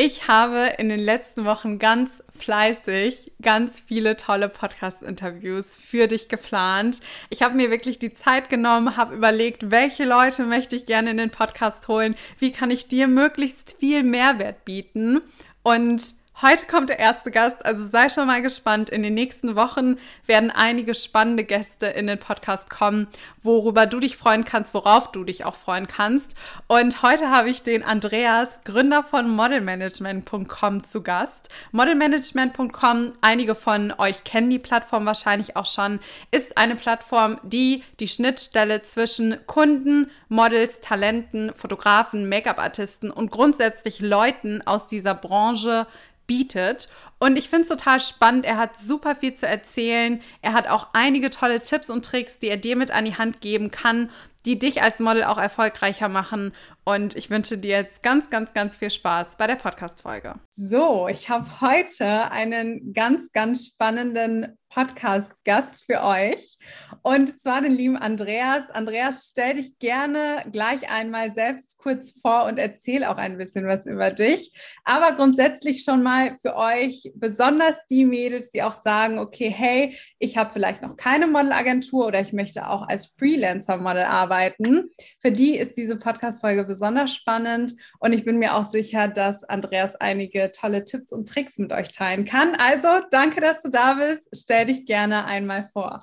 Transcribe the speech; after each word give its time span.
Ich 0.00 0.28
habe 0.28 0.74
in 0.78 0.90
den 0.90 1.00
letzten 1.00 1.44
Wochen 1.44 1.80
ganz 1.80 2.22
fleißig 2.38 3.32
ganz 3.42 3.80
viele 3.80 4.16
tolle 4.16 4.48
Podcast-Interviews 4.48 5.76
für 5.76 6.06
dich 6.06 6.28
geplant. 6.28 7.00
Ich 7.30 7.42
habe 7.42 7.56
mir 7.56 7.72
wirklich 7.72 7.98
die 7.98 8.14
Zeit 8.14 8.48
genommen, 8.48 8.96
habe 8.96 9.16
überlegt, 9.16 9.72
welche 9.72 10.04
Leute 10.04 10.44
möchte 10.44 10.76
ich 10.76 10.86
gerne 10.86 11.10
in 11.10 11.16
den 11.16 11.30
Podcast 11.30 11.88
holen, 11.88 12.14
wie 12.38 12.52
kann 12.52 12.70
ich 12.70 12.86
dir 12.86 13.08
möglichst 13.08 13.72
viel 13.80 14.04
Mehrwert 14.04 14.64
bieten. 14.64 15.20
Und 15.64 16.04
Heute 16.40 16.66
kommt 16.66 16.88
der 16.88 17.00
erste 17.00 17.32
Gast, 17.32 17.66
also 17.66 17.88
sei 17.88 18.08
schon 18.10 18.28
mal 18.28 18.42
gespannt. 18.42 18.90
In 18.90 19.02
den 19.02 19.14
nächsten 19.14 19.56
Wochen 19.56 19.98
werden 20.24 20.52
einige 20.52 20.94
spannende 20.94 21.42
Gäste 21.42 21.86
in 21.86 22.06
den 22.06 22.20
Podcast 22.20 22.70
kommen, 22.70 23.08
worüber 23.42 23.86
du 23.86 23.98
dich 23.98 24.16
freuen 24.16 24.44
kannst, 24.44 24.72
worauf 24.72 25.10
du 25.10 25.24
dich 25.24 25.44
auch 25.44 25.56
freuen 25.56 25.88
kannst. 25.88 26.36
Und 26.68 27.02
heute 27.02 27.28
habe 27.30 27.50
ich 27.50 27.64
den 27.64 27.82
Andreas, 27.82 28.60
Gründer 28.62 29.02
von 29.02 29.28
modelmanagement.com 29.28 30.84
zu 30.84 31.02
Gast. 31.02 31.48
Modelmanagement.com, 31.72 33.14
einige 33.20 33.56
von 33.56 33.92
euch 33.98 34.22
kennen 34.22 34.48
die 34.48 34.60
Plattform 34.60 35.06
wahrscheinlich 35.06 35.56
auch 35.56 35.66
schon, 35.66 35.98
ist 36.30 36.56
eine 36.56 36.76
Plattform, 36.76 37.40
die 37.42 37.82
die 37.98 38.06
Schnittstelle 38.06 38.82
zwischen 38.82 39.44
Kunden, 39.46 40.08
Models, 40.28 40.80
Talenten, 40.82 41.52
Fotografen, 41.56 42.28
Make-up-Artisten 42.28 43.10
und 43.10 43.32
grundsätzlich 43.32 43.98
Leuten 43.98 44.64
aus 44.64 44.86
dieser 44.86 45.14
Branche 45.14 45.88
bietet. 46.28 46.88
Und 47.18 47.36
ich 47.36 47.48
finde 47.48 47.64
es 47.64 47.68
total 47.68 48.00
spannend. 48.00 48.46
Er 48.46 48.56
hat 48.56 48.78
super 48.78 49.16
viel 49.16 49.34
zu 49.34 49.48
erzählen. 49.48 50.22
Er 50.40 50.52
hat 50.52 50.68
auch 50.68 50.86
einige 50.92 51.30
tolle 51.30 51.60
Tipps 51.60 51.90
und 51.90 52.04
Tricks, 52.04 52.38
die 52.38 52.46
er 52.46 52.56
dir 52.56 52.76
mit 52.76 52.92
an 52.92 53.04
die 53.04 53.16
Hand 53.16 53.40
geben 53.40 53.72
kann, 53.72 54.10
die 54.44 54.56
dich 54.56 54.80
als 54.82 55.00
Model 55.00 55.24
auch 55.24 55.38
erfolgreicher 55.38 56.08
machen. 56.08 56.54
Und 56.88 57.16
ich 57.16 57.28
wünsche 57.28 57.58
dir 57.58 57.80
jetzt 57.80 58.02
ganz, 58.02 58.30
ganz, 58.30 58.54
ganz 58.54 58.76
viel 58.76 58.90
Spaß 58.90 59.36
bei 59.36 59.46
der 59.46 59.56
Podcast-Folge. 59.56 60.36
So, 60.56 61.06
ich 61.06 61.28
habe 61.28 61.60
heute 61.60 62.30
einen 62.30 62.94
ganz, 62.94 63.30
ganz 63.32 63.66
spannenden 63.66 64.56
Podcast-Gast 64.70 65.84
für 65.84 66.02
euch. 66.02 66.58
Und 67.02 67.40
zwar 67.40 67.62
den 67.62 67.72
lieben 67.72 67.96
Andreas. 67.96 68.68
Andreas, 68.70 69.28
stell 69.30 69.54
dich 69.54 69.78
gerne 69.78 70.42
gleich 70.50 70.90
einmal 70.90 71.34
selbst 71.34 71.78
kurz 71.78 72.12
vor 72.20 72.44
und 72.44 72.58
erzähl 72.58 73.04
auch 73.04 73.16
ein 73.16 73.38
bisschen 73.38 73.66
was 73.66 73.86
über 73.86 74.10
dich. 74.10 74.52
Aber 74.84 75.12
grundsätzlich 75.12 75.84
schon 75.84 76.02
mal 76.02 76.36
für 76.40 76.56
euch, 76.56 77.10
besonders 77.14 77.76
die 77.90 78.04
Mädels, 78.04 78.50
die 78.50 78.62
auch 78.62 78.82
sagen, 78.82 79.18
okay, 79.18 79.48
hey, 79.48 79.96
ich 80.18 80.36
habe 80.36 80.52
vielleicht 80.52 80.82
noch 80.82 80.96
keine 80.96 81.26
Modelagentur 81.26 82.06
oder 82.06 82.20
ich 82.20 82.34
möchte 82.34 82.68
auch 82.68 82.86
als 82.88 83.06
Freelancer-Model 83.06 84.04
arbeiten. 84.04 84.90
Für 85.20 85.32
die 85.32 85.56
ist 85.56 85.76
diese 85.76 85.96
Podcast-Folge 85.96 86.64
besonders 86.64 86.77
spannend. 87.08 87.74
Und 88.00 88.12
ich 88.12 88.26
bin 88.26 88.38
mir 88.38 88.54
auch 88.54 88.70
sicher, 88.70 89.08
dass 89.08 89.44
Andreas 89.44 89.96
einige 89.96 90.52
tolle 90.52 90.84
Tipps 90.84 91.10
und 91.10 91.26
Tricks 91.26 91.56
mit 91.56 91.72
euch 91.72 91.90
teilen 91.90 92.26
kann. 92.26 92.54
Also 92.54 92.88
danke, 93.10 93.40
dass 93.40 93.62
du 93.62 93.70
da 93.70 93.94
bist. 93.94 94.28
Stell 94.34 94.58
stell 94.58 94.66
dich 94.66 94.86
gerne 94.86 95.24
einmal 95.24 95.68
vor. 95.72 96.02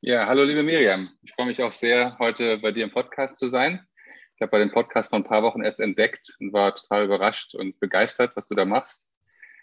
Ja, 0.00 0.26
hallo 0.26 0.42
liebe 0.42 0.64
Miriam. 0.64 1.10
Ich 1.22 1.32
freue 1.32 1.46
mich 1.46 1.62
auch 1.62 1.70
sehr, 1.70 2.18
heute 2.18 2.58
bei 2.58 2.72
dir 2.72 2.82
im 2.82 2.90
Podcast 2.90 3.38
zu 3.38 3.46
sein. 3.46 3.86
Ich 4.34 4.42
habe 4.42 4.50
bei 4.50 4.58
dem 4.58 4.72
Podcast 4.72 5.10
vor 5.10 5.20
ein 5.20 5.24
paar 5.24 5.44
Wochen 5.44 5.62
erst 5.62 5.78
entdeckt 5.78 6.34
und 6.40 6.52
war 6.52 6.74
total 6.74 7.04
überrascht 7.04 7.54
und 7.54 7.78
begeistert, 7.78 8.34
was 8.34 8.48
du 8.48 8.56
da 8.56 8.64
machst. 8.64 9.00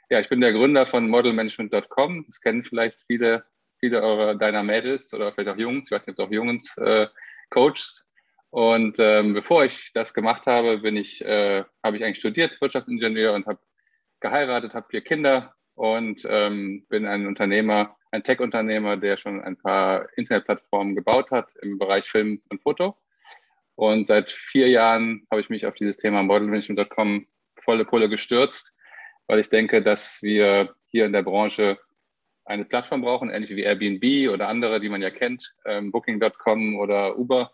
Ja, 0.09 0.21
ich 0.21 0.29
bin 0.29 0.39
der 0.39 0.53
Gründer 0.53 0.85
von 0.85 1.09
modelmanagement.com. 1.09 2.23
Das 2.25 2.39
kennen 2.39 2.63
vielleicht 2.63 3.03
viele, 3.05 3.43
viele 3.81 4.01
eurer, 4.01 4.35
deiner 4.35 4.63
Mädels 4.63 5.13
oder 5.13 5.33
vielleicht 5.33 5.49
auch 5.49 5.59
Jungs. 5.59 5.87
Ich 5.87 5.91
weiß 5.91 6.07
nicht, 6.07 6.17
ob 6.17 6.29
du 6.29 6.29
auch 6.29 6.31
Jungs 6.31 6.77
äh, 6.77 7.07
coachst. 7.49 8.05
Und 8.53 8.97
ähm, 8.99 9.33
bevor 9.33 9.65
ich 9.65 9.93
das 9.95 10.13
gemacht 10.13 10.45
habe, 10.45 10.77
bin 10.77 10.95
ich, 10.95 11.25
äh, 11.25 11.63
habe 11.83 11.97
ich 11.97 12.03
eigentlich 12.03 12.19
studiert, 12.19 12.61
Wirtschaftsingenieur 12.61 13.33
und 13.33 13.47
habe 13.47 13.57
geheiratet, 14.19 14.75
habe 14.75 14.85
vier 14.91 15.01
Kinder 15.01 15.55
und 15.73 16.21
ähm, 16.29 16.85
bin 16.87 17.07
ein 17.07 17.25
Unternehmer, 17.25 17.97
ein 18.11 18.23
Tech-Unternehmer, 18.23 18.95
der 18.95 19.17
schon 19.17 19.41
ein 19.41 19.57
paar 19.57 20.07
Internetplattformen 20.17 20.93
gebaut 20.93 21.31
hat 21.31 21.51
im 21.63 21.79
Bereich 21.79 22.05
Film 22.07 22.43
und 22.49 22.61
Foto. 22.61 22.95
Und 23.73 24.05
seit 24.05 24.29
vier 24.29 24.69
Jahren 24.69 25.25
habe 25.31 25.41
ich 25.41 25.49
mich 25.49 25.65
auf 25.65 25.73
dieses 25.73 25.97
Thema 25.97 26.21
modelmanagement.com 26.21 27.25
volle 27.59 27.85
Pulle 27.85 28.07
gestürzt, 28.07 28.71
weil 29.25 29.39
ich 29.39 29.49
denke, 29.49 29.81
dass 29.81 30.21
wir 30.21 30.75
hier 30.85 31.07
in 31.07 31.13
der 31.13 31.23
Branche 31.23 31.79
eine 32.45 32.65
Plattform 32.65 33.01
brauchen, 33.01 33.31
ähnlich 33.31 33.49
wie 33.55 33.63
Airbnb 33.63 34.31
oder 34.31 34.47
andere, 34.47 34.79
die 34.79 34.89
man 34.89 35.01
ja 35.01 35.09
kennt, 35.09 35.55
ähm, 35.65 35.91
Booking.com 35.91 36.75
oder 36.75 37.17
Uber, 37.17 37.51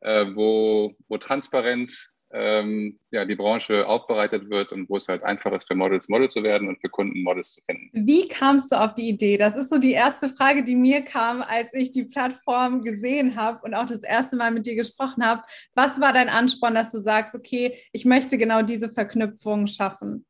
äh, 0.00 0.26
wo, 0.34 0.94
wo 1.08 1.18
transparent 1.18 2.10
ähm, 2.32 2.98
ja, 3.10 3.24
die 3.24 3.34
Branche 3.34 3.86
aufbereitet 3.86 4.50
wird 4.50 4.72
und 4.72 4.88
wo 4.88 4.96
es 4.96 5.08
halt 5.08 5.22
einfach 5.24 5.52
ist 5.52 5.66
für 5.66 5.74
Models 5.74 6.08
Model 6.08 6.30
zu 6.30 6.42
werden 6.42 6.68
und 6.68 6.80
für 6.80 6.88
Kunden 6.88 7.22
Models 7.22 7.54
zu 7.54 7.60
finden. 7.62 7.90
Wie 7.92 8.28
kamst 8.28 8.70
du 8.70 8.80
auf 8.80 8.94
die 8.94 9.08
Idee? 9.08 9.36
Das 9.36 9.56
ist 9.56 9.70
so 9.70 9.78
die 9.78 9.92
erste 9.92 10.28
Frage, 10.28 10.62
die 10.62 10.76
mir 10.76 11.02
kam, 11.02 11.42
als 11.42 11.72
ich 11.72 11.90
die 11.90 12.04
Plattform 12.04 12.82
gesehen 12.82 13.34
habe 13.36 13.60
und 13.64 13.74
auch 13.74 13.86
das 13.86 14.02
erste 14.02 14.36
Mal 14.36 14.52
mit 14.52 14.66
dir 14.66 14.76
gesprochen 14.76 15.24
habe. 15.26 15.42
Was 15.74 16.00
war 16.00 16.12
dein 16.12 16.28
Ansporn, 16.28 16.74
dass 16.74 16.92
du 16.92 17.00
sagst, 17.00 17.34
okay, 17.34 17.76
ich 17.92 18.04
möchte 18.04 18.38
genau 18.38 18.62
diese 18.62 18.90
Verknüpfung 18.90 19.66
schaffen? 19.66 20.24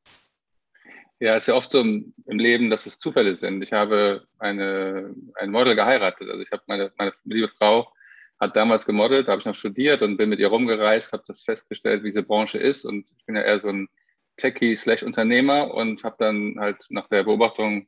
Ja, 1.22 1.34
es 1.36 1.42
ist 1.42 1.48
ja 1.48 1.54
oft 1.54 1.70
so 1.70 1.80
im, 1.80 2.14
im, 2.24 2.38
Leben, 2.38 2.70
dass 2.70 2.86
es 2.86 2.98
Zufälle 2.98 3.34
sind. 3.34 3.60
Ich 3.62 3.74
habe 3.74 4.24
eine, 4.38 5.14
ein 5.34 5.50
Model 5.50 5.76
geheiratet. 5.76 6.30
Also 6.30 6.40
ich 6.40 6.50
habe 6.50 6.62
meine, 6.66 6.90
meine 6.96 7.12
liebe 7.24 7.50
Frau 7.58 7.92
hat 8.40 8.56
damals 8.56 8.86
gemodelt, 8.86 9.28
da 9.28 9.32
habe 9.32 9.40
ich 9.40 9.46
noch 9.46 9.54
studiert 9.54 10.00
und 10.02 10.16
bin 10.16 10.30
mit 10.30 10.40
ihr 10.40 10.48
rumgereist, 10.48 11.12
habe 11.12 11.22
das 11.26 11.42
festgestellt, 11.42 12.02
wie 12.02 12.08
diese 12.08 12.22
Branche 12.22 12.58
ist. 12.58 12.86
Und 12.86 13.06
ich 13.16 13.26
bin 13.26 13.36
ja 13.36 13.42
eher 13.42 13.58
so 13.58 13.68
ein 13.68 13.88
Techie-Slash-Unternehmer 14.36 15.74
und 15.74 16.02
habe 16.02 16.16
dann 16.18 16.56
halt 16.58 16.86
nach 16.88 17.08
der 17.08 17.24
Beobachtung 17.24 17.86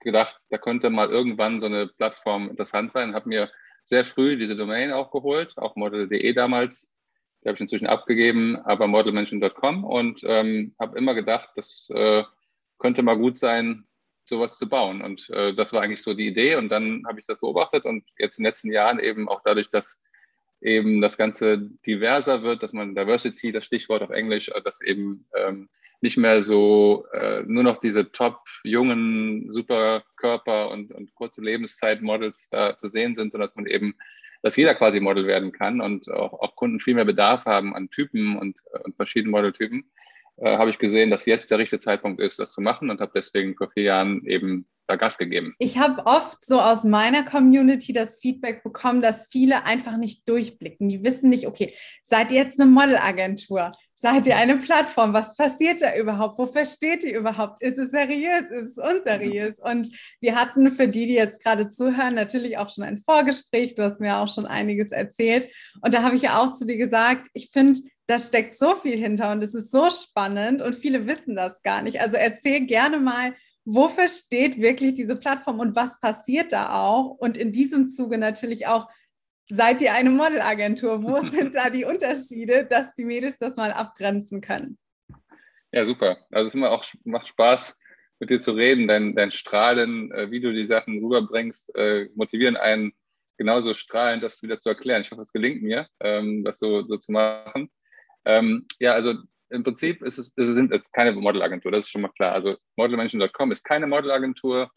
gedacht, 0.00 0.38
da 0.50 0.58
könnte 0.58 0.90
mal 0.90 1.08
irgendwann 1.08 1.58
so 1.58 1.66
eine 1.66 1.88
Plattform 1.88 2.50
interessant 2.50 2.92
sein. 2.92 3.14
Habe 3.14 3.30
mir 3.30 3.50
sehr 3.84 4.04
früh 4.04 4.36
diese 4.36 4.56
Domain 4.56 4.92
auch 4.92 5.10
geholt, 5.10 5.56
auch 5.56 5.74
model.de 5.76 6.32
damals. 6.34 6.92
Die 7.42 7.48
habe 7.48 7.56
ich 7.56 7.60
inzwischen 7.62 7.86
abgegeben, 7.86 8.56
aber 8.64 8.86
modelmention.com 8.86 9.84
und 9.84 10.22
ähm, 10.24 10.74
habe 10.78 10.98
immer 10.98 11.14
gedacht, 11.14 11.48
das 11.56 11.88
äh, 11.94 12.24
könnte 12.78 13.02
mal 13.02 13.16
gut 13.16 13.38
sein, 13.38 13.86
sowas 14.24 14.58
zu 14.58 14.68
bauen. 14.68 15.02
Und 15.02 15.28
äh, 15.30 15.54
das 15.54 15.72
war 15.72 15.82
eigentlich 15.82 16.02
so 16.02 16.14
die 16.14 16.26
Idee. 16.26 16.56
Und 16.56 16.68
dann 16.68 17.04
habe 17.06 17.20
ich 17.20 17.26
das 17.26 17.38
beobachtet 17.40 17.84
und 17.84 18.04
jetzt 18.18 18.38
in 18.38 18.42
den 18.42 18.48
letzten 18.48 18.72
Jahren 18.72 18.98
eben 18.98 19.28
auch 19.28 19.42
dadurch, 19.44 19.70
dass 19.70 20.00
eben 20.60 21.00
das 21.00 21.16
Ganze 21.16 21.70
diverser 21.86 22.42
wird, 22.42 22.62
dass 22.62 22.72
man 22.72 22.94
Diversity, 22.94 23.52
das 23.52 23.66
Stichwort 23.66 24.02
auf 24.02 24.10
Englisch, 24.10 24.48
äh, 24.48 24.62
dass 24.62 24.80
eben 24.80 25.26
ähm, 25.36 25.68
nicht 26.00 26.16
mehr 26.16 26.42
so 26.42 27.06
äh, 27.12 27.42
nur 27.46 27.62
noch 27.62 27.80
diese 27.80 28.12
top 28.12 28.40
jungen 28.62 29.52
Superkörper 29.52 30.70
und, 30.70 30.92
und 30.92 31.14
kurze 31.14 31.40
Lebenszeit-Models 31.40 32.50
da 32.50 32.76
zu 32.76 32.88
sehen 32.88 33.14
sind, 33.14 33.32
sondern 33.32 33.48
dass 33.48 33.56
man 33.56 33.66
eben, 33.66 33.94
dass 34.42 34.56
jeder 34.56 34.74
quasi 34.74 35.00
Model 35.00 35.26
werden 35.26 35.52
kann 35.52 35.80
und 35.80 36.10
auch, 36.10 36.34
auch 36.40 36.56
Kunden 36.56 36.80
viel 36.80 36.94
mehr 36.94 37.06
Bedarf 37.06 37.46
haben 37.46 37.74
an 37.74 37.90
Typen 37.90 38.36
und, 38.36 38.60
und 38.84 38.96
verschiedenen 38.96 39.32
Modeltypen 39.32 39.84
äh, 40.36 40.56
habe 40.56 40.70
ich 40.70 40.78
gesehen, 40.78 41.10
dass 41.10 41.26
jetzt 41.26 41.50
der 41.50 41.58
richtige 41.58 41.80
Zeitpunkt 41.80 42.20
ist, 42.20 42.38
das 42.38 42.52
zu 42.52 42.60
machen 42.60 42.90
und 42.90 43.00
habe 43.00 43.12
deswegen 43.14 43.56
vor 43.56 43.70
vier 43.70 43.84
Jahren 43.84 44.24
eben 44.26 44.66
da 44.86 44.96
Gas 44.96 45.16
gegeben. 45.16 45.54
Ich 45.58 45.78
habe 45.78 46.04
oft 46.04 46.44
so 46.44 46.60
aus 46.60 46.84
meiner 46.84 47.24
Community 47.24 47.92
das 47.92 48.18
Feedback 48.18 48.62
bekommen, 48.62 49.00
dass 49.00 49.26
viele 49.30 49.64
einfach 49.64 49.96
nicht 49.96 50.28
durchblicken. 50.28 50.88
Die 50.88 51.02
wissen 51.02 51.30
nicht, 51.30 51.46
okay, 51.46 51.74
seid 52.02 52.30
ihr 52.32 52.42
jetzt 52.42 52.60
eine 52.60 52.70
Modelagentur? 52.70 53.72
Seid 54.04 54.26
ihr 54.26 54.36
eine 54.36 54.58
Plattform? 54.58 55.14
Was 55.14 55.34
passiert 55.34 55.80
da 55.80 55.96
überhaupt? 55.96 56.38
Wofür 56.38 56.66
steht 56.66 57.04
ihr 57.04 57.18
überhaupt? 57.18 57.62
Ist 57.62 57.78
es 57.78 57.90
seriös? 57.90 58.50
Ist 58.50 58.76
es 58.76 58.76
unseriös? 58.76 59.54
Und 59.58 59.88
wir 60.20 60.38
hatten 60.38 60.70
für 60.72 60.88
die, 60.88 61.06
die 61.06 61.14
jetzt 61.14 61.42
gerade 61.42 61.70
zuhören, 61.70 62.14
natürlich 62.14 62.58
auch 62.58 62.68
schon 62.68 62.84
ein 62.84 62.98
Vorgespräch. 62.98 63.74
Du 63.74 63.82
hast 63.82 64.02
mir 64.02 64.18
auch 64.18 64.28
schon 64.28 64.44
einiges 64.44 64.92
erzählt. 64.92 65.48
Und 65.80 65.94
da 65.94 66.02
habe 66.02 66.16
ich 66.16 66.20
ja 66.20 66.38
auch 66.38 66.52
zu 66.52 66.66
dir 66.66 66.76
gesagt, 66.76 67.28
ich 67.32 67.48
finde, 67.48 67.80
da 68.06 68.18
steckt 68.18 68.58
so 68.58 68.74
viel 68.74 68.98
hinter 68.98 69.32
und 69.32 69.42
es 69.42 69.54
ist 69.54 69.72
so 69.72 69.88
spannend 69.90 70.60
und 70.60 70.76
viele 70.76 71.06
wissen 71.06 71.34
das 71.34 71.62
gar 71.62 71.80
nicht. 71.80 72.02
Also 72.02 72.18
erzähl 72.18 72.66
gerne 72.66 72.98
mal, 72.98 73.32
wofür 73.64 74.08
steht 74.08 74.60
wirklich 74.60 74.92
diese 74.92 75.16
Plattform 75.16 75.60
und 75.60 75.76
was 75.76 75.98
passiert 75.98 76.52
da 76.52 76.74
auch? 76.74 77.06
Und 77.06 77.38
in 77.38 77.52
diesem 77.52 77.88
Zuge 77.88 78.18
natürlich 78.18 78.66
auch, 78.66 78.86
seid 79.50 79.82
ihr 79.82 79.92
eine 79.92 80.10
Modelagentur? 80.10 81.02
Wo 81.02 81.20
sind 81.28 81.54
da 81.54 81.70
die 81.70 81.84
Unterschiede, 81.84 82.64
dass 82.64 82.94
die 82.94 83.04
Mädels 83.04 83.36
das 83.38 83.56
mal 83.56 83.72
abgrenzen 83.72 84.40
können? 84.40 84.78
Ja, 85.72 85.84
super. 85.84 86.18
Also 86.30 86.48
es 86.48 86.54
immer 86.54 86.70
auch, 86.70 86.84
macht 87.04 87.26
Spaß, 87.26 87.76
mit 88.20 88.30
dir 88.30 88.40
zu 88.40 88.52
reden. 88.52 88.86
Dein, 88.86 89.14
dein 89.14 89.30
Strahlen, 89.30 90.12
äh, 90.12 90.30
wie 90.30 90.40
du 90.40 90.52
die 90.52 90.66
Sachen 90.66 91.02
rüberbringst, 91.02 91.74
äh, 91.76 92.08
motivieren 92.14 92.56
einen 92.56 92.92
genauso 93.36 93.74
strahlend, 93.74 94.22
das 94.22 94.42
wieder 94.42 94.60
zu 94.60 94.68
erklären. 94.68 95.02
Ich 95.02 95.10
hoffe, 95.10 95.22
es 95.22 95.32
gelingt 95.32 95.62
mir, 95.62 95.88
ähm, 96.00 96.44
das 96.44 96.58
so, 96.58 96.86
so 96.86 96.96
zu 96.96 97.12
machen. 97.12 97.70
Ähm, 98.24 98.66
ja, 98.78 98.92
also 98.92 99.14
im 99.50 99.62
Prinzip 99.62 100.02
ist 100.02 100.18
es, 100.18 100.32
es 100.36 100.46
sind 100.48 100.72
jetzt 100.72 100.92
keine 100.92 101.12
Modelagentur, 101.12 101.72
das 101.72 101.84
ist 101.84 101.90
schon 101.90 102.02
mal 102.02 102.12
klar. 102.16 102.32
Also 102.32 102.56
modelmenschen.com 102.76 103.52
ist 103.52 103.64
keine 103.64 103.86
Modelagentur. 103.86 104.70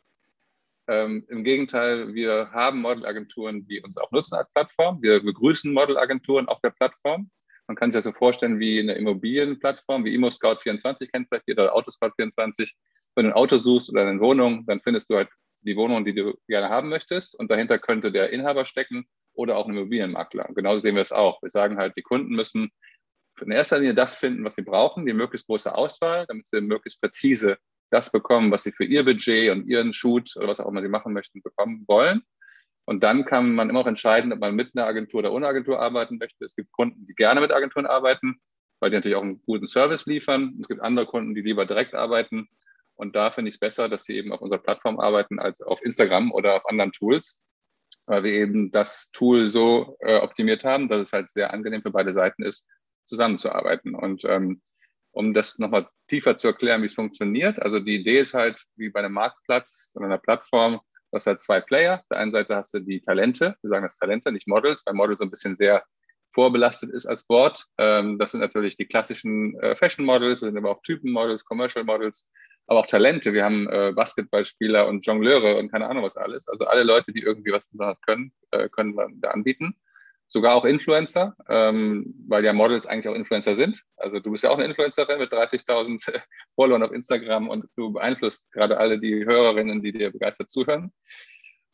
Ähm, 0.90 1.26
Im 1.28 1.44
Gegenteil, 1.44 2.14
wir 2.14 2.50
haben 2.52 2.82
Modelagenturen, 2.82 3.68
die 3.68 3.82
uns 3.82 3.98
auch 3.98 4.10
nutzen 4.12 4.36
als 4.36 4.50
Plattform. 4.54 5.02
Wir 5.02 5.22
begrüßen 5.22 5.74
Modelagenturen 5.74 6.48
auf 6.48 6.62
der 6.62 6.70
Plattform 6.70 7.30
Man 7.68 7.76
kann 7.76 7.92
sich 7.92 7.98
das 7.98 8.06
so 8.06 8.14
vorstellen 8.14 8.60
wie 8.60 8.80
eine 8.80 8.94
Immobilienplattform, 8.94 10.06
wie 10.06 10.18
ImmoScout24 10.18 11.12
kennt 11.12 11.28
vielleicht 11.28 11.48
jeder, 11.48 11.64
oder 11.64 11.76
Autoscout24. 11.76 12.72
Wenn 13.16 13.26
du 13.26 13.32
ein 13.32 13.34
Auto 13.34 13.58
suchst 13.58 13.90
oder 13.90 14.08
eine 14.08 14.20
Wohnung, 14.22 14.66
dann 14.66 14.80
findest 14.80 15.10
du 15.10 15.18
halt 15.18 15.30
die 15.62 15.76
Wohnung, 15.76 16.06
die 16.06 16.14
du 16.14 16.38
gerne 16.48 16.70
haben 16.70 16.88
möchtest. 16.88 17.38
Und 17.38 17.52
dahinter 17.52 17.80
könnte 17.80 18.12
der 18.12 18.30
Inhaber 18.30 18.66
stecken 18.66 19.06
oder 19.34 19.58
auch 19.58 19.68
ein 19.68 19.76
Immobilienmakler. 19.76 20.48
Und 20.48 20.56
genauso 20.56 20.80
sehen 20.80 20.96
wir 20.96 21.02
es 21.02 21.12
auch. 21.12 21.42
Wir 21.42 21.50
sagen 21.50 21.78
halt, 21.78 21.98
die 21.98 22.02
Kunden 22.02 22.34
müssen 22.34 22.72
in 23.42 23.52
erster 23.52 23.78
Linie 23.78 23.94
das 23.94 24.16
finden, 24.16 24.46
was 24.46 24.56
sie 24.56 24.62
brauchen, 24.62 25.06
die 25.06 25.14
möglichst 25.14 25.48
große 25.48 25.76
Auswahl, 25.76 26.26
damit 26.28 26.48
sie 26.48 26.62
möglichst 26.62 27.02
präzise 27.02 27.58
das 27.90 28.12
bekommen, 28.12 28.52
was 28.52 28.64
sie 28.64 28.72
für 28.72 28.86
ihr 28.86 29.06
Budget 29.06 29.52
und 29.52 29.68
ihren 29.68 29.94
Shoot 29.94 30.36
oder 30.36 30.48
was 30.48 30.60
auch 30.60 30.68
immer 30.68 30.82
sie 30.82 30.90
machen 30.90 31.14
möchten, 31.14 31.42
bekommen 31.42 31.86
wollen. 31.88 32.22
Und 32.86 33.04
dann 33.04 33.26
kann 33.26 33.54
man 33.54 33.70
immer 33.70 33.82
auch 33.82 33.88
entscheiden, 33.88 34.32
ob 34.32 34.40
man 34.40 34.56
mit 34.56 34.72
einer 34.74 34.88
Agentur 34.88 35.20
oder 35.20 35.34
ohne 35.34 35.48
Agentur 35.48 35.80
arbeiten 35.80 36.18
möchte. 36.18 36.46
Es 36.46 36.56
gibt 36.56 36.72
Kunden, 36.72 37.06
die 37.06 37.16
gerne 37.16 37.42
mit 37.42 37.52
Agenturen 37.52 37.86
arbeiten, 37.86 38.40
weil 38.80 38.90
die 38.90 38.96
natürlich 38.96 39.18
auch 39.18 39.24
einen 39.24 39.42
guten 39.42 39.68
Service 39.68 40.06
liefern. 40.06 40.56
Es 40.62 40.68
gibt 40.68 40.82
andere 40.82 41.06
Kunden, 41.06 41.36
die 41.36 41.42
lieber 41.42 41.66
direkt 41.66 41.96
arbeiten. 41.96 42.48
Und 42.96 43.16
da 43.16 43.30
finde 43.30 43.50
ich 43.50 43.56
es 43.56 43.60
besser, 43.60 43.90
dass 43.90 44.06
sie 44.06 44.16
eben 44.16 44.32
auf 44.32 44.42
unserer 44.42 44.62
Plattform 44.62 45.00
arbeiten 45.00 45.40
als 45.40 45.62
auf 45.62 45.84
Instagram 45.84 46.32
oder 46.32 46.56
auf 46.56 46.68
anderen 46.68 46.92
Tools, 46.94 47.44
weil 48.06 48.24
wir 48.24 48.32
eben 48.32 48.72
das 48.72 49.10
Tool 49.12 49.48
so 49.48 49.98
äh, 50.00 50.20
optimiert 50.20 50.64
haben, 50.64 50.88
dass 50.88 51.04
es 51.04 51.14
halt 51.14 51.30
sehr 51.30 51.54
angenehm 51.54 51.82
für 51.82 51.92
beide 51.92 52.14
Seiten 52.14 52.42
ist, 52.44 52.66
zusammenzuarbeiten. 53.06 53.96
Und 53.96 54.24
ähm, 54.26 54.62
um 55.18 55.34
das 55.34 55.60
nochmal 55.60 55.88
tiefer 56.08 56.38
zu 56.38 56.48
erklären, 56.48 56.82
wie 56.82 56.86
es 56.86 56.94
funktioniert. 56.94 57.62
Also 57.62 57.80
die 57.80 57.96
Idee 57.96 58.20
ist 58.20 58.34
halt, 58.34 58.64
wie 58.76 58.90
bei 58.90 59.00
einem 59.00 59.14
Marktplatz 59.14 59.92
oder 59.96 60.06
einer 60.06 60.18
Plattform, 60.18 60.80
Du 61.10 61.16
hast 61.16 61.28
halt 61.28 61.42
zwei 61.42 61.62
Player. 61.62 62.00
Auf 62.00 62.08
der 62.12 62.20
einen 62.20 62.34
Seite 62.34 62.56
hast 62.56 62.74
du 62.74 62.80
die 62.80 63.00
Talente. 63.00 63.56
Wir 63.62 63.70
sagen 63.70 63.84
das 63.84 63.98
Talente, 63.98 64.32
nicht 64.32 64.48
Models, 64.48 64.84
weil 64.86 64.94
Model 64.94 65.18
so 65.18 65.24
ein 65.24 65.30
bisschen 65.30 65.56
sehr 65.56 65.84
vorbelastet 66.34 66.92
ist 66.92 67.06
als 67.06 67.28
Wort. 67.30 67.66
Ähm, 67.78 68.20
das 68.20 68.32
sind 68.32 68.42
natürlich 68.42 68.76
die 68.76 68.86
klassischen 68.86 69.58
äh, 69.62 69.76
Fashion 69.76 70.06
Models, 70.06 70.42
das 70.42 70.50
sind 70.50 70.58
aber 70.58 70.72
auch 70.72 70.82
Typen-Models, 70.82 71.46
Commercial 71.46 71.86
Models, 71.86 72.30
aber 72.68 72.82
auch 72.82 72.88
Talente. 72.88 73.34
Wir 73.34 73.46
haben 73.46 73.70
äh, 73.70 73.94
Basketballspieler 73.96 74.88
und 74.88 75.06
Jongleure 75.06 75.56
und 75.56 75.72
keine 75.72 75.88
Ahnung 75.88 76.04
was 76.04 76.18
alles. 76.18 76.48
Also 76.48 76.66
alle 76.66 76.84
Leute, 76.84 77.14
die 77.14 77.22
irgendwie 77.22 77.54
was 77.54 77.66
besonders 77.66 78.02
können, 78.02 78.34
äh, 78.52 78.68
können 78.68 78.94
wir 78.96 79.08
da 79.16 79.30
anbieten 79.30 79.76
sogar 80.28 80.56
auch 80.56 80.66
Influencer, 80.66 81.36
ähm, 81.50 82.14
weil 82.28 82.44
ja 82.44 82.54
Models 82.54 82.86
eigentlich 82.86 83.08
auch 83.08 83.16
Influencer 83.16 83.56
sind. 83.56 83.82
Also 83.96 84.20
du 84.20 84.32
bist 84.32 84.44
ja 84.44 84.50
auch 84.50 84.58
eine 84.58 84.66
Influencerin 84.66 85.20
mit 85.20 85.32
30.000 85.32 86.22
Followern 86.56 86.84
auf 86.84 86.92
Instagram 86.92 87.50
und 87.50 87.66
du 87.76 87.94
beeinflusst 87.94 88.52
gerade 88.52 88.78
alle 88.78 89.00
die 89.00 89.26
Hörerinnen, 89.26 89.82
die 89.82 89.94
dir 89.94 90.12
begeistert 90.12 90.50
zuhören. 90.50 90.92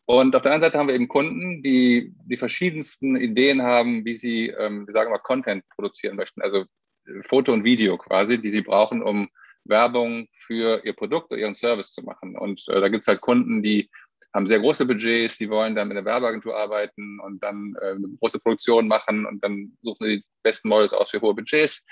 Und 0.05 0.35
auf 0.35 0.41
der 0.41 0.51
anderen 0.51 0.69
Seite 0.69 0.77
haben 0.77 0.87
wir 0.87 0.95
eben 0.95 1.07
Kunden, 1.07 1.63
die 1.63 2.13
die 2.25 2.37
verschiedensten 2.37 3.15
Ideen 3.15 3.61
haben, 3.61 4.03
wie 4.05 4.15
sie, 4.15 4.49
ähm, 4.49 4.85
wir 4.85 4.91
sagen 4.91 5.11
mal, 5.11 5.17
Content 5.19 5.63
produzieren 5.69 6.17
möchten, 6.17 6.41
also 6.41 6.65
Foto 7.27 7.53
und 7.53 7.63
Video 7.63 7.97
quasi, 7.97 8.41
die 8.41 8.49
sie 8.49 8.61
brauchen, 8.61 9.01
um 9.01 9.29
Werbung 9.65 10.27
für 10.31 10.83
ihr 10.83 10.93
Produkt 10.93 11.31
oder 11.31 11.39
ihren 11.39 11.55
Service 11.55 11.91
zu 11.91 12.01
machen. 12.01 12.37
Und 12.37 12.67
äh, 12.67 12.81
da 12.81 12.89
gibt 12.89 13.03
es 13.03 13.07
halt 13.07 13.21
Kunden, 13.21 13.63
die 13.63 13.89
haben 14.33 14.47
sehr 14.47 14.59
große 14.59 14.85
Budgets, 14.85 15.37
die 15.37 15.49
wollen 15.49 15.75
dann 15.75 15.87
mit 15.87 15.97
einer 15.97 16.05
Werbeagentur 16.05 16.57
arbeiten 16.57 17.19
und 17.19 17.41
dann 17.43 17.75
äh, 17.81 17.91
eine 17.91 18.09
große 18.19 18.39
Produktion 18.39 18.87
machen 18.87 19.25
und 19.25 19.43
dann 19.43 19.77
suchen 19.81 20.05
sie 20.05 20.17
die 20.17 20.25
besten 20.41 20.69
Models 20.69 20.93
aus 20.93 21.11
für 21.11 21.21
hohe 21.21 21.35
Budgets. 21.35 21.85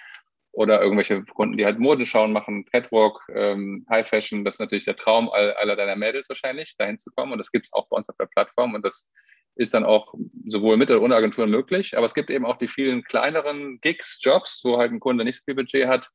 Oder 0.54 0.82
irgendwelche 0.82 1.24
Kunden, 1.24 1.56
die 1.56 1.64
halt 1.64 1.80
Modenschauen 1.80 2.34
machen, 2.34 2.66
Catwalk, 2.66 3.22
ähm, 3.34 3.86
High 3.90 4.06
Fashion, 4.06 4.44
das 4.44 4.56
ist 4.56 4.60
natürlich 4.60 4.84
der 4.84 4.98
Traum 4.98 5.30
aller 5.30 5.78
deiner 5.78 5.96
Mädels 5.96 6.28
wahrscheinlich, 6.28 6.76
dahin 6.76 7.00
zu 7.00 7.10
kommen. 7.12 7.32
Und 7.32 7.38
das 7.38 7.52
gibt 7.52 7.68
es 7.68 7.74
auch 7.74 7.88
bei 7.88 7.96
uns 7.96 8.10
auf 8.10 8.18
der 8.18 8.26
Plattform 8.26 8.74
und 8.74 8.86
das 8.86 9.08
ist 9.56 9.74
dann 9.74 9.86
auch 9.86 10.14
sowohl 10.48 10.76
mit 10.76 10.90
oder 10.90 11.02
ohne 11.02 11.16
Agenturen 11.16 11.50
möglich. 11.50 11.96
Aber 11.96 12.06
es 12.06 12.14
gibt 12.14 12.30
eben 12.30 12.46
auch 12.46 12.58
die 12.58 12.68
vielen 12.68 13.04
kleineren 13.04 13.80
Gigs, 13.80 14.20
Jobs, 14.22 14.62
wo 14.66 14.78
halt 14.78 14.92
ein 14.92 15.00
Kunde 15.00 15.24
nicht 15.24 15.38
so 15.38 15.44
viel 15.46 15.56
Budget 15.56 15.88
hat, 15.88 16.10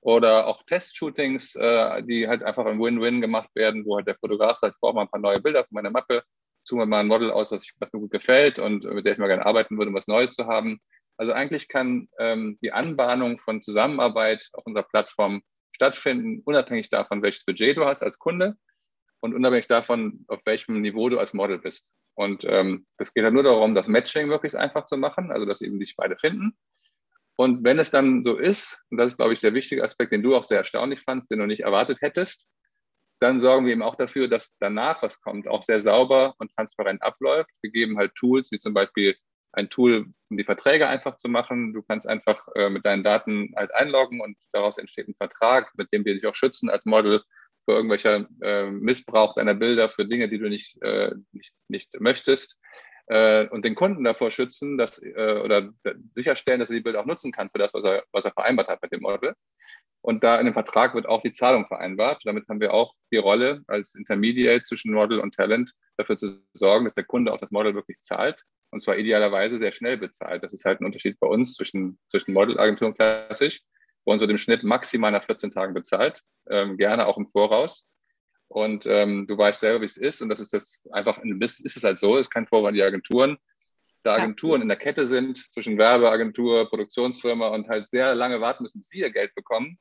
oder 0.00 0.46
auch 0.46 0.62
Testshootings, 0.64 1.54
äh, 1.56 2.02
die 2.02 2.26
halt 2.26 2.42
einfach 2.42 2.64
ein 2.66 2.80
Win-Win 2.80 3.20
gemacht 3.20 3.50
werden, 3.54 3.84
wo 3.84 3.96
halt 3.96 4.06
der 4.06 4.16
Fotograf 4.16 4.56
sagt, 4.56 4.74
ich 4.74 4.80
brauche 4.80 4.94
mal 4.94 5.02
ein 5.02 5.10
paar 5.10 5.20
neue 5.20 5.40
Bilder 5.40 5.60
für 5.60 5.74
meine 5.74 5.90
Mappe, 5.90 6.22
suche 6.64 6.80
mir 6.80 6.86
mal 6.86 7.00
ein 7.00 7.06
Model 7.06 7.30
aus, 7.30 7.50
das, 7.50 7.68
was 7.78 7.92
mir 7.92 8.00
gut 8.00 8.10
gefällt 8.10 8.58
und 8.58 8.84
mit 8.84 9.04
der 9.04 9.12
ich 9.12 9.18
mal 9.18 9.28
gerne 9.28 9.44
arbeiten 9.44 9.76
würde, 9.76 9.90
um 9.90 9.94
was 9.94 10.06
Neues 10.06 10.34
zu 10.34 10.46
haben. 10.46 10.80
Also 11.16 11.32
eigentlich 11.32 11.68
kann 11.68 12.08
ähm, 12.18 12.58
die 12.62 12.72
Anbahnung 12.72 13.38
von 13.38 13.60
Zusammenarbeit 13.60 14.48
auf 14.54 14.64
unserer 14.66 14.84
Plattform 14.84 15.42
stattfinden, 15.72 16.42
unabhängig 16.44 16.88
davon, 16.88 17.22
welches 17.22 17.44
Budget 17.44 17.76
du 17.76 17.84
hast 17.84 18.02
als 18.02 18.18
Kunde 18.18 18.56
und 19.20 19.34
unabhängig 19.34 19.66
davon, 19.66 20.24
auf 20.28 20.40
welchem 20.46 20.80
Niveau 20.80 21.10
du 21.10 21.18
als 21.18 21.34
Model 21.34 21.58
bist. 21.58 21.92
Und 22.14 22.44
ähm, 22.46 22.86
das 22.96 23.12
geht 23.12 23.24
halt 23.24 23.34
nur 23.34 23.42
darum, 23.42 23.74
das 23.74 23.86
Matching 23.86 24.28
möglichst 24.28 24.56
einfach 24.56 24.86
zu 24.86 24.96
machen, 24.96 25.30
also 25.30 25.44
dass 25.44 25.60
eben 25.60 25.78
sich 25.78 25.94
beide 25.94 26.16
finden 26.16 26.56
und 27.40 27.64
wenn 27.64 27.78
es 27.78 27.90
dann 27.90 28.22
so 28.22 28.36
ist, 28.36 28.82
und 28.90 28.98
das 28.98 29.12
ist, 29.12 29.16
glaube 29.16 29.32
ich, 29.32 29.40
der 29.40 29.54
wichtige 29.54 29.82
Aspekt, 29.82 30.12
den 30.12 30.22
du 30.22 30.36
auch 30.36 30.44
sehr 30.44 30.58
erstaunlich 30.58 31.00
fandst, 31.00 31.30
den 31.30 31.38
du 31.38 31.46
nicht 31.46 31.62
erwartet 31.62 32.02
hättest, 32.02 32.46
dann 33.18 33.40
sorgen 33.40 33.64
wir 33.64 33.72
eben 33.72 33.80
auch 33.80 33.94
dafür, 33.94 34.28
dass 34.28 34.54
danach, 34.60 35.02
was 35.02 35.22
kommt, 35.22 35.48
auch 35.48 35.62
sehr 35.62 35.80
sauber 35.80 36.34
und 36.36 36.52
transparent 36.54 37.02
abläuft. 37.02 37.48
Wir 37.62 37.70
geben 37.70 37.96
halt 37.96 38.14
Tools, 38.14 38.52
wie 38.52 38.58
zum 38.58 38.74
Beispiel 38.74 39.16
ein 39.52 39.70
Tool, 39.70 40.12
um 40.28 40.36
die 40.36 40.44
Verträge 40.44 40.86
einfach 40.86 41.16
zu 41.16 41.30
machen. 41.30 41.72
Du 41.72 41.80
kannst 41.80 42.06
einfach 42.06 42.46
äh, 42.56 42.68
mit 42.68 42.84
deinen 42.84 43.04
Daten 43.04 43.54
halt 43.56 43.74
einloggen 43.74 44.20
und 44.20 44.36
daraus 44.52 44.76
entsteht 44.76 45.08
ein 45.08 45.14
Vertrag, 45.14 45.70
mit 45.78 45.90
dem 45.94 46.04
wir 46.04 46.12
dich 46.12 46.26
auch 46.26 46.34
schützen 46.34 46.68
als 46.68 46.84
Model 46.84 47.22
für 47.64 47.72
irgendwelcher 47.72 48.28
äh, 48.42 48.70
Missbrauch 48.70 49.34
deiner 49.34 49.54
Bilder, 49.54 49.88
für 49.88 50.04
Dinge, 50.04 50.28
die 50.28 50.38
du 50.38 50.50
nicht, 50.50 50.76
äh, 50.82 51.12
nicht, 51.32 51.54
nicht 51.68 51.98
möchtest 52.00 52.58
äh, 53.10 53.48
und 53.48 53.64
den 53.64 53.74
Kunden 53.74 54.04
davor 54.04 54.30
schützen 54.30 54.78
dass, 54.78 55.02
äh, 55.02 55.40
oder 55.44 55.70
sicherstellen, 56.14 56.60
dass 56.60 56.70
er 56.70 56.76
die 56.76 56.80
Bilder 56.80 57.00
auch 57.00 57.06
nutzen 57.06 57.32
kann 57.32 57.50
für 57.50 57.58
das, 57.58 57.74
was 57.74 57.84
er, 57.84 58.04
was 58.12 58.24
er 58.24 58.32
vereinbart 58.32 58.68
hat 58.68 58.80
mit 58.82 58.92
dem 58.92 59.00
Model. 59.00 59.34
Und 60.02 60.22
da 60.22 60.38
in 60.38 60.46
dem 60.46 60.54
Vertrag 60.54 60.94
wird 60.94 61.06
auch 61.06 61.20
die 61.20 61.32
Zahlung 61.32 61.66
vereinbart. 61.66 62.22
Damit 62.24 62.48
haben 62.48 62.60
wir 62.60 62.72
auch 62.72 62.94
die 63.12 63.18
Rolle 63.18 63.62
als 63.66 63.94
Intermediate 63.94 64.62
zwischen 64.62 64.94
Model 64.94 65.18
und 65.18 65.34
Talent 65.34 65.72
dafür 65.96 66.16
zu 66.16 66.42
sorgen, 66.54 66.84
dass 66.86 66.94
der 66.94 67.04
Kunde 67.04 67.32
auch 67.32 67.38
das 67.38 67.50
Model 67.50 67.74
wirklich 67.74 68.00
zahlt. 68.00 68.42
Und 68.70 68.80
zwar 68.80 68.96
idealerweise 68.96 69.58
sehr 69.58 69.72
schnell 69.72 69.98
bezahlt. 69.98 70.44
Das 70.44 70.54
ist 70.54 70.64
halt 70.64 70.80
ein 70.80 70.86
Unterschied 70.86 71.18
bei 71.18 71.26
uns 71.26 71.54
zwischen, 71.54 71.98
zwischen 72.08 72.32
Modelagenturen 72.32 72.94
klassisch. 72.94 73.60
Bei 74.04 74.12
uns 74.12 74.20
wird 74.20 74.30
im 74.30 74.38
Schnitt 74.38 74.62
maximal 74.62 75.10
nach 75.10 75.24
14 75.24 75.50
Tagen 75.50 75.74
bezahlt, 75.74 76.22
ähm, 76.48 76.78
gerne 76.78 77.06
auch 77.06 77.18
im 77.18 77.26
Voraus. 77.26 77.84
Und 78.52 78.84
ähm, 78.86 79.28
du 79.28 79.38
weißt 79.38 79.60
selber, 79.60 79.82
wie 79.82 79.86
es 79.86 79.96
ist. 79.96 80.22
Und 80.22 80.28
das 80.28 80.40
ist 80.40 80.52
das 80.52 80.82
einfach, 80.90 81.18
ist 81.22 81.76
es 81.76 81.84
halt 81.84 81.98
so, 81.98 82.16
ist 82.16 82.30
kein 82.30 82.48
Vorwand 82.48 82.76
die 82.76 82.82
Agenturen. 82.82 83.38
Da 84.02 84.14
Agenturen 84.14 84.60
in 84.60 84.68
der 84.68 84.76
Kette 84.76 85.06
sind 85.06 85.46
zwischen 85.52 85.78
Werbeagentur, 85.78 86.68
Produktionsfirma 86.68 87.48
und 87.48 87.68
halt 87.68 87.88
sehr 87.90 88.14
lange 88.14 88.40
warten 88.40 88.64
müssen, 88.64 88.80
bis 88.80 88.88
sie 88.88 89.00
ihr 89.00 89.10
Geld 89.10 89.34
bekommen, 89.36 89.78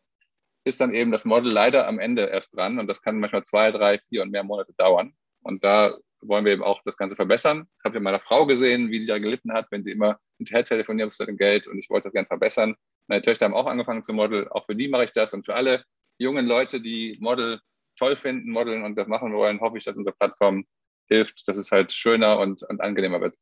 ist 0.66 0.80
dann 0.82 0.94
eben 0.94 1.12
das 1.12 1.26
Model 1.26 1.52
leider 1.52 1.88
am 1.88 1.98
Ende 1.98 2.26
erst 2.26 2.56
dran. 2.56 2.78
Und 2.78 2.88
das 2.88 3.02
kann 3.02 3.20
manchmal 3.20 3.44
zwei, 3.44 3.72
drei, 3.72 3.98
vier 4.10 4.22
und 4.22 4.30
mehr 4.30 4.44
Monate 4.44 4.74
dauern. 4.78 5.14
Und 5.42 5.64
da 5.64 5.98
wollen 6.22 6.46
wir 6.46 6.52
eben 6.52 6.64
auch 6.64 6.84
das 6.86 6.96
Ganze 6.96 7.16
verbessern. 7.16 7.68
Ich 7.80 7.84
habe 7.86 7.96
ja 7.96 8.02
meiner 8.02 8.20
Frau 8.20 8.46
gesehen, 8.46 8.92
wie 8.92 9.00
die 9.00 9.08
da 9.08 9.18
gelitten 9.18 9.52
hat, 9.52 9.66
wenn 9.72 9.84
sie 9.84 9.92
immer 9.92 10.20
hinterher 10.38 10.64
telefoniert 10.64 11.12
zu 11.12 11.26
dem 11.26 11.38
Geld 11.38 11.68
und 11.68 11.80
ich 11.80 11.90
wollte 11.90 12.10
das 12.10 12.14
gerne 12.14 12.28
verbessern. 12.28 12.76
Meine 13.08 13.24
Töchter 13.24 13.46
haben 13.46 13.56
auch 13.56 13.66
angefangen 13.66 14.04
zu 14.04 14.14
Model. 14.14 14.48
Auch 14.50 14.66
für 14.66 14.76
die 14.76 14.90
mache 14.90 15.06
ich 15.06 15.14
das 15.14 15.34
und 15.34 15.46
für 15.46 15.56
alle 15.56 15.84
jungen 16.20 16.46
Leute, 16.46 16.82
die 16.82 17.18
Model 17.20 17.60
toll 18.00 18.16
finden, 18.16 18.52
modeln 18.52 18.84
und 18.84 18.96
das 18.96 19.08
machen 19.08 19.34
wollen, 19.34 19.60
hoffe 19.60 19.78
ich, 19.78 19.84
dass 19.84 19.96
unsere 19.96 20.16
Plattform 20.16 20.66
hilft, 21.08 21.48
dass 21.48 21.58
es 21.58 21.72
halt 21.72 21.92
schöner 21.92 22.40
und, 22.40 22.64
und 22.64 22.82
angenehmer 22.82 23.22
wird. 23.22 23.36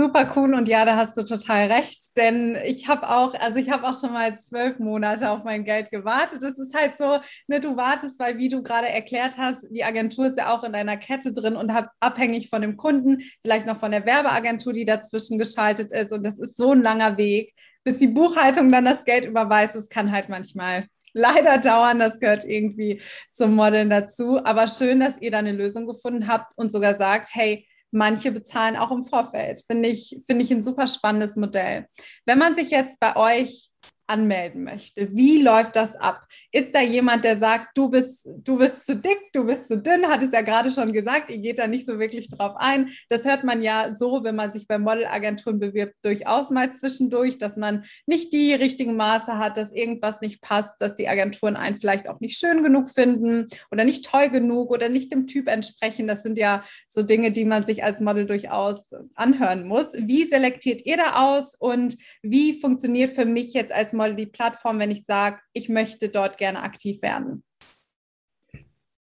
Super 0.00 0.32
cool 0.36 0.54
und 0.54 0.68
ja, 0.68 0.84
da 0.84 0.94
hast 0.94 1.16
du 1.16 1.24
total 1.24 1.72
recht, 1.72 2.16
denn 2.16 2.56
ich 2.64 2.86
habe 2.86 3.10
auch, 3.10 3.34
also 3.34 3.56
ich 3.56 3.68
habe 3.68 3.84
auch 3.84 4.00
schon 4.00 4.12
mal 4.12 4.40
zwölf 4.42 4.78
Monate 4.78 5.28
auf 5.28 5.42
mein 5.42 5.64
Geld 5.64 5.90
gewartet. 5.90 6.40
Das 6.40 6.56
ist 6.56 6.72
halt 6.72 6.98
so, 6.98 7.18
ne, 7.48 7.58
du 7.58 7.76
wartest, 7.76 8.20
weil 8.20 8.38
wie 8.38 8.48
du 8.48 8.62
gerade 8.62 8.88
erklärt 8.88 9.36
hast, 9.38 9.66
die 9.70 9.82
Agentur 9.82 10.26
ist 10.26 10.38
ja 10.38 10.56
auch 10.56 10.62
in 10.62 10.72
deiner 10.72 10.96
Kette 10.98 11.32
drin 11.32 11.56
und 11.56 11.74
hab, 11.74 11.90
abhängig 11.98 12.48
von 12.48 12.62
dem 12.62 12.76
Kunden, 12.76 13.22
vielleicht 13.42 13.66
noch 13.66 13.76
von 13.76 13.90
der 13.90 14.06
Werbeagentur, 14.06 14.72
die 14.72 14.84
dazwischen 14.84 15.36
geschaltet 15.36 15.90
ist 15.90 16.12
und 16.12 16.24
das 16.24 16.38
ist 16.38 16.56
so 16.56 16.70
ein 16.70 16.82
langer 16.82 17.18
Weg, 17.18 17.52
bis 17.82 17.98
die 17.98 18.06
Buchhaltung 18.06 18.70
dann 18.70 18.84
das 18.84 19.04
Geld 19.04 19.24
überweist. 19.24 19.74
Es 19.74 19.88
kann 19.88 20.12
halt 20.12 20.28
manchmal 20.28 20.86
leider 21.12 21.58
dauern. 21.58 21.98
Das 21.98 22.18
gehört 22.18 22.44
irgendwie 22.44 23.00
zum 23.32 23.54
Modeln 23.54 23.90
dazu. 23.90 24.44
Aber 24.44 24.66
schön, 24.66 25.00
dass 25.00 25.20
ihr 25.20 25.30
da 25.30 25.38
eine 25.38 25.52
Lösung 25.52 25.86
gefunden 25.86 26.28
habt 26.28 26.52
und 26.56 26.70
sogar 26.70 26.96
sagt, 26.96 27.30
hey, 27.34 27.66
manche 27.90 28.32
bezahlen 28.32 28.76
auch 28.76 28.90
im 28.90 29.04
Vorfeld. 29.04 29.62
Finde 29.70 29.88
ich, 29.88 30.20
finde 30.26 30.44
ich 30.44 30.50
ein 30.50 30.62
super 30.62 30.86
spannendes 30.86 31.36
Modell. 31.36 31.86
Wenn 32.26 32.38
man 32.38 32.54
sich 32.54 32.70
jetzt 32.70 33.00
bei 33.00 33.16
euch 33.16 33.67
anmelden 34.08 34.64
möchte, 34.64 35.14
wie 35.14 35.42
läuft 35.42 35.76
das 35.76 35.94
ab? 35.96 36.26
Ist 36.50 36.74
da 36.74 36.80
jemand, 36.80 37.24
der 37.24 37.38
sagt, 37.38 37.76
du 37.76 37.90
bist, 37.90 38.26
du 38.26 38.58
bist 38.58 38.86
zu 38.86 38.96
dick, 38.96 39.18
du 39.32 39.44
bist 39.44 39.68
zu 39.68 39.78
dünn, 39.78 40.08
hat 40.08 40.22
es 40.22 40.32
ja 40.32 40.40
gerade 40.40 40.72
schon 40.72 40.92
gesagt, 40.92 41.30
ihr 41.30 41.38
geht 41.38 41.58
da 41.58 41.66
nicht 41.66 41.86
so 41.86 41.98
wirklich 41.98 42.28
drauf 42.28 42.54
ein. 42.56 42.88
Das 43.10 43.24
hört 43.24 43.44
man 43.44 43.62
ja 43.62 43.94
so, 43.96 44.24
wenn 44.24 44.34
man 44.34 44.52
sich 44.52 44.66
bei 44.66 44.78
Modelagenturen 44.78 45.60
bewirbt, 45.60 45.94
durchaus 46.02 46.50
mal 46.50 46.72
zwischendurch, 46.72 47.38
dass 47.38 47.56
man 47.56 47.84
nicht 48.06 48.32
die 48.32 48.54
richtigen 48.54 48.96
Maße 48.96 49.38
hat, 49.38 49.56
dass 49.56 49.72
irgendwas 49.72 50.20
nicht 50.20 50.40
passt, 50.40 50.80
dass 50.80 50.96
die 50.96 51.08
Agenturen 51.08 51.56
einen 51.56 51.78
vielleicht 51.78 52.08
auch 52.08 52.20
nicht 52.20 52.38
schön 52.38 52.62
genug 52.62 52.88
finden 52.90 53.48
oder 53.70 53.84
nicht 53.84 54.06
toll 54.06 54.30
genug 54.30 54.70
oder 54.70 54.88
nicht 54.88 55.12
dem 55.12 55.26
Typ 55.26 55.48
entsprechen. 55.48 56.06
Das 56.06 56.22
sind 56.22 56.38
ja 56.38 56.64
so 56.88 57.02
Dinge, 57.02 57.30
die 57.30 57.44
man 57.44 57.66
sich 57.66 57.84
als 57.84 58.00
Model 58.00 58.24
durchaus 58.24 58.80
anhören 59.14 59.68
muss. 59.68 59.86
Wie 59.94 60.24
selektiert 60.24 60.86
ihr 60.86 60.96
da 60.96 61.34
aus 61.34 61.54
und 61.58 61.96
wie 62.22 62.58
funktioniert 62.58 63.10
für 63.10 63.26
mich 63.26 63.52
jetzt 63.52 63.72
als 63.72 63.92
mal 63.98 64.16
die 64.16 64.26
Plattform, 64.26 64.78
wenn 64.78 64.90
ich 64.90 65.04
sage, 65.04 65.40
ich 65.52 65.68
möchte 65.68 66.08
dort 66.08 66.38
gerne 66.38 66.62
aktiv 66.62 67.02
werden? 67.02 67.44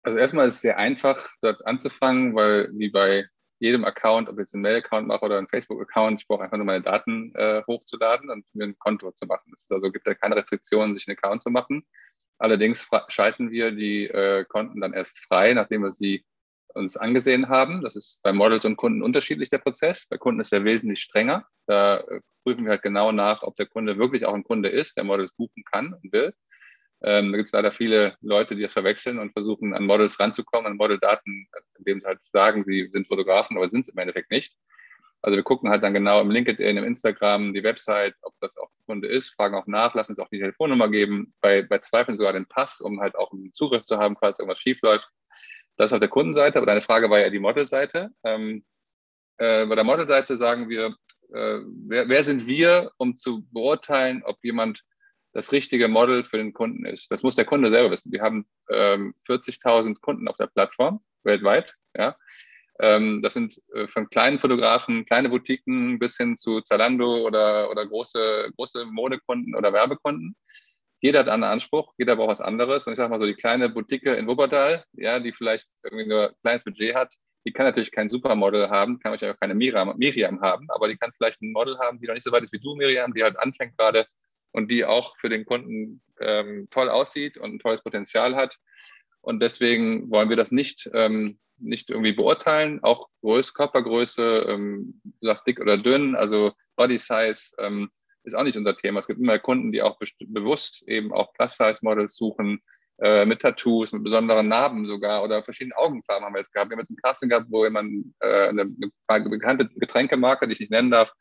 Also 0.04 0.18
erstmal 0.18 0.48
ist 0.48 0.56
es 0.56 0.62
sehr 0.62 0.78
einfach, 0.78 1.28
dort 1.42 1.66
anzufangen, 1.66 2.36
weil 2.36 2.70
wie 2.74 2.90
bei 2.90 3.26
jedem 3.60 3.86
Account, 3.86 4.28
ob 4.28 4.36
ich 4.36 4.42
jetzt 4.42 4.56
einen 4.56 4.64
Mail-Account 4.64 5.08
mache 5.08 5.24
oder 5.24 5.38
einen 5.38 5.48
Facebook-Account, 5.48 6.22
ich 6.22 6.28
brauche 6.28 6.44
einfach 6.44 6.58
nur 6.58 6.66
meine 6.66 6.82
Daten 6.82 7.32
äh, 7.36 7.62
hochzuladen 7.68 8.30
und 8.32 8.44
mir 8.54 8.66
ein 8.66 8.80
Konto 8.80 9.12
zu 9.12 9.28
machen. 9.28 9.52
Es 9.54 9.70
also 9.70 9.92
gibt 9.92 10.08
ja 10.08 10.16
keine 10.16 10.36
Restriktionen, 10.36 10.96
sich 10.96 11.08
einen 11.08 11.18
Account 11.18 11.44
zu 11.44 11.52
machen. 11.52 11.86
Allerdings 12.40 12.90
schalten 13.10 13.52
wir 13.52 13.72
die 13.72 14.08
äh, 14.08 14.46
Konten 14.46 14.82
dann 14.82 14.94
erst 14.94 15.20
frei, 15.20 15.54
nachdem 15.54 15.84
wir 15.84 15.92
sie 15.92 16.26
uns 16.74 16.98
angesehen 16.98 17.50
haben. 17.50 17.82
Das 17.82 17.96
ist 17.96 18.20
bei 18.24 18.34
Models 18.34 18.66
und 18.66 18.78
Kunden 18.78 19.01
unterschiedlich 19.01 19.50
der 19.50 19.60
Prozess. 19.60 20.06
Bei 20.08 20.18
Kunden 20.18 20.42
ist 20.42 20.54
er 20.54 20.63
wesentlich 20.63 21.01
strenger. 21.01 21.46
Da 21.68 21.98
äh, 21.98 22.22
prüfen 22.44 22.66
wir 22.66 22.72
halt 22.72 22.84
genau 22.84 23.12
nach, 23.12 23.44
ob 23.44 23.56
der 23.56 23.68
Kunde 23.68 23.98
wirklich 23.98 24.25
auch 24.25 24.34
ein 24.34 24.44
Kunde 24.44 24.70
ist, 24.70 24.98
der 24.98 25.04
Models 25.04 25.32
buchen 25.38 25.63
kann 25.63 25.94
und 25.94 26.12
will. 26.12 26.34
Ähm, 27.04 27.32
da 27.32 27.38
gibt 27.38 27.48
es 27.48 27.54
leider 27.54 27.72
viele 27.72 28.16
Leute, 28.22 28.56
die 28.56 28.62
das 28.62 28.74
verwechseln 28.74 29.18
und 29.18 29.34
versuchen, 29.34 29.74
an 29.74 29.86
Models 29.86 30.20
ranzukommen, 30.20 30.72
an 30.72 30.78
Modeldaten, 30.78 31.48
indem 31.80 32.00
sie 32.00 32.06
halt 32.06 32.20
sagen, 32.32 32.63
sie 32.66 32.90
sind 32.92 33.08
Fotografen, 33.08 33.58
aber 33.58 33.68
sind 33.70 33.82
es 33.82 33.90
im 33.90 33.98
Endeffekt 33.98 34.30
nicht. 34.30 34.54
Also 35.24 35.36
wir 35.36 35.44
gucken 35.44 35.70
halt 35.70 35.84
dann 35.84 35.94
genau 35.94 36.20
im 36.22 36.32
LinkedIn, 36.32 36.78
im 36.78 36.84
Instagram, 36.84 37.54
die 37.54 37.63
Website, 37.63 38.16
ob 38.22 38.34
das 38.40 38.58
auch 38.58 38.70
ein 38.70 38.86
Kunde 38.86 39.08
ist, 39.08 39.30
fragen 39.36 39.56
auch 39.56 39.68
nach, 39.68 39.94
lassen 39.94 40.13
uns 40.13 40.20
auch 40.20 40.30
die 40.30 40.40
Telefonnummer 40.40 40.90
geben, 40.90 41.34
bei, 41.42 41.62
bei 41.62 41.78
Zweifeln 41.78 42.18
sogar 42.18 42.34
den 42.34 42.48
Pass, 42.48 42.82
um 42.82 43.00
halt 43.00 43.16
auch 43.16 43.32
einen 43.32 43.54
Zugriff 43.54 43.86
zu 43.86 43.98
haben, 43.98 44.16
falls 44.20 44.40
irgendwas 44.40 44.60
schief 44.60 44.82
läuft. 44.82 45.08
Das 45.82 45.90
ist 45.90 45.94
auf 45.96 46.00
der 46.00 46.10
Kundenseite, 46.10 46.60
aber 46.60 46.68
deine 46.68 46.84
Frage 46.84 47.10
war 47.10 47.20
ja 47.20 47.32
die 47.32 47.40
Modelseite. 47.40 48.12
Ähm, 48.24 48.64
äh, 49.38 49.66
bei 49.66 49.74
der 49.74 49.84
Modelseite 49.84 50.38
sagen 50.38 50.70
wir, 50.70 50.96
äh, 51.34 51.60
wer, 51.88 52.08
wer, 52.08 52.24
sind 52.24 52.46
wir, 52.46 52.92
um 52.98 53.18
zu 53.18 53.48
beurteilen, 53.52 54.22
ob 54.24 54.38
jemand 54.44 54.84
das 55.34 55.52
richtige 55.52 55.88
Model 55.88 56.24
für 56.24 56.38
den 56.38 56.54
Kunden 56.54 56.86
ist. 56.86 57.12
Das 57.12 57.24
muss 57.24 57.34
der 57.34 57.46
Kunde 57.46 57.72
selber 57.72 57.90
wissen. 57.90 58.12
Wir 58.12 58.22
haben 58.22 58.46
ähm, 58.70 59.16
40.000 59.28 60.00
Kunden 60.02 60.28
auf 60.28 60.36
der 60.36 60.46
Plattform 60.54 61.04
weltweit. 61.24 61.74
Ja. 61.98 62.16
Ähm, 62.80 63.24
das 63.24 63.34
sind 63.34 63.60
äh, 63.74 63.88
von 63.88 64.08
kleinen 64.08 64.38
Fotografen, 64.38 65.04
kleine 65.08 65.30
Boutiquen 65.30 65.98
bis 65.98 66.16
hin 66.16 66.38
zu 66.38 66.62
Zalando 66.62 67.26
oder, 67.26 67.72
oder 67.72 67.88
große, 67.88 68.52
große 68.56 68.86
Modekunden 68.86 69.56
oder 69.56 69.74
Werbekunden. 69.74 70.36
Jeder 71.01 71.20
hat 71.20 71.29
einen 71.29 71.43
Anspruch, 71.43 71.93
jeder 71.98 72.15
braucht 72.15 72.29
was 72.29 72.41
anderes. 72.41 72.86
Und 72.86 72.93
ich 72.93 72.98
sage 72.98 73.10
mal 73.10 73.20
so, 73.20 73.27
die 73.27 73.36
kleine 73.36 73.70
Boutique 73.70 74.05
in 74.05 74.27
Wuppertal, 74.27 74.86
ja, 74.93 75.20
die 75.20 75.34
vielleicht 75.34 75.67
irgendwie 75.84 76.08
nur 76.08 76.29
ein 76.29 76.36
kleines 76.41 76.63
Budget 76.63 76.96
hat, 76.96 77.15
die 77.46 77.51
kann 77.51 77.65
natürlich 77.65 77.91
kein 77.91 78.08
Supermodel 78.08 78.70
haben, 78.70 79.00
kann 79.00 79.12
natürlich 79.12 79.34
auch 79.34 79.39
keine 79.39 79.55
Miriam, 79.55 79.93
Miriam 79.98 80.39
haben, 80.41 80.67
aber 80.70 80.88
die 80.88 80.96
kann 80.96 81.12
vielleicht 81.17 81.41
ein 81.41 81.51
Model 81.51 81.77
haben, 81.79 82.00
die 82.00 82.08
noch 82.08 82.13
nicht 82.13 82.24
so 82.24 82.31
weit 82.31 82.43
ist 82.43 82.53
wie 82.53 82.60
du, 82.60 82.75
Miriam, 82.75 83.13
die 83.13 83.24
halt 83.24 83.38
anfängt 83.39 83.77
gerade 83.77 84.05
und 84.51 84.70
die 84.70 84.86
auch 84.86 85.17
für 85.17 85.29
den 85.29 85.46
Kunden 85.46 86.01
ähm, 86.20 86.67
toll 86.70 86.89
aussieht 86.89 87.38
und 87.38 87.55
ein 87.55 87.60
tolles 87.60 87.81
Potenzial 87.81 88.36
hat. 88.36 88.58
Und 89.22 89.41
deswegen 89.41 90.10
wollen 90.12 90.29
wir 90.29 90.38
das 90.38 90.51
nicht, 90.51 90.89
ähm, 90.93 91.39
nicht 91.58 91.89
irgendwie 91.89 92.12
beurteilen. 92.12 92.79
Auch 92.84 93.08
Größe, 93.22 93.53
Körpergröße, 93.53 94.46
ähm, 94.50 95.01
du 95.03 95.27
sagst 95.27 95.48
dick 95.48 95.60
oder 95.60 95.77
dünn, 95.77 96.15
also 96.15 96.53
Body 96.75 96.98
Size 96.98 97.55
ähm, 97.60 97.89
ist 98.24 98.36
auch 98.36 98.44
nicht 98.44 98.58
unser 98.58 98.75
Thema. 98.78 99.00
Es 99.00 99.08
gibt 99.08 99.20
immer 99.20 99.40
Kunden, 99.40 99.72
die 99.72 99.82
auch 99.82 99.98
bewusst 100.28 100.84
eben 100.88 101.12
auch 101.12 101.34
Plus-Size-Models 101.34 102.16
suchen, 102.16 102.62
äh, 103.01 103.25
mit 103.25 103.42
Tattoos, 103.42 103.94
mit 103.94 104.04
besonderen 104.04 104.48
Narben 104.48 104.88
sogar 104.88 105.24
oder 105.24 105.42
verschiedenen 105.42 105.74
Augenfarben 105.74 106.24
haben 106.24 106.34
wir 106.34 106.40
jetzt 106.40 106.54
gehabt. 106.54 106.70
Wir 106.70 106.75
haben 106.75 106.82
jetzt 106.82 106.92
ein 106.92 106.98
Casting 106.98 107.30
gehabt, 107.30 107.48
wo 107.50 107.63
jemand 107.63 108.06
äh, 108.20 108.50
eine, 108.50 108.72
eine 109.08 109.30
bekannte 109.30 109.68
Getränkemarke, 109.75 110.48
die 110.48 110.54
ich 110.54 110.60
nicht 110.60 110.72
nennen 110.72 110.92
darf, 110.92 111.12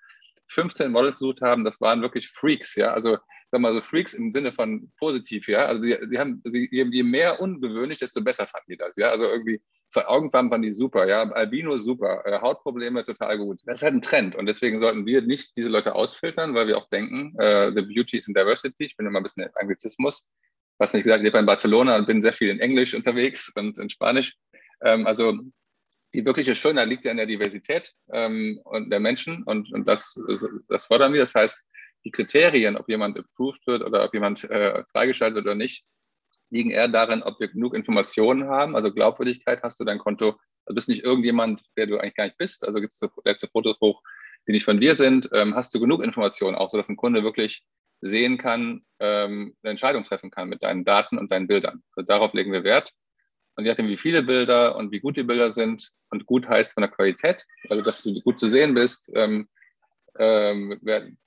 15 0.49 0.93
Models 0.93 1.15
gesucht 1.15 1.41
haben. 1.41 1.65
Das 1.65 1.81
waren 1.81 2.03
wirklich 2.03 2.29
Freaks, 2.29 2.75
ja. 2.75 2.93
Also 2.93 3.17
sag 3.51 3.61
mal 3.61 3.73
so 3.73 3.81
Freaks 3.81 4.15
im 4.15 4.31
Sinne 4.31 4.53
von 4.53 4.93
positiv, 4.99 5.49
ja. 5.49 5.67
Also 5.67 5.81
die, 5.81 5.97
die 6.11 6.19
haben, 6.19 6.43
sie, 6.45 6.69
je 6.71 7.03
mehr 7.03 7.41
ungewöhnlich, 7.41 7.99
desto 7.99 8.23
besser 8.23 8.47
fanden 8.47 8.73
die 8.73 8.77
das, 8.77 8.97
ja. 8.97 9.11
Also 9.11 9.25
irgendwie 9.25 9.63
zwei 9.91 10.07
Augenfarben 10.07 10.51
fanden 10.51 10.67
die 10.67 10.73
super, 10.73 11.07
ja. 11.09 11.23
Albino 11.31 11.77
super, 11.77 12.23
äh, 12.25 12.41
Hautprobleme 12.41 13.05
total 13.05 13.39
gut. 13.39 13.61
Das 13.67 13.79
ist 13.79 13.83
halt 13.83 13.95
ein 13.95 14.03
Trend 14.03 14.37
und 14.37 14.47
deswegen 14.47 14.81
sollten 14.81 15.05
wir 15.05 15.23
nicht 15.23 15.57
diese 15.57 15.69
Leute 15.69 15.95
ausfiltern, 15.95 16.55
weil 16.55 16.67
wir 16.67 16.79
auch 16.79 16.89
denken, 16.89 17.35
äh, 17.39 17.73
the 17.75 17.83
beauty 17.83 18.19
is 18.19 18.29
in 18.29 18.35
diversity. 18.35 18.85
Ich 18.85 18.97
bin 18.97 19.07
immer 19.07 19.21
ein 19.21 19.23
bisschen 19.23 19.49
Anglizismus 19.55 20.25
was 20.81 20.95
nicht 20.95 21.05
gesagt, 21.05 21.21
ich 21.21 21.27
lebe 21.27 21.39
in 21.39 21.47
Barcelona 21.47 21.97
und 21.97 22.07
bin 22.07 22.23
sehr 22.23 22.33
viel 22.33 22.49
in 22.49 22.59
Englisch 22.59 22.95
unterwegs 22.95 23.53
und 23.55 23.79
in 23.79 23.91
Spanisch. 23.91 24.35
Ähm, 24.83 25.07
also 25.07 25.39
die 26.15 26.25
wirkliche 26.25 26.55
Schönheit 26.55 26.89
liegt 26.89 27.05
ja 27.05 27.11
in 27.11 27.19
der 27.19 27.27
Diversität 27.27 27.93
ähm, 28.13 28.59
und 28.65 28.91
der 28.91 28.99
Menschen 28.99 29.45
und, 29.45 29.73
und 29.73 29.87
das, 29.87 30.19
das 30.69 30.87
fordern 30.87 31.13
wir. 31.13 31.21
Das 31.21 31.35
heißt, 31.35 31.63
die 32.05 32.11
Kriterien, 32.11 32.77
ob 32.79 32.89
jemand 32.89 33.19
approved 33.19 33.65
wird 33.67 33.85
oder 33.85 34.05
ob 34.05 34.15
jemand 34.15 34.43
äh, 34.45 34.83
freigeschaltet 34.91 35.37
wird 35.37 35.47
oder 35.47 35.55
nicht, 35.55 35.85
liegen 36.51 36.71
eher 36.71 36.89
darin, 36.89 37.23
ob 37.23 37.41
wir 37.41 37.49
genug 37.49 37.75
Informationen 37.75 38.49
haben. 38.49 38.77
Also 38.77 38.93
Glaubwürdigkeit, 38.93 39.63
hast 39.63 39.81
du 39.81 39.85
dein 39.85 39.99
Konto, 39.99 40.39
du 40.67 40.75
bist 40.75 40.89
nicht 40.89 41.05
irgendjemand, 41.05 41.63
der 41.77 41.87
du 41.87 41.99
eigentlich 41.99 42.15
gar 42.15 42.25
nicht 42.25 42.39
bist. 42.39 42.67
Also 42.67 42.81
gibt 42.81 42.93
es 42.93 43.01
letzte 43.25 43.49
Fotos 43.49 43.79
hoch, 43.81 44.03
die 44.47 44.53
nicht 44.53 44.65
von 44.65 44.81
dir 44.81 44.95
sind. 44.95 45.29
Ähm, 45.33 45.55
hast 45.55 45.75
du 45.75 45.81
genug 45.81 46.03
Informationen, 46.03 46.57
auch 46.57 46.71
so 46.71 46.77
dass 46.77 46.89
ein 46.89 46.97
Kunde 46.97 47.23
wirklich 47.23 47.63
sehen 48.01 48.39
kann, 48.39 48.83
ähm, 48.99 49.55
eine 49.63 49.73
Entscheidung 49.73 50.05
treffen 50.05 50.31
kann 50.31 50.49
mit 50.49 50.63
deinen 50.63 50.85
Daten 50.85 51.19
und 51.19 51.31
deinen 51.31 51.47
Bildern. 51.47 51.83
Also 51.95 52.07
darauf 52.07 52.33
legen 52.33 52.53
wir 52.53 52.65
Wert. 52.65 52.93
Und 53.57 53.65
je 53.65 53.71
nachdem, 53.71 53.89
wie 53.89 53.99
viele 53.99 54.23
Bilder 54.23 54.77
und 54.77 54.91
wie 54.91 55.01
gut 55.01 55.17
die 55.17 55.23
Bilder 55.23 55.51
sind, 55.51 55.91
und 56.11 56.27
gut 56.27 56.49
heißt 56.49 56.75
von 56.75 56.83
der 56.83 56.91
Qualität, 56.91 57.45
also 57.69 57.83
dass 57.83 58.03
du 58.03 58.21
gut 58.23 58.41
zu 58.41 58.49
sehen 58.49 58.75
bist, 58.75 59.11
ähm, 59.15 59.49
ähm, 60.19 60.79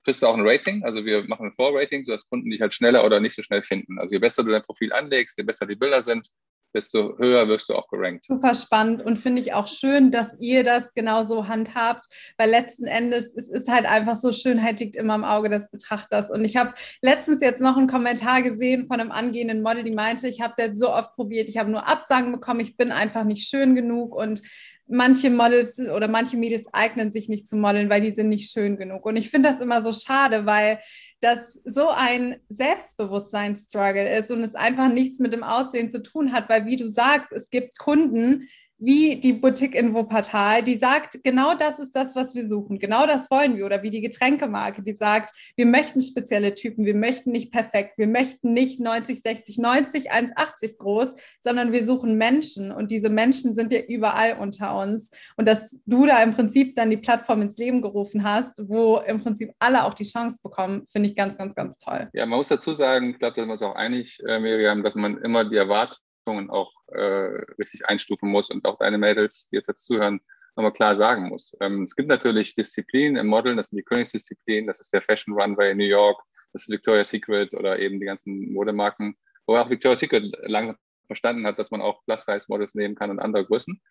kriegst 0.03 0.21
du 0.21 0.27
auch 0.27 0.37
ein 0.37 0.47
Rating. 0.47 0.83
Also 0.83 1.05
wir 1.05 1.23
machen 1.27 1.47
ein 1.47 1.53
Vorrating, 1.53 2.03
sodass 2.05 2.27
Kunden 2.27 2.49
dich 2.49 2.61
halt 2.61 2.73
schneller 2.73 3.05
oder 3.05 3.19
nicht 3.19 3.35
so 3.35 3.41
schnell 3.41 3.61
finden. 3.61 3.99
Also 3.99 4.13
je 4.13 4.19
besser 4.19 4.43
du 4.43 4.51
dein 4.51 4.63
Profil 4.63 4.91
anlegst, 4.93 5.37
je 5.37 5.43
besser 5.43 5.65
die 5.65 5.75
Bilder 5.75 6.01
sind, 6.01 6.27
desto 6.73 7.17
höher 7.17 7.47
wirst 7.47 7.69
du 7.69 7.75
auch 7.75 7.87
gerankt. 7.87 8.25
Super 8.25 8.55
spannend 8.55 9.03
und 9.03 9.17
finde 9.17 9.41
ich 9.41 9.53
auch 9.53 9.67
schön, 9.67 10.11
dass 10.11 10.31
ihr 10.39 10.63
das 10.63 10.93
genauso 10.93 11.47
handhabt, 11.47 12.05
weil 12.37 12.49
letzten 12.49 12.85
Endes 12.85 13.33
es 13.35 13.49
ist 13.49 13.67
halt 13.67 13.85
einfach 13.85 14.15
so, 14.15 14.31
Schönheit 14.31 14.79
liegt 14.79 14.95
immer 14.95 15.15
im 15.15 15.23
Auge 15.23 15.49
des 15.49 15.69
Betrachters. 15.69 16.31
Und 16.31 16.43
ich 16.43 16.57
habe 16.57 16.73
letztens 17.01 17.41
jetzt 17.41 17.61
noch 17.61 17.77
einen 17.77 17.87
Kommentar 17.87 18.41
gesehen 18.41 18.87
von 18.87 18.99
einem 18.99 19.11
angehenden 19.11 19.61
Model, 19.61 19.83
die 19.83 19.91
meinte, 19.91 20.27
ich 20.27 20.41
habe 20.41 20.53
es 20.57 20.63
jetzt 20.63 20.79
so 20.79 20.91
oft 20.91 21.15
probiert, 21.15 21.49
ich 21.49 21.57
habe 21.57 21.69
nur 21.69 21.87
Absagen 21.87 22.31
bekommen, 22.31 22.59
ich 22.59 22.75
bin 22.75 22.91
einfach 22.91 23.23
nicht 23.23 23.47
schön 23.47 23.75
genug 23.75 24.15
und 24.15 24.41
manche 24.87 25.29
Models 25.29 25.79
oder 25.79 26.07
manche 26.07 26.37
Mädels 26.37 26.67
eignen 26.73 27.11
sich 27.11 27.29
nicht 27.29 27.47
zu 27.47 27.55
modeln, 27.55 27.89
weil 27.89 28.01
die 28.01 28.11
sind 28.11 28.29
nicht 28.29 28.51
schön 28.51 28.77
genug. 28.77 29.05
Und 29.05 29.15
ich 29.15 29.29
finde 29.29 29.49
das 29.49 29.61
immer 29.61 29.81
so 29.81 29.93
schade, 29.93 30.45
weil 30.45 30.79
das 31.21 31.59
so 31.63 31.89
ein 31.89 32.41
Selbstbewusstseinsstruggle 32.49 34.17
ist 34.17 34.29
und 34.29 34.41
es 34.43 34.55
einfach 34.55 34.89
nichts 34.89 35.19
mit 35.19 35.31
dem 35.31 35.43
Aussehen 35.43 35.89
zu 35.89 36.03
tun 36.03 36.33
hat, 36.33 36.49
weil 36.49 36.65
wie 36.65 36.75
du 36.75 36.89
sagst, 36.89 37.31
es 37.31 37.49
gibt 37.49 37.77
Kunden, 37.79 38.49
wie 38.83 39.17
die 39.17 39.31
Boutique 39.31 39.75
in 39.75 39.93
Wuppertal, 39.93 40.61
die 40.61 40.75
sagt, 40.75 41.23
genau 41.23 41.55
das 41.55 41.79
ist 41.79 41.95
das, 41.95 42.17
was 42.17 42.35
wir 42.35 42.49
suchen, 42.49 42.79
genau 42.79 43.07
das 43.07 43.31
wollen 43.31 43.55
wir. 43.55 43.65
Oder 43.65 43.81
wie 43.81 43.89
die 43.89 44.01
Getränkemarke, 44.01 44.83
die 44.83 44.97
sagt, 44.97 45.33
wir 45.55 45.65
möchten 45.65 46.01
spezielle 46.01 46.53
Typen, 46.53 46.85
wir 46.85 46.95
möchten 46.95 47.31
nicht 47.31 47.53
perfekt, 47.53 47.97
wir 47.97 48.07
möchten 48.07 48.51
nicht 48.51 48.81
90, 48.81 49.21
60, 49.21 49.57
90, 49.57 50.11
1,80 50.11 50.77
groß, 50.77 51.15
sondern 51.41 51.71
wir 51.71 51.85
suchen 51.85 52.17
Menschen. 52.17 52.73
Und 52.73 52.91
diese 52.91 53.09
Menschen 53.09 53.55
sind 53.55 53.71
ja 53.71 53.79
überall 53.79 54.37
unter 54.37 54.77
uns. 54.77 55.11
Und 55.37 55.47
dass 55.47 55.77
du 55.85 56.05
da 56.05 56.21
im 56.21 56.33
Prinzip 56.33 56.75
dann 56.75 56.89
die 56.89 56.97
Plattform 56.97 57.41
ins 57.41 57.57
Leben 57.57 57.81
gerufen 57.81 58.25
hast, 58.25 58.67
wo 58.67 58.97
im 58.97 59.23
Prinzip 59.23 59.51
alle 59.59 59.85
auch 59.85 59.93
die 59.93 60.03
Chance 60.03 60.41
bekommen, 60.43 60.85
finde 60.87 61.07
ich 61.07 61.15
ganz, 61.15 61.37
ganz, 61.37 61.55
ganz 61.55 61.77
toll. 61.77 62.09
Ja, 62.11 62.25
man 62.25 62.37
muss 62.37 62.49
dazu 62.49 62.73
sagen, 62.73 63.11
ich 63.11 63.19
glaube, 63.19 63.35
da 63.35 63.41
sind 63.41 63.47
wir 63.47 63.53
uns 63.53 63.61
auch 63.61 63.75
einig, 63.75 64.19
äh, 64.27 64.39
Miriam, 64.39 64.83
dass 64.83 64.95
man 64.95 65.19
immer 65.19 65.45
die 65.45 65.55
Erwartung 65.55 66.03
auch 66.25 66.71
äh, 66.87 67.43
richtig 67.59 67.87
einstufen 67.87 68.29
muss 68.29 68.49
und 68.49 68.65
auch 68.65 68.77
deine 68.77 68.97
Mädels, 68.97 69.49
die 69.49 69.57
jetzt, 69.57 69.67
jetzt 69.67 69.85
zuhören, 69.85 70.21
nochmal 70.55 70.73
klar 70.73 70.95
sagen 70.95 71.29
muss. 71.29 71.55
Ähm, 71.59 71.83
es 71.83 71.95
gibt 71.95 72.09
natürlich 72.09 72.55
Disziplinen 72.55 73.17
im 73.17 73.27
Modeln, 73.27 73.57
das 73.57 73.69
sind 73.69 73.77
die 73.77 73.83
Königsdisziplinen, 73.83 74.67
das 74.67 74.79
ist 74.79 74.93
der 74.93 75.01
Fashion 75.01 75.33
Runway 75.33 75.71
in 75.71 75.77
New 75.77 75.83
York, 75.83 76.21
das 76.53 76.63
ist 76.63 76.69
Victoria's 76.69 77.09
Secret 77.09 77.53
oder 77.53 77.79
eben 77.79 77.99
die 77.99 78.05
ganzen 78.05 78.53
Modemarken, 78.53 79.15
wo 79.47 79.57
auch 79.57 79.69
Victoria's 79.69 79.99
Secret 79.99 80.33
lange 80.43 80.77
verstanden 81.07 81.45
hat, 81.45 81.59
dass 81.59 81.71
man 81.71 81.81
auch 81.81 82.03
Plus-Size-Models 82.05 82.75
nehmen 82.75 82.95
kann 82.95 83.09
und 83.09 83.19
andere 83.19 83.45
Größen. 83.45 83.81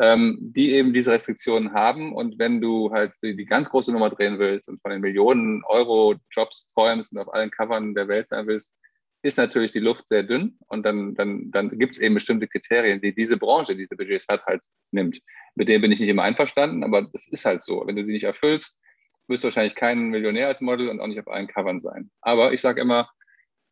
ähm, 0.00 0.38
die 0.40 0.72
eben 0.72 0.92
diese 0.92 1.12
Restriktionen 1.12 1.72
haben. 1.72 2.12
Und 2.12 2.38
wenn 2.38 2.60
du 2.60 2.90
halt 2.90 3.14
die 3.22 3.44
ganz 3.44 3.70
große 3.70 3.92
Nummer 3.92 4.10
drehen 4.10 4.38
willst 4.40 4.68
und 4.68 4.82
von 4.82 4.90
den 4.90 5.00
Millionen 5.00 5.62
Euro 5.66 6.16
Jobs 6.30 6.66
träumst 6.66 7.12
und 7.12 7.20
auf 7.20 7.32
allen 7.32 7.52
Covern 7.52 7.94
der 7.94 8.08
Welt 8.08 8.28
sein 8.28 8.46
willst, 8.46 8.76
ist 9.24 9.38
natürlich 9.38 9.72
die 9.72 9.80
Luft 9.80 10.06
sehr 10.08 10.22
dünn 10.22 10.58
und 10.68 10.84
dann, 10.84 11.14
dann, 11.14 11.50
dann 11.50 11.70
gibt 11.78 11.96
es 11.96 12.02
eben 12.02 12.14
bestimmte 12.14 12.46
Kriterien, 12.46 13.00
die 13.00 13.14
diese 13.14 13.38
Branche, 13.38 13.74
diese 13.74 13.96
Budgets 13.96 14.28
hat, 14.28 14.44
halt 14.44 14.62
nimmt. 14.90 15.18
Mit 15.54 15.68
denen 15.68 15.80
bin 15.80 15.92
ich 15.92 16.00
nicht 16.00 16.10
immer 16.10 16.24
einverstanden, 16.24 16.84
aber 16.84 17.08
es 17.14 17.26
ist 17.28 17.44
halt 17.46 17.62
so. 17.62 17.82
Wenn 17.86 17.96
du 17.96 18.04
die 18.04 18.12
nicht 18.12 18.24
erfüllst, 18.24 18.78
wirst 19.26 19.42
du 19.42 19.46
wahrscheinlich 19.46 19.74
kein 19.74 20.10
Millionär 20.10 20.48
als 20.48 20.60
Model 20.60 20.88
und 20.88 21.00
auch 21.00 21.06
nicht 21.06 21.20
auf 21.20 21.28
allen 21.28 21.46
Covern 21.46 21.80
sein. 21.80 22.10
Aber 22.20 22.52
ich 22.52 22.60
sage 22.60 22.82
immer, 22.82 23.10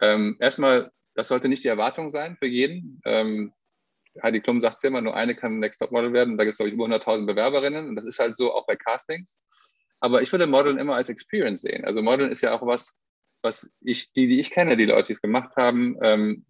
ähm, 0.00 0.36
erstmal, 0.40 0.90
das 1.14 1.28
sollte 1.28 1.48
nicht 1.48 1.64
die 1.64 1.68
Erwartung 1.68 2.10
sein 2.10 2.36
für 2.38 2.46
jeden. 2.46 3.02
Ähm, 3.04 3.52
Heidi 4.22 4.40
Klum 4.40 4.62
sagt 4.62 4.78
es 4.78 4.84
immer, 4.84 5.02
nur 5.02 5.14
eine 5.14 5.34
kann 5.34 5.58
Next 5.58 5.80
Top 5.80 5.92
Model 5.92 6.14
werden. 6.14 6.38
Da 6.38 6.44
gibt 6.44 6.52
es, 6.52 6.56
glaube 6.56 6.70
ich, 6.70 6.74
über 6.74 6.86
100.000 6.86 7.26
Bewerberinnen. 7.26 7.88
Und 7.88 7.96
das 7.96 8.06
ist 8.06 8.18
halt 8.18 8.36
so 8.36 8.54
auch 8.54 8.66
bei 8.66 8.76
Castings. 8.76 9.38
Aber 10.00 10.22
ich 10.22 10.32
würde 10.32 10.46
Modeln 10.46 10.78
immer 10.78 10.96
als 10.96 11.10
Experience 11.10 11.60
sehen. 11.60 11.84
Also 11.84 12.02
Modeln 12.02 12.30
ist 12.30 12.40
ja 12.40 12.52
auch 12.52 12.66
was, 12.66 12.96
was 13.42 13.70
ich, 13.80 14.12
die, 14.12 14.26
die 14.26 14.40
ich 14.40 14.50
kenne, 14.50 14.76
die 14.76 14.86
Leute, 14.86 15.08
die 15.08 15.12
es 15.12 15.22
gemacht 15.22 15.56
haben, 15.56 15.96
ähm, 16.02 16.44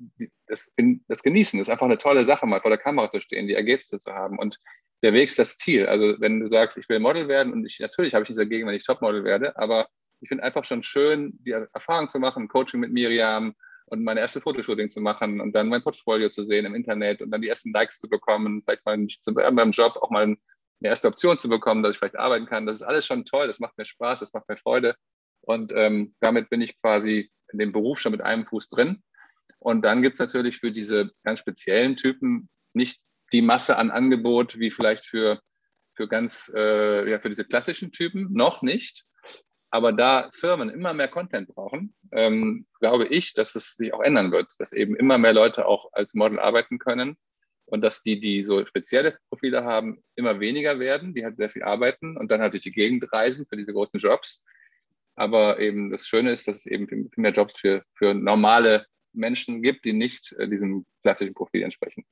das, 0.46 0.72
das 1.08 1.22
genießen. 1.22 1.58
Das 1.58 1.68
ist 1.68 1.72
einfach 1.72 1.87
eine 1.87 1.99
tolle 1.99 2.25
Sache, 2.25 2.46
mal 2.46 2.61
vor 2.61 2.70
der 2.70 2.78
Kamera 2.78 3.11
zu 3.11 3.20
stehen, 3.20 3.46
die 3.46 3.54
Ergebnisse 3.54 3.99
zu 3.99 4.12
haben. 4.12 4.38
Und 4.38 4.58
der 5.02 5.12
Weg 5.12 5.30
ist 5.30 5.38
das 5.38 5.56
Ziel. 5.56 5.87
Also 5.87 6.16
wenn 6.20 6.40
du 6.40 6.49
sagst, 6.49 6.78
ich 6.78 6.88
will 6.88 7.00
Model 7.00 7.28
werden 7.28 7.52
und 7.52 7.64
ich 7.64 7.80
natürlich 7.80 8.14
habe 8.14 8.22
ich 8.22 8.28
nichts 8.28 8.38
dagegen, 8.38 8.66
wenn 8.66 8.75
ich 8.75 8.84
Topmodel 8.84 9.25
werde, 9.25 9.56
aber 9.56 9.88
ich 10.20 10.28
finde 10.28 10.44
einfach 10.44 10.64
schon 10.64 10.82
schön, 10.82 11.37
die 11.40 11.50
Erfahrung 11.50 12.08
zu 12.08 12.20
machen, 12.20 12.46
Coaching 12.49 12.80
mit 12.80 12.92
Miriam 12.92 13.54
und 13.87 14.04
meine 14.04 14.20
erste 14.20 14.40
Fotoshooting 14.40 14.88
zu 14.88 15.00
machen 15.00 15.40
und 15.40 15.52
dann 15.52 15.68
mein 15.68 15.82
Portfolio 15.82 16.28
zu 16.28 16.44
sehen 16.44 16.64
im 16.64 16.75
Internet 16.75 17.20
und 17.22 17.30
dann 17.30 17.42
die 17.42 17.49
ersten 17.49 17.72
Likes 17.72 18.00
zu 18.00 18.08
bekommen, 18.08 18.62
vielleicht 18.64 18.87
mal 18.87 18.96
beim 19.52 19.70
Job 19.72 19.96
auch 19.96 20.11
mal 20.11 20.22
eine 20.22 20.38
erste 20.80 21.08
Option 21.08 21.38
zu 21.38 21.49
bekommen, 21.49 21.82
dass 21.82 21.92
ich 21.92 21.99
vielleicht 21.99 22.18
arbeiten 22.18 22.46
kann. 22.46 22.66
Das 22.66 22.76
ist 22.76 22.82
alles 22.82 23.06
schon 23.06 23.25
toll, 23.25 23.49
das 23.49 23.58
macht 23.58 23.76
mir 23.76 23.84
Spaß, 23.84 24.20
das 24.20 24.32
macht 24.32 24.49
mir 24.49 24.56
Freude. 24.56 24.94
Und 25.42 25.72
ähm, 25.75 26.14
damit 26.20 26.49
bin 26.50 26.61
ich 26.61 26.80
quasi 26.80 27.30
in 27.52 27.58
dem 27.58 27.72
Beruf 27.72 27.99
schon 27.99 28.12
mit 28.12 28.22
einem 28.22 28.46
Fuß 28.46 28.68
drin. 28.68 29.02
Und 29.58 29.84
dann 29.84 30.02
gibt 30.02 30.14
es 30.14 30.20
natürlich 30.20 30.58
für 30.58 30.72
diese 30.72 31.11
ganz 31.25 31.38
speziellen 31.38 31.96
Typen 31.96 32.49
nicht 32.72 33.00
die 33.32 33.42
Masse 33.42 33.76
an 33.76 33.90
Angebot 33.90 34.58
wie 34.58 34.70
vielleicht 34.70 35.06
für, 35.06 35.40
für 35.94 36.08
ganz, 36.08 36.50
äh, 36.54 37.11
ja, 37.11 37.20
für 37.20 37.28
diese 37.28 37.44
klassischen 37.44 37.92
Typen, 37.92 38.32
noch 38.32 38.62
nicht. 38.62 39.04
Aber 39.70 39.92
da 39.92 40.28
Firmen 40.34 40.68
immer 40.68 40.92
mehr 40.92 41.08
Content 41.08 41.49
brauchen, 41.49 41.94
ähm, 42.12 42.66
glaube 42.78 43.06
ich, 43.06 43.32
dass 43.32 43.54
es 43.54 43.76
sich 43.76 43.94
auch 43.94 44.02
ändern 44.02 44.30
wird, 44.30 44.52
dass 44.58 44.72
eben 44.72 44.94
immer 44.96 45.16
mehr 45.16 45.32
Leute 45.32 45.66
auch 45.66 45.90
als 45.92 46.14
Model 46.14 46.38
arbeiten 46.38 46.78
können 46.78 47.16
und 47.64 47.80
dass 47.80 48.02
die, 48.02 48.20
die 48.20 48.42
so 48.42 48.66
spezielle 48.66 49.16
Profile 49.30 49.64
haben, 49.64 50.02
immer 50.14 50.40
weniger 50.40 50.78
werden, 50.78 51.14
die 51.14 51.25
halt 51.25 51.38
sehr 51.38 51.49
viel 51.49 51.62
arbeiten 51.62 52.18
und 52.18 52.30
dann 52.30 52.42
halt 52.42 52.52
durch 52.52 52.64
die 52.64 52.72
Gegend 52.72 53.11
reisen 53.12 53.46
für 53.46 53.56
diese 53.56 53.72
großen 53.72 53.99
Jobs 53.99 54.44
aber 55.14 55.59
eben 55.59 55.90
das 55.90 56.07
Schöne 56.07 56.33
ist, 56.33 56.49
dass 56.49 56.57
es 56.57 56.66
eben 56.66 56.88
viel 56.88 57.09
mehr 57.16 57.33
Jobs 57.33 57.59
für, 57.59 57.85
für 57.95 58.14
normale 58.14 58.87
Menschen 59.12 59.62
gibt, 59.62 59.85
die 59.85 59.92
nicht 59.92 60.33
äh, 60.38 60.49
diesem 60.49 60.87
klassischen 61.02 61.35
Profil 61.35 61.62
entsprechen. 61.62 62.04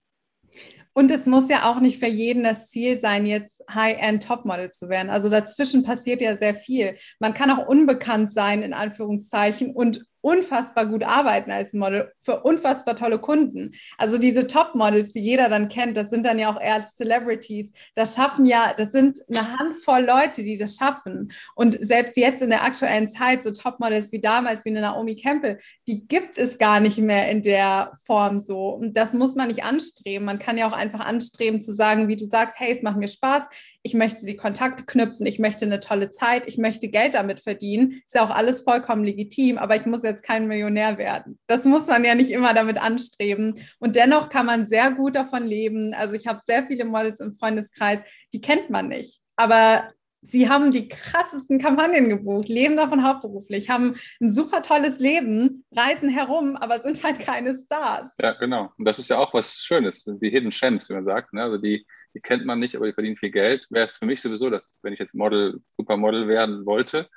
Und 0.93 1.11
es 1.11 1.27
muss 1.27 1.49
ja 1.49 1.71
auch 1.71 1.81
nicht 1.81 1.99
für 1.99 2.09
jeden 2.09 2.45
das 2.45 2.69
Ziel 2.69 2.99
sein, 2.99 3.27
jetzt 3.27 3.63
High-End-Topmodel 3.73 4.73
zu 4.73 4.89
werden. 4.89 5.11
Also 5.11 5.29
dazwischen 5.29 5.85
passiert 5.85 6.21
ja 6.21 6.37
sehr 6.37 6.55
viel. 6.55 6.97
Man 7.19 7.35
kann 7.35 7.51
auch 7.51 7.67
unbekannt 7.67 8.33
sein, 8.33 8.63
in 8.63 8.73
Anführungszeichen, 8.73 9.71
und 9.75 10.05
unfassbar 10.23 10.87
gut 10.87 11.03
arbeiten 11.03 11.51
als 11.51 11.73
Model 11.73 12.13
für 12.21 12.41
unfassbar 12.43 12.97
tolle 12.97 13.19
Kunden. 13.19 13.73
Also 13.97 14.19
diese 14.19 14.47
Top-Models, 14.47 15.13
die 15.13 15.21
jeder 15.21 15.49
dann 15.49 15.69
kennt, 15.69 15.97
das 15.97 16.11
sind 16.11 16.27
dann 16.27 16.39
ja 16.39 16.53
auch 16.53 16.61
eher 16.61 16.87
Celebrities. 16.97 17.73
Das 17.95 18.17
schaffen 18.17 18.45
ja, 18.45 18.75
das 18.77 18.93
sind 18.93 19.19
eine 19.29 19.59
Handvoll 19.59 20.05
Leute, 20.05 20.43
die 20.43 20.57
das 20.57 20.77
schaffen. 20.77 21.33
Und 21.55 21.79
selbst 21.81 22.17
jetzt 22.17 22.43
in 22.43 22.51
der 22.51 22.65
aktuellen 22.65 23.11
Zeit, 23.11 23.45
so 23.45 23.51
Top-Models 23.51 24.13
wie 24.13 24.21
damals, 24.21 24.65
wie 24.65 24.71
eine 24.71 24.83
Naomi 24.83 25.17
Campbell, 25.17 25.59
die 25.89 26.07
gibt 26.07 26.39
es 26.39 26.59
gar 26.59 26.81
nicht 26.81 26.99
mehr 26.99 27.31
in 27.31 27.43
der 27.43 27.93
Form 28.05 28.41
so. 28.41 28.69
Und 28.69 28.97
das 28.97 29.15
muss 29.15 29.35
man 29.35 29.49
nicht 29.49 29.65
anstreben. 29.65 30.27
Man 30.27 30.39
kann 30.39 30.59
ja 30.59 30.69
auch 30.69 30.77
einfach 30.81 31.01
anstreben 31.01 31.63
zu 31.63 31.75
sagen, 31.75 32.09
wie 32.09 32.17
du 32.17 32.25
sagst, 32.25 32.59
hey, 32.59 32.75
es 32.75 32.83
macht 32.83 32.97
mir 32.97 33.09
Spaß, 33.09 33.45
ich 33.83 33.95
möchte 33.95 34.27
die 34.27 34.37
Kontakte 34.37 34.85
knüpfen, 34.85 35.27
ich 35.27 35.39
möchte 35.39 35.65
eine 35.65 35.81
tolle 35.81 36.11
Zeit, 36.11 36.47
ich 36.47 36.59
möchte 36.59 36.89
Geld 36.89 37.15
damit 37.15 37.41
verdienen. 37.41 37.93
Ist 37.93 38.15
ja 38.15 38.25
auch 38.25 38.31
alles 38.31 38.63
vollkommen 38.63 39.05
legitim, 39.05 39.57
aber 39.59 39.77
ich 39.77 39.87
muss 39.87 40.03
jetzt 40.03 40.23
kein 40.23 40.49
Millionär 40.49 40.99
werden. 40.99 41.39
Das 41.47 41.65
muss 41.65 41.87
man 41.87 42.05
ja 42.05 42.15
nicht 42.15 42.31
immer 42.31 42.53
damit 42.53 42.79
anstreben. 42.79 43.55
Und 43.79 43.97
dennoch 43.97 44.29
kann 44.29 44.47
man 44.47 44.67
sehr 44.67 44.91
gut 44.91 45.17
davon 45.17 45.47
leben. 45.47 45.95
Also 45.95 46.15
ich 46.15 46.27
habe 46.27 46.41
sehr 46.47 46.67
viele 46.67 46.85
Models 46.85 47.21
im 47.21 47.35
Freundeskreis, 47.35 48.01
die 48.33 48.41
kennt 48.41 48.69
man 48.71 48.89
nicht. 48.89 49.21
Aber 49.37 49.85
Sie 50.23 50.49
haben 50.49 50.71
die 50.71 50.89
krassesten 50.89 51.59
Kampagnen 51.59 52.09
gebucht, 52.09 52.49
leben 52.49 52.77
davon 52.77 53.03
hauptberuflich, 53.03 53.71
haben 53.71 53.95
ein 54.21 54.31
super 54.31 54.63
tolles 54.63 54.99
Leben, 54.99 55.65
reisen 55.73 56.11
herum, 56.11 56.57
aber 56.57 56.81
sind 56.83 57.03
halt 57.03 57.21
keine 57.21 57.59
Stars. 57.59 58.13
Ja, 58.21 58.33
genau. 58.33 58.71
Und 58.77 58.85
das 58.85 58.99
ist 58.99 59.09
ja 59.09 59.19
auch 59.19 59.33
was 59.33 59.55
Schönes, 59.55 60.05
die 60.05 60.31
Hidden 60.31 60.51
Gems, 60.51 60.91
wie 60.91 60.95
man 60.95 61.05
sagt. 61.05 61.33
Ne? 61.33 61.43
Also 61.43 61.57
die, 61.57 61.87
die 62.15 62.21
kennt 62.21 62.45
man 62.45 62.59
nicht, 62.59 62.77
aber 62.77 62.87
die 62.87 62.93
verdienen 62.93 63.17
viel 63.17 63.31
Geld. 63.31 63.67
Wäre 63.71 63.87
es 63.87 63.97
für 63.97 64.05
mich 64.05 64.21
sowieso, 64.21 64.51
dass 64.51 64.77
wenn 64.83 64.93
ich 64.93 64.99
jetzt 64.99 65.15
Model, 65.15 65.61
Supermodel 65.79 66.29
werden 66.29 66.67
wollte, 66.67 67.09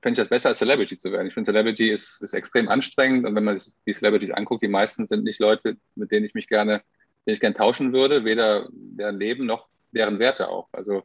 fände 0.00 0.20
ich 0.20 0.24
das 0.24 0.28
besser 0.28 0.50
als 0.50 0.58
Celebrity 0.58 0.96
zu 0.96 1.10
werden. 1.10 1.26
Ich 1.26 1.34
finde, 1.34 1.48
Celebrity 1.48 1.90
ist, 1.90 2.22
ist 2.22 2.34
extrem 2.34 2.68
anstrengend 2.68 3.26
und 3.26 3.34
wenn 3.34 3.44
man 3.44 3.58
sich 3.58 3.74
die 3.84 3.92
Celebrities 3.92 4.30
anguckt, 4.30 4.62
die 4.62 4.68
meisten 4.68 5.08
sind 5.08 5.24
nicht 5.24 5.40
Leute, 5.40 5.76
mit 5.96 6.12
denen 6.12 6.24
ich 6.24 6.34
mich 6.34 6.46
gerne, 6.46 6.82
denen 7.26 7.34
ich 7.34 7.40
gerne 7.40 7.56
tauschen 7.56 7.92
würde, 7.92 8.24
weder 8.24 8.68
deren 8.70 9.18
Leben 9.18 9.46
noch 9.46 9.66
deren 9.90 10.18
Werte 10.20 10.48
auch. 10.48 10.68
Also 10.72 11.02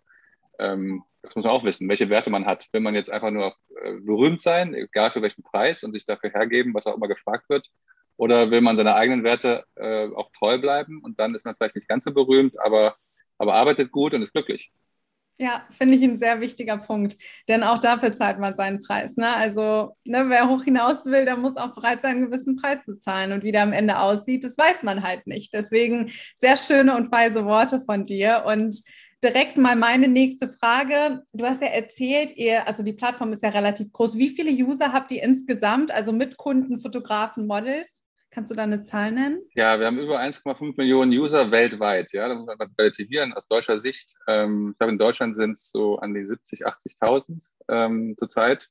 ähm, 0.60 1.04
das 1.24 1.36
muss 1.36 1.46
man 1.46 1.54
auch 1.54 1.64
wissen, 1.64 1.90
welche 1.90 2.10
Werte 2.10 2.30
man 2.30 2.46
hat. 2.46 2.68
Will 2.72 2.82
man 2.82 2.96
jetzt 2.96 3.10
einfach 3.10 3.32
nur 3.32 3.56
äh, 3.82 3.94
berühmt 3.94 4.42
sein, 4.42 4.76
egal 4.76 5.12
für 5.12 5.22
welchen 5.22 5.42
Preis 5.42 5.84
und 5.84 5.94
sich 5.94 6.06
dafür 6.06 6.30
hergeben, 6.30 6.74
was 6.74 6.86
auch 6.86 6.96
immer 6.96 7.08
gefragt 7.08 7.50
wird, 7.50 7.68
oder 8.18 8.52
will 8.52 8.62
man 8.62 8.78
seine 8.78 8.94
eigenen 8.96 9.24
Werte 9.24 9.64
äh, 9.76 10.08
auch 10.10 10.32
treu 10.34 10.60
bleiben 10.60 11.02
und 11.02 11.20
dann 11.20 11.34
ist 11.34 11.46
man 11.46 11.56
vielleicht 11.56 11.76
nicht 11.76 11.88
ganz 11.88 12.04
so 12.04 12.14
berühmt, 12.14 12.60
aber 12.60 12.96
aber 13.38 13.56
arbeitet 13.56 13.92
gut 13.92 14.14
und 14.14 14.22
ist 14.22 14.34
glücklich. 14.34 14.72
Ja, 15.40 15.66
finde 15.72 15.96
ich 15.98 16.04
ein 16.04 16.18
sehr 16.18 16.42
wichtiger 16.42 16.78
Punkt, 16.78 17.18
denn 17.50 17.64
auch 17.64 17.80
dafür 17.80 18.12
zahlt 18.12 18.38
man 18.38 18.56
seinen 18.56 18.82
Preis. 18.84 19.18
Ne? 19.18 19.36
Also 19.36 19.96
ne, 20.04 20.26
wer 20.28 20.48
hoch 20.48 20.64
hinaus 20.64 21.08
will, 21.08 21.26
der 21.26 21.38
muss 21.38 21.58
auch 21.58 21.74
bereit 21.74 22.04
sein, 22.04 22.18
einen 22.18 22.26
gewissen 22.30 22.56
Preis 22.56 22.86
zu 22.86 23.00
zahlen. 23.00 23.32
Und 23.32 23.44
wie 23.44 23.52
der 23.52 23.64
am 23.64 23.74
Ende 23.74 23.98
aussieht, 23.98 24.44
das 24.44 24.60
weiß 24.60 24.84
man 24.84 25.02
halt 25.02 25.26
nicht. 25.26 25.52
Deswegen 25.52 26.12
sehr 26.38 26.56
schöne 26.56 26.96
und 26.96 27.12
weise 27.12 27.46
Worte 27.46 27.82
von 27.82 28.06
dir. 28.06 28.44
Und 28.46 28.84
direkt 29.24 29.58
mal 29.58 29.76
meine 29.76 30.08
nächste 30.08 30.50
Frage. 30.50 31.24
Du 31.34 31.46
hast 31.46 31.62
ja 31.62 31.70
erzählt, 31.70 32.36
ihr, 32.36 32.68
also 32.68 32.84
die 32.84 32.94
Plattform 32.94 33.32
ist 33.32 33.42
ja 33.42 33.50
relativ 33.50 33.92
groß. 33.92 34.18
Wie 34.18 34.30
viele 34.30 34.52
User 34.52 34.92
habt 34.92 35.12
ihr 35.12 35.24
insgesamt, 35.24 35.92
also 35.92 36.12
mit 36.12 36.38
Kunden, 36.38 36.80
Fotografen, 36.80 37.48
Models? 37.48 37.90
Kannst 38.30 38.50
du 38.52 38.56
da 38.56 38.64
eine 38.64 38.82
Zahl 38.82 39.12
nennen? 39.12 39.42
Ja, 39.54 39.80
wir 39.80 39.86
haben 39.86 40.00
über 40.00 40.20
1,5 40.20 40.74
Millionen 40.76 41.12
User 41.12 41.52
weltweit. 41.52 42.12
Ja, 42.14 42.28
da 42.28 42.36
muss 42.36 42.48
man 42.48 42.58
relativieren 42.80 43.32
aus 43.34 43.48
deutscher 43.48 43.78
Sicht. 43.78 44.16
Ähm, 44.28 44.72
ich 44.72 44.78
glaube, 44.80 44.94
in 44.94 44.98
Deutschland 44.98 45.36
sind 45.36 45.52
es 45.52 45.70
so 45.70 45.98
an 45.98 46.16
die 46.16 46.26
70, 46.26 46.66
80.000 46.66 47.48
ähm, 47.70 48.16
zurzeit. 48.18 48.70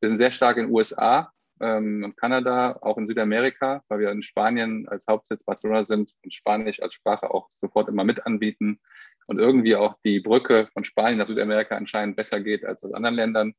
Wir 0.00 0.08
sind 0.08 0.18
sehr 0.18 0.32
stark 0.32 0.56
in 0.56 0.66
den 0.66 0.74
USA 0.74 1.32
ähm, 1.60 2.02
und 2.04 2.16
Kanada, 2.16 2.78
auch 2.80 2.98
in 2.98 3.06
Südamerika, 3.06 3.82
weil 3.88 4.00
wir 4.00 4.10
in 4.10 4.22
Spanien 4.22 4.88
als 4.88 5.06
Hauptsitz 5.08 5.44
Barcelona 5.44 5.84
sind 5.84 6.12
und 6.22 6.34
Spanisch 6.34 6.82
als 6.82 6.94
Sprache 6.94 7.30
auch 7.30 7.48
sofort 7.50 7.88
immer 7.88 8.04
mit 8.04 8.26
anbieten 8.26 8.80
und 9.26 9.38
irgendwie 9.38 9.76
auch 9.76 9.96
die 10.04 10.20
Brücke 10.20 10.68
von 10.72 10.84
Spanien 10.84 11.18
nach 11.18 11.28
Südamerika 11.28 11.76
anscheinend 11.76 12.16
besser 12.16 12.40
geht 12.40 12.64
als 12.64 12.84
aus 12.84 12.92
anderen 12.92 13.16
Ländern 13.16 13.54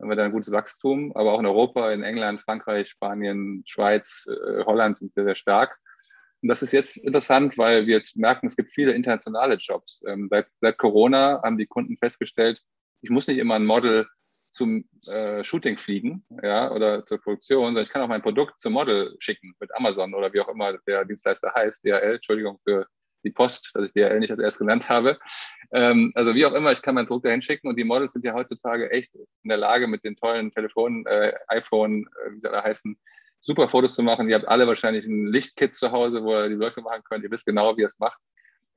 haben 0.00 0.10
wir 0.10 0.16
da 0.16 0.24
ein 0.24 0.32
gutes 0.32 0.52
Wachstum, 0.52 1.12
aber 1.14 1.32
auch 1.32 1.40
in 1.40 1.46
Europa, 1.46 1.90
in 1.90 2.02
England, 2.02 2.42
Frankreich, 2.42 2.88
Spanien, 2.88 3.62
Schweiz, 3.66 4.28
äh, 4.28 4.64
Holland 4.64 4.98
sind 4.98 5.14
wir 5.16 5.24
sehr 5.24 5.34
stark. 5.34 5.78
Und 6.42 6.48
das 6.48 6.62
ist 6.62 6.72
jetzt 6.72 6.98
interessant, 6.98 7.56
weil 7.56 7.86
wir 7.86 7.96
jetzt 7.96 8.16
merken, 8.16 8.46
es 8.46 8.56
gibt 8.56 8.70
viele 8.70 8.92
internationale 8.92 9.56
Jobs. 9.56 10.02
Ähm, 10.06 10.28
seit, 10.30 10.48
seit, 10.60 10.76
Corona 10.76 11.40
haben 11.42 11.56
die 11.56 11.66
Kunden 11.66 11.96
festgestellt, 11.96 12.62
ich 13.00 13.10
muss 13.10 13.26
nicht 13.26 13.38
immer 13.38 13.54
ein 13.54 13.64
Model 13.64 14.06
zum 14.56 14.88
äh, 15.06 15.44
Shooting 15.44 15.76
fliegen 15.76 16.24
ja, 16.42 16.72
oder 16.72 17.04
zur 17.04 17.20
Produktion, 17.20 17.66
sondern 17.66 17.84
ich 17.84 17.90
kann 17.90 18.02
auch 18.02 18.08
mein 18.08 18.22
Produkt 18.22 18.58
zum 18.60 18.72
Model 18.72 19.14
schicken 19.18 19.54
mit 19.60 19.72
Amazon 19.76 20.14
oder 20.14 20.32
wie 20.32 20.40
auch 20.40 20.48
immer 20.48 20.78
der 20.86 21.04
Dienstleister 21.04 21.52
heißt, 21.54 21.84
DHL, 21.84 22.14
Entschuldigung 22.14 22.58
für 22.64 22.86
die 23.22 23.30
Post, 23.30 23.70
dass 23.74 23.84
ich 23.84 23.92
DHL 23.92 24.18
nicht 24.18 24.30
als 24.30 24.40
erst 24.40 24.58
genannt 24.58 24.88
habe. 24.88 25.18
Ähm, 25.72 26.10
also 26.14 26.34
wie 26.34 26.46
auch 26.46 26.54
immer, 26.54 26.72
ich 26.72 26.80
kann 26.80 26.94
mein 26.94 27.06
Druck 27.06 27.22
dahin 27.22 27.42
schicken 27.42 27.68
und 27.68 27.78
die 27.78 27.84
Models 27.84 28.14
sind 28.14 28.24
ja 28.24 28.32
heutzutage 28.32 28.90
echt 28.90 29.14
in 29.14 29.48
der 29.48 29.58
Lage, 29.58 29.86
mit 29.86 30.04
den 30.04 30.16
tollen 30.16 30.50
Telefonen, 30.50 31.04
äh, 31.06 31.34
iPhone, 31.48 32.06
äh, 32.24 32.30
wie 32.30 32.36
sie 32.36 32.42
da 32.42 32.64
heißen, 32.64 32.98
super 33.40 33.68
Fotos 33.68 33.94
zu 33.94 34.02
machen. 34.02 34.28
Ihr 34.30 34.36
habt 34.36 34.48
alle 34.48 34.66
wahrscheinlich 34.66 35.04
ein 35.06 35.26
Lichtkit 35.26 35.74
zu 35.74 35.92
Hause, 35.92 36.24
wo 36.24 36.34
ihr 36.34 36.48
die 36.48 36.54
Beleuchtung 36.54 36.84
machen 36.84 37.02
könnt. 37.04 37.24
Ihr 37.24 37.30
wisst 37.30 37.46
genau, 37.46 37.76
wie 37.76 37.82
ihr 37.82 37.86
es 37.86 37.98
macht. 37.98 38.18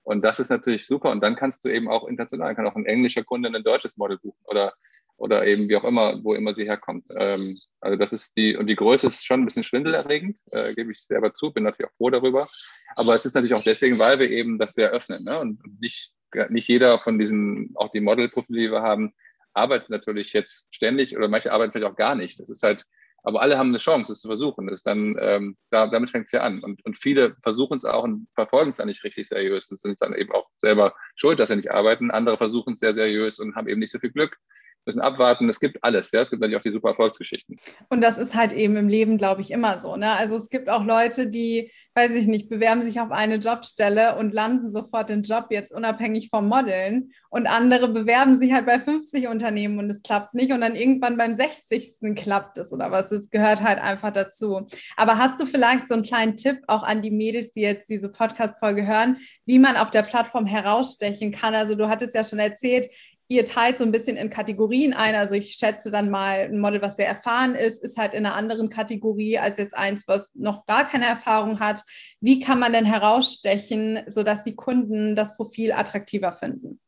Und 0.03 0.23
das 0.23 0.39
ist 0.39 0.49
natürlich 0.49 0.85
super. 0.85 1.11
Und 1.11 1.21
dann 1.21 1.35
kannst 1.35 1.63
du 1.63 1.69
eben 1.69 1.87
auch 1.87 2.07
international, 2.07 2.55
kann 2.55 2.67
auch 2.67 2.75
ein 2.75 2.85
englischer 2.85 3.23
Kunde 3.23 3.49
ein 3.49 3.63
deutsches 3.63 3.95
Model 3.95 4.17
buchen 4.17 4.41
oder 4.45 4.73
oder 5.19 5.45
eben 5.45 5.69
wie 5.69 5.75
auch 5.75 5.83
immer, 5.83 6.23
wo 6.23 6.33
immer 6.33 6.55
sie 6.55 6.65
herkommt. 6.65 7.05
Ähm, 7.15 7.59
also 7.81 7.97
das 7.97 8.13
ist 8.13 8.35
die, 8.37 8.55
und 8.55 8.67
die 8.67 8.75
Größe 8.75 9.07
ist 9.07 9.25
schon 9.25 9.41
ein 9.41 9.45
bisschen 9.45 9.63
schwindelerregend, 9.63 10.39
äh, 10.51 10.73
gebe 10.73 10.91
ich 10.91 11.05
selber 11.05 11.33
zu, 11.33 11.51
bin 11.51 11.63
natürlich 11.63 11.91
auch 11.91 11.97
froh 11.97 12.09
darüber. 12.09 12.47
Aber 12.95 13.15
es 13.15 13.25
ist 13.25 13.35
natürlich 13.35 13.55
auch 13.55 13.63
deswegen, 13.63 13.99
weil 13.99 14.19
wir 14.19 14.29
eben 14.29 14.57
das 14.57 14.73
sehr 14.73 14.91
öffnen 14.91 15.23
ne? 15.23 15.39
und, 15.39 15.61
nicht 15.79 16.11
nicht 16.49 16.67
jeder 16.67 16.99
von 16.99 17.17
diesen, 17.17 17.71
auch 17.75 17.91
die 17.91 18.01
Model-Profile, 18.01 18.59
die 18.59 18.71
wir 18.71 18.81
haben, 18.81 19.13
arbeitet 19.53 19.89
natürlich 19.89 20.33
jetzt 20.33 20.67
ständig 20.73 21.17
oder 21.17 21.27
manche 21.27 21.51
arbeiten 21.51 21.71
vielleicht 21.71 21.91
auch 21.91 21.97
gar 21.97 22.15
nicht. 22.15 22.39
Das 22.39 22.49
ist 22.49 22.63
halt, 22.63 22.85
aber 23.23 23.41
alle 23.41 23.57
haben 23.57 23.69
eine 23.69 23.79
Chance, 23.79 24.13
es 24.13 24.21
zu 24.21 24.27
versuchen. 24.27 24.67
Das 24.67 24.75
ist 24.75 24.87
dann, 24.87 25.15
ähm, 25.19 25.57
da, 25.71 25.87
damit 25.87 26.11
fängt 26.11 26.25
es 26.25 26.31
ja 26.31 26.41
an. 26.41 26.63
Und, 26.63 26.85
und 26.85 26.97
viele 26.97 27.35
versuchen 27.41 27.77
es 27.77 27.85
auch 27.85 28.03
und 28.03 28.27
verfolgen 28.35 28.69
es 28.69 28.77
dann 28.77 28.87
nicht 28.87 29.03
richtig 29.03 29.27
seriös 29.27 29.69
und 29.69 29.79
sind 29.79 29.99
dann 30.01 30.13
eben 30.13 30.31
auch 30.31 30.47
selber 30.59 30.93
schuld, 31.15 31.39
dass 31.39 31.49
sie 31.49 31.55
nicht 31.55 31.71
arbeiten. 31.71 32.11
Andere 32.11 32.37
versuchen 32.37 32.73
es 32.73 32.79
sehr 32.79 32.93
seriös 32.93 33.39
und 33.39 33.55
haben 33.55 33.67
eben 33.67 33.79
nicht 33.79 33.91
so 33.91 33.99
viel 33.99 34.11
Glück 34.11 34.37
müssen 34.85 35.01
abwarten. 35.01 35.49
Es 35.49 35.59
gibt 35.59 35.83
alles, 35.83 36.11
ja. 36.11 36.21
Es 36.21 36.29
gibt 36.29 36.41
natürlich 36.41 36.59
auch 36.59 36.63
die 36.63 36.71
super 36.71 36.89
Erfolgsgeschichten. 36.89 37.57
Und 37.89 38.01
das 38.01 38.17
ist 38.17 38.35
halt 38.35 38.53
eben 38.53 38.75
im 38.75 38.87
Leben, 38.87 39.17
glaube 39.17 39.41
ich, 39.41 39.51
immer 39.51 39.79
so. 39.79 39.95
Ne? 39.95 40.11
Also 40.11 40.35
es 40.35 40.49
gibt 40.49 40.69
auch 40.69 40.83
Leute, 40.83 41.27
die, 41.27 41.71
weiß 41.95 42.11
ich 42.11 42.27
nicht, 42.27 42.49
bewerben 42.49 42.81
sich 42.81 42.99
auf 42.99 43.11
eine 43.11 43.35
Jobstelle 43.35 44.15
und 44.17 44.33
landen 44.33 44.69
sofort 44.69 45.09
den 45.09 45.23
Job 45.23 45.47
jetzt 45.51 45.73
unabhängig 45.73 46.29
vom 46.29 46.47
Modeln. 46.47 47.11
Und 47.29 47.45
andere 47.45 47.89
bewerben 47.89 48.39
sich 48.39 48.53
halt 48.53 48.65
bei 48.65 48.79
50 48.79 49.27
Unternehmen 49.27 49.77
und 49.79 49.89
es 49.89 50.01
klappt 50.01 50.33
nicht. 50.33 50.51
Und 50.51 50.61
dann 50.61 50.75
irgendwann 50.75 51.17
beim 51.17 51.35
60. 51.35 52.15
klappt 52.15 52.57
es 52.57 52.71
oder 52.71 52.91
was. 52.91 53.09
Das 53.09 53.29
gehört 53.29 53.61
halt 53.61 53.79
einfach 53.79 54.11
dazu. 54.11 54.65
Aber 54.97 55.17
hast 55.17 55.39
du 55.39 55.45
vielleicht 55.45 55.87
so 55.87 55.93
einen 55.93 56.03
kleinen 56.03 56.35
Tipp 56.35 56.61
auch 56.67 56.83
an 56.83 57.01
die 57.01 57.11
Mädels, 57.11 57.51
die 57.51 57.61
jetzt 57.61 57.89
diese 57.89 58.09
Podcast-Folge 58.09 58.87
hören, 58.87 59.17
wie 59.45 59.59
man 59.59 59.77
auf 59.77 59.91
der 59.91 60.03
Plattform 60.03 60.45
herausstechen 60.45 61.31
kann? 61.31 61.53
Also 61.53 61.75
du 61.75 61.87
hattest 61.89 62.15
ja 62.15 62.23
schon 62.23 62.39
erzählt, 62.39 62.87
ihr 63.29 63.45
teilt 63.45 63.77
so 63.77 63.83
ein 63.83 63.91
bisschen 63.91 64.17
in 64.17 64.31
Kategorien 64.31 64.93
ein. 64.93 65.13
Also 65.13 65.35
ich 65.35 65.53
schätze 65.53 65.91
dann 65.91 66.09
mal, 66.09 66.49
ein 66.51 66.59
Model, 66.59 66.81
was 66.81 66.97
sehr 66.97 67.07
erfahren 67.07 67.53
ist, 67.53 67.83
ist 67.83 67.97
halt 67.97 68.13
in 68.13 68.25
einer 68.25 68.35
anderen 68.35 68.69
Kategorie 68.69 69.37
als 69.37 69.57
jetzt 69.57 69.77
eins, 69.77 70.07
was 70.07 70.33
noch 70.33 70.65
gar 70.65 70.87
keine 70.87 71.05
Erfahrung 71.05 71.59
hat. 71.59 71.83
Wie 72.19 72.39
kann 72.39 72.59
man 72.59 72.73
denn 72.73 72.85
herausstechen, 72.85 73.99
sodass 74.07 74.43
die 74.43 74.55
Kunden 74.55 75.15
das 75.15 75.37
Profil 75.37 75.71
attraktiver 75.71 76.33
finden? 76.33 76.81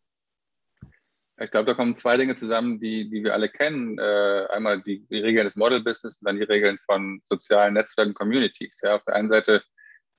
Ich 1.40 1.52
glaube, 1.52 1.66
da 1.66 1.74
kommen 1.76 1.96
zwei 1.96 2.18
Dinge 2.18 2.36
zusammen, 2.36 2.80
die, 2.80 3.10
die 3.10 3.24
wir 3.24 3.34
alle 3.34 3.50
kennen. 3.50 3.98
Äh, 4.00 4.48
einmal 4.50 4.82
die, 4.82 5.06
die, 5.08 5.20
Regeln 5.20 5.46
des 5.46 5.56
Model-Business 5.56 6.18
und 6.18 6.28
dann 6.28 6.38
die 6.38 6.44
Regeln 6.44 6.80
von 6.86 7.22
sozialen 7.30 7.76
Netzwerken, 7.76 8.14
Communities. 8.16 8.80
Ja, 8.84 8.96
auf 8.96 9.04
der 9.06 9.16
einen 9.16 9.30
Seite, 9.30 9.64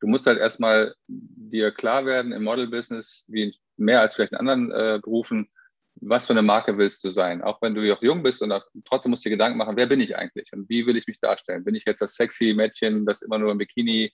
du 0.00 0.06
musst 0.06 0.26
halt 0.26 0.38
erstmal 0.38 0.94
dir 1.08 1.72
klar 1.72 2.06
werden 2.06 2.32
im 2.32 2.44
Model-Business, 2.44 3.24
wie 3.28 3.56
mehr 3.76 4.00
als 4.00 4.14
vielleicht 4.14 4.32
in 4.32 4.38
anderen 4.38 4.70
äh, 4.72 5.00
Berufen, 5.02 5.48
was 6.04 6.26
für 6.26 6.32
eine 6.32 6.42
Marke 6.42 6.76
willst 6.76 7.04
du 7.04 7.10
sein? 7.10 7.42
Auch 7.42 7.62
wenn 7.62 7.74
du 7.74 7.82
noch 7.82 8.02
jung 8.02 8.22
bist 8.22 8.42
und 8.42 8.52
trotzdem 8.84 9.10
musst 9.10 9.24
du 9.24 9.28
dir 9.28 9.36
Gedanken 9.36 9.58
machen, 9.58 9.76
wer 9.76 9.86
bin 9.86 10.00
ich 10.00 10.16
eigentlich 10.16 10.52
und 10.52 10.68
wie 10.68 10.86
will 10.86 10.96
ich 10.96 11.06
mich 11.06 11.20
darstellen? 11.20 11.64
Bin 11.64 11.74
ich 11.74 11.84
jetzt 11.86 12.02
das 12.02 12.14
sexy 12.14 12.54
Mädchen, 12.54 13.06
das 13.06 13.22
immer 13.22 13.38
nur 13.38 13.52
im 13.52 13.58
Bikini 13.58 14.12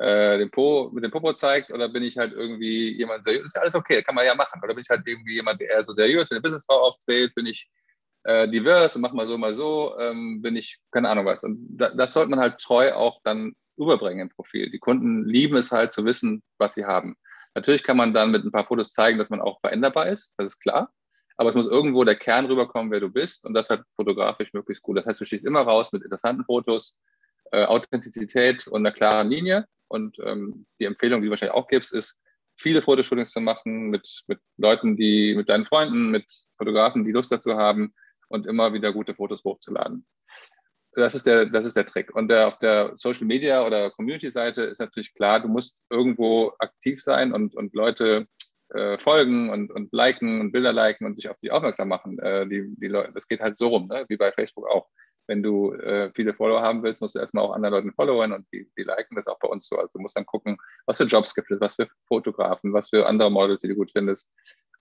äh, 0.00 0.38
den 0.38 0.50
Po, 0.50 0.90
mit 0.92 1.04
dem 1.04 1.12
Popo 1.12 1.32
zeigt 1.32 1.72
oder 1.72 1.88
bin 1.88 2.02
ich 2.02 2.18
halt 2.18 2.32
irgendwie 2.32 2.96
jemand 2.96 3.22
seriös? 3.22 3.44
Ist 3.46 3.58
alles 3.58 3.76
okay, 3.76 4.02
kann 4.02 4.16
man 4.16 4.26
ja 4.26 4.34
machen. 4.34 4.60
Oder 4.62 4.74
bin 4.74 4.82
ich 4.82 4.90
halt 4.90 5.06
irgendwie 5.06 5.34
jemand, 5.34 5.60
der 5.60 5.70
eher 5.70 5.82
so 5.82 5.92
seriös 5.92 6.30
in 6.30 6.36
der 6.36 6.42
Businessfrau 6.42 6.80
auftritt? 6.80 7.32
Bin 7.34 7.46
ich 7.46 7.70
äh, 8.24 8.48
divers 8.48 8.96
und 8.96 9.02
mach 9.02 9.12
mal 9.12 9.26
so, 9.26 9.38
mal 9.38 9.54
so? 9.54 9.96
Ähm, 9.98 10.42
bin 10.42 10.56
ich, 10.56 10.78
keine 10.90 11.10
Ahnung 11.10 11.26
was. 11.26 11.44
Und 11.44 11.64
da, 11.76 11.90
das 11.90 12.12
sollte 12.12 12.30
man 12.30 12.40
halt 12.40 12.58
treu 12.58 12.92
auch 12.92 13.20
dann 13.22 13.52
überbringen 13.76 14.20
im 14.20 14.28
Profil. 14.30 14.70
Die 14.70 14.80
Kunden 14.80 15.24
lieben 15.24 15.56
es 15.56 15.70
halt 15.70 15.92
zu 15.92 16.04
wissen, 16.04 16.42
was 16.58 16.74
sie 16.74 16.86
haben. 16.86 17.14
Natürlich 17.54 17.84
kann 17.84 17.96
man 17.96 18.14
dann 18.14 18.32
mit 18.32 18.44
ein 18.44 18.52
paar 18.52 18.66
Fotos 18.66 18.92
zeigen, 18.92 19.18
dass 19.18 19.30
man 19.30 19.40
auch 19.40 19.60
veränderbar 19.60 20.08
ist, 20.08 20.34
das 20.36 20.50
ist 20.50 20.60
klar 20.60 20.92
aber 21.40 21.48
es 21.48 21.54
muss 21.54 21.68
irgendwo 21.68 22.04
der 22.04 22.16
Kern 22.16 22.44
rüberkommen, 22.44 22.92
wer 22.92 23.00
du 23.00 23.08
bist 23.08 23.46
und 23.46 23.54
das 23.54 23.70
halt 23.70 23.82
fotografisch 23.96 24.52
möglichst 24.52 24.82
gut. 24.82 24.98
Das 24.98 25.06
heißt, 25.06 25.22
du 25.22 25.24
stehst 25.24 25.46
immer 25.46 25.62
raus 25.62 25.90
mit 25.90 26.02
interessanten 26.02 26.44
Fotos, 26.44 26.98
äh, 27.50 27.64
Authentizität 27.64 28.66
und 28.66 28.82
einer 28.82 28.94
klaren 28.94 29.30
Linie 29.30 29.64
und 29.88 30.18
ähm, 30.22 30.66
die 30.78 30.84
Empfehlung, 30.84 31.22
die 31.22 31.28
du 31.28 31.30
wahrscheinlich 31.30 31.56
auch 31.56 31.66
gibst, 31.66 31.94
ist, 31.94 32.18
viele 32.58 32.82
Fotoshootings 32.82 33.30
zu 33.30 33.40
machen 33.40 33.88
mit, 33.88 34.20
mit 34.26 34.38
Leuten, 34.58 34.98
die, 34.98 35.34
mit 35.34 35.48
deinen 35.48 35.64
Freunden, 35.64 36.10
mit 36.10 36.26
Fotografen, 36.58 37.04
die 37.04 37.12
Lust 37.12 37.32
dazu 37.32 37.54
haben 37.54 37.94
und 38.28 38.46
immer 38.46 38.74
wieder 38.74 38.92
gute 38.92 39.14
Fotos 39.14 39.42
hochzuladen. 39.42 40.04
Das 40.92 41.14
ist 41.14 41.26
der, 41.26 41.46
das 41.46 41.64
ist 41.64 41.74
der 41.74 41.86
Trick. 41.86 42.14
Und 42.14 42.28
der, 42.28 42.48
auf 42.48 42.58
der 42.58 42.90
Social 42.96 43.24
Media 43.24 43.64
oder 43.64 43.90
Community-Seite 43.92 44.64
ist 44.64 44.80
natürlich 44.80 45.14
klar, 45.14 45.40
du 45.40 45.48
musst 45.48 45.84
irgendwo 45.88 46.52
aktiv 46.58 47.02
sein 47.02 47.32
und, 47.32 47.54
und 47.54 47.72
Leute 47.72 48.26
äh, 48.74 48.98
folgen 48.98 49.50
und, 49.50 49.70
und 49.70 49.92
liken 49.92 50.40
und 50.40 50.52
Bilder 50.52 50.72
liken 50.72 51.06
und 51.06 51.16
sich 51.16 51.28
auf 51.28 51.36
die 51.42 51.50
aufmerksam 51.50 51.88
machen. 51.88 52.18
Äh, 52.18 52.48
die, 52.48 52.72
die 52.76 52.88
Leute, 52.88 53.12
das 53.12 53.26
geht 53.26 53.40
halt 53.40 53.58
so 53.58 53.68
rum, 53.68 53.88
ne? 53.88 54.04
wie 54.08 54.16
bei 54.16 54.32
Facebook 54.32 54.68
auch. 54.68 54.88
Wenn 55.26 55.42
du 55.42 55.72
äh, 55.74 56.10
viele 56.14 56.34
Follower 56.34 56.62
haben 56.62 56.82
willst, 56.82 57.00
musst 57.00 57.14
du 57.14 57.20
erstmal 57.20 57.44
auch 57.44 57.52
anderen 57.52 57.74
Leuten 57.74 57.92
followen 57.92 58.32
und 58.32 58.46
die, 58.52 58.68
die 58.76 58.82
liken 58.82 59.14
das 59.16 59.26
auch 59.26 59.38
bei 59.38 59.48
uns 59.48 59.68
so. 59.68 59.76
Also 59.76 59.90
du 59.94 60.00
musst 60.00 60.16
dann 60.16 60.26
gucken, 60.26 60.56
was 60.86 60.96
für 60.96 61.04
Jobs 61.04 61.34
gibt 61.34 61.50
es, 61.50 61.60
was 61.60 61.76
für 61.76 61.88
Fotografen, 62.08 62.72
was 62.72 62.88
für 62.88 63.06
andere 63.06 63.30
Models, 63.30 63.60
die 63.60 63.68
du 63.68 63.76
gut 63.76 63.92
findest. 63.92 64.28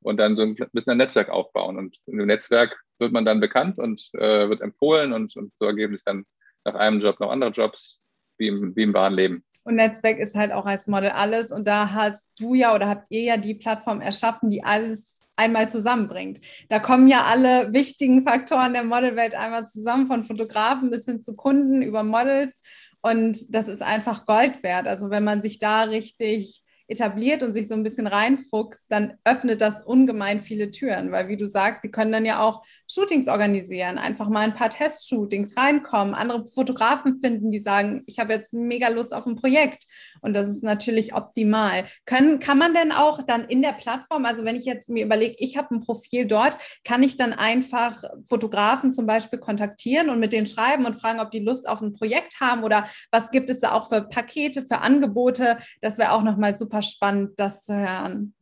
Und 0.01 0.17
dann 0.17 0.37
so 0.37 0.43
ein 0.43 0.55
bisschen 0.55 0.91
ein 0.91 0.97
Netzwerk 0.97 1.29
aufbauen. 1.29 1.77
Und 1.77 1.97
im 2.07 2.25
Netzwerk 2.25 2.79
wird 2.99 3.11
man 3.11 3.25
dann 3.25 3.41
bekannt 3.41 3.77
und 3.77 4.09
äh, 4.13 4.49
wird 4.49 4.61
empfohlen 4.61 5.13
und, 5.13 5.35
und 5.35 5.51
so 5.59 5.65
ergeben 5.65 5.95
sich 5.95 6.05
dann 6.05 6.25
nach 6.63 6.75
einem 6.75 7.01
Job 7.01 7.19
noch 7.19 7.31
andere 7.31 7.51
Jobs, 7.51 8.01
wie 8.37 8.47
im, 8.47 8.75
wie 8.75 8.83
im 8.83 8.93
wahren 8.93 9.13
Leben. 9.13 9.43
Und 9.69 9.75
Netzwerk 9.75 10.17
ist 10.17 10.33
halt 10.33 10.51
auch 10.51 10.65
als 10.65 10.87
Model 10.87 11.11
alles. 11.11 11.51
Und 11.51 11.67
da 11.67 11.91
hast 11.91 12.27
du 12.39 12.55
ja 12.55 12.73
oder 12.73 12.89
habt 12.89 13.05
ihr 13.11 13.21
ja 13.21 13.37
die 13.37 13.53
Plattform 13.53 14.01
erschaffen, 14.01 14.49
die 14.49 14.63
alles 14.63 15.15
einmal 15.35 15.69
zusammenbringt. 15.69 16.41
Da 16.69 16.79
kommen 16.79 17.07
ja 17.07 17.25
alle 17.25 17.71
wichtigen 17.71 18.23
Faktoren 18.23 18.73
der 18.73 18.83
Modelwelt 18.83 19.35
einmal 19.35 19.67
zusammen, 19.67 20.07
von 20.07 20.25
Fotografen 20.25 20.89
bis 20.89 21.05
hin 21.05 21.21
zu 21.21 21.35
Kunden 21.35 21.83
über 21.83 22.01
Models. 22.01 22.63
Und 23.01 23.53
das 23.53 23.67
ist 23.67 23.83
einfach 23.83 24.25
Gold 24.25 24.63
wert. 24.63 24.87
Also 24.87 25.11
wenn 25.11 25.23
man 25.23 25.43
sich 25.43 25.59
da 25.59 25.83
richtig 25.83 26.63
etabliert 26.89 27.43
und 27.43 27.53
sich 27.53 27.67
so 27.67 27.75
ein 27.75 27.83
bisschen 27.83 28.07
reinfuchst, 28.07 28.85
dann 28.89 29.13
öffnet 29.23 29.61
das 29.61 29.81
ungemein 29.85 30.41
viele 30.41 30.71
Türen, 30.71 31.11
weil 31.11 31.27
wie 31.27 31.37
du 31.37 31.47
sagst, 31.47 31.83
sie 31.83 31.91
können 31.91 32.11
dann 32.11 32.25
ja 32.25 32.41
auch 32.41 32.63
Shootings 32.89 33.27
organisieren, 33.27 33.99
einfach 33.99 34.27
mal 34.27 34.41
ein 34.41 34.55
paar 34.55 34.71
Testshootings 34.71 35.55
reinkommen, 35.55 36.15
andere 36.15 36.47
Fotografen 36.47 37.19
finden, 37.19 37.51
die 37.51 37.59
sagen, 37.59 38.03
ich 38.07 38.17
habe 38.17 38.33
jetzt 38.33 38.53
mega 38.53 38.87
Lust 38.87 39.13
auf 39.13 39.27
ein 39.27 39.35
Projekt 39.35 39.85
und 40.21 40.33
das 40.33 40.47
ist 40.47 40.63
natürlich 40.63 41.13
optimal. 41.13 41.85
Können, 42.05 42.39
kann 42.39 42.57
man 42.57 42.73
denn 42.73 42.91
auch 42.91 43.21
dann 43.21 43.45
in 43.45 43.61
der 43.61 43.73
Plattform, 43.73 44.25
also 44.25 44.43
wenn 44.43 44.55
ich 44.55 44.65
jetzt 44.65 44.89
mir 44.89 45.05
überlege, 45.05 45.35
ich 45.37 45.57
habe 45.57 45.75
ein 45.75 45.81
Profil 45.81 46.25
dort, 46.25 46.57
kann 46.83 47.03
ich 47.03 47.15
dann 47.15 47.33
einfach 47.33 48.03
Fotografen 48.25 48.93
zum 48.93 49.05
Beispiel 49.05 49.37
kontaktieren 49.37 50.09
und 50.09 50.19
mit 50.19 50.33
denen 50.33 50.47
schreiben 50.47 50.87
und 50.87 50.99
fragen, 50.99 51.19
ob 51.19 51.29
die 51.29 51.39
Lust 51.39 51.69
auf 51.69 51.81
ein 51.81 51.93
Projekt 51.93 52.39
haben 52.41 52.63
oder 52.63 52.89
was 53.11 53.29
gibt 53.29 53.51
es 53.51 53.59
da 53.59 53.73
auch 53.73 53.89
für 53.89 54.01
Pakete, 54.01 54.63
für 54.63 54.79
Angebote? 54.79 55.59
Das 55.81 55.99
wäre 55.99 56.13
auch 56.13 56.23
nochmal 56.23 56.57
super 56.57 56.78
super 56.79 56.81
spannend, 56.81 57.39
das 57.39 57.63
zu 57.63 57.75
hören. 57.75 58.33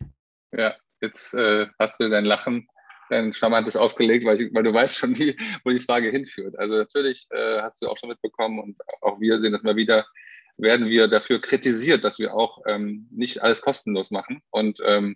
Ja, 0.52 0.76
jetzt 1.02 1.34
äh, 1.34 1.68
hast 1.80 2.00
du 2.00 2.10
dein 2.10 2.26
Lachen, 2.26 2.68
dein 3.10 3.34
charmantes 3.34 3.76
aufgelegt, 3.76 4.26
weil, 4.26 4.42
ich, 4.42 4.54
weil 4.54 4.64
du 4.64 4.74
weißt 4.74 4.96
schon, 4.96 5.14
die, 5.14 5.38
wo 5.64 5.72
die 5.72 5.80
Frage 5.80 6.10
hinführt. 6.10 6.58
Also 6.58 6.78
natürlich 6.78 7.28
äh, 7.32 7.62
hast 7.62 7.82
du 7.82 7.88
auch 7.88 7.98
schon 7.98 8.10
mitbekommen 8.10 8.60
und 8.60 8.78
auch 9.02 9.20
wir 9.20 9.40
sehen 9.40 9.54
das 9.54 9.64
mal 9.64 9.76
wieder, 9.76 10.06
werden 10.58 10.88
wir 10.88 11.08
dafür 11.08 11.40
kritisiert, 11.40 12.04
dass 12.04 12.18
wir 12.18 12.34
auch 12.34 12.64
ähm, 12.66 13.08
nicht 13.12 13.44
alles 13.44 13.62
kostenlos 13.62 14.10
machen. 14.10 14.42
Und 14.50 14.80
ähm, 14.84 15.16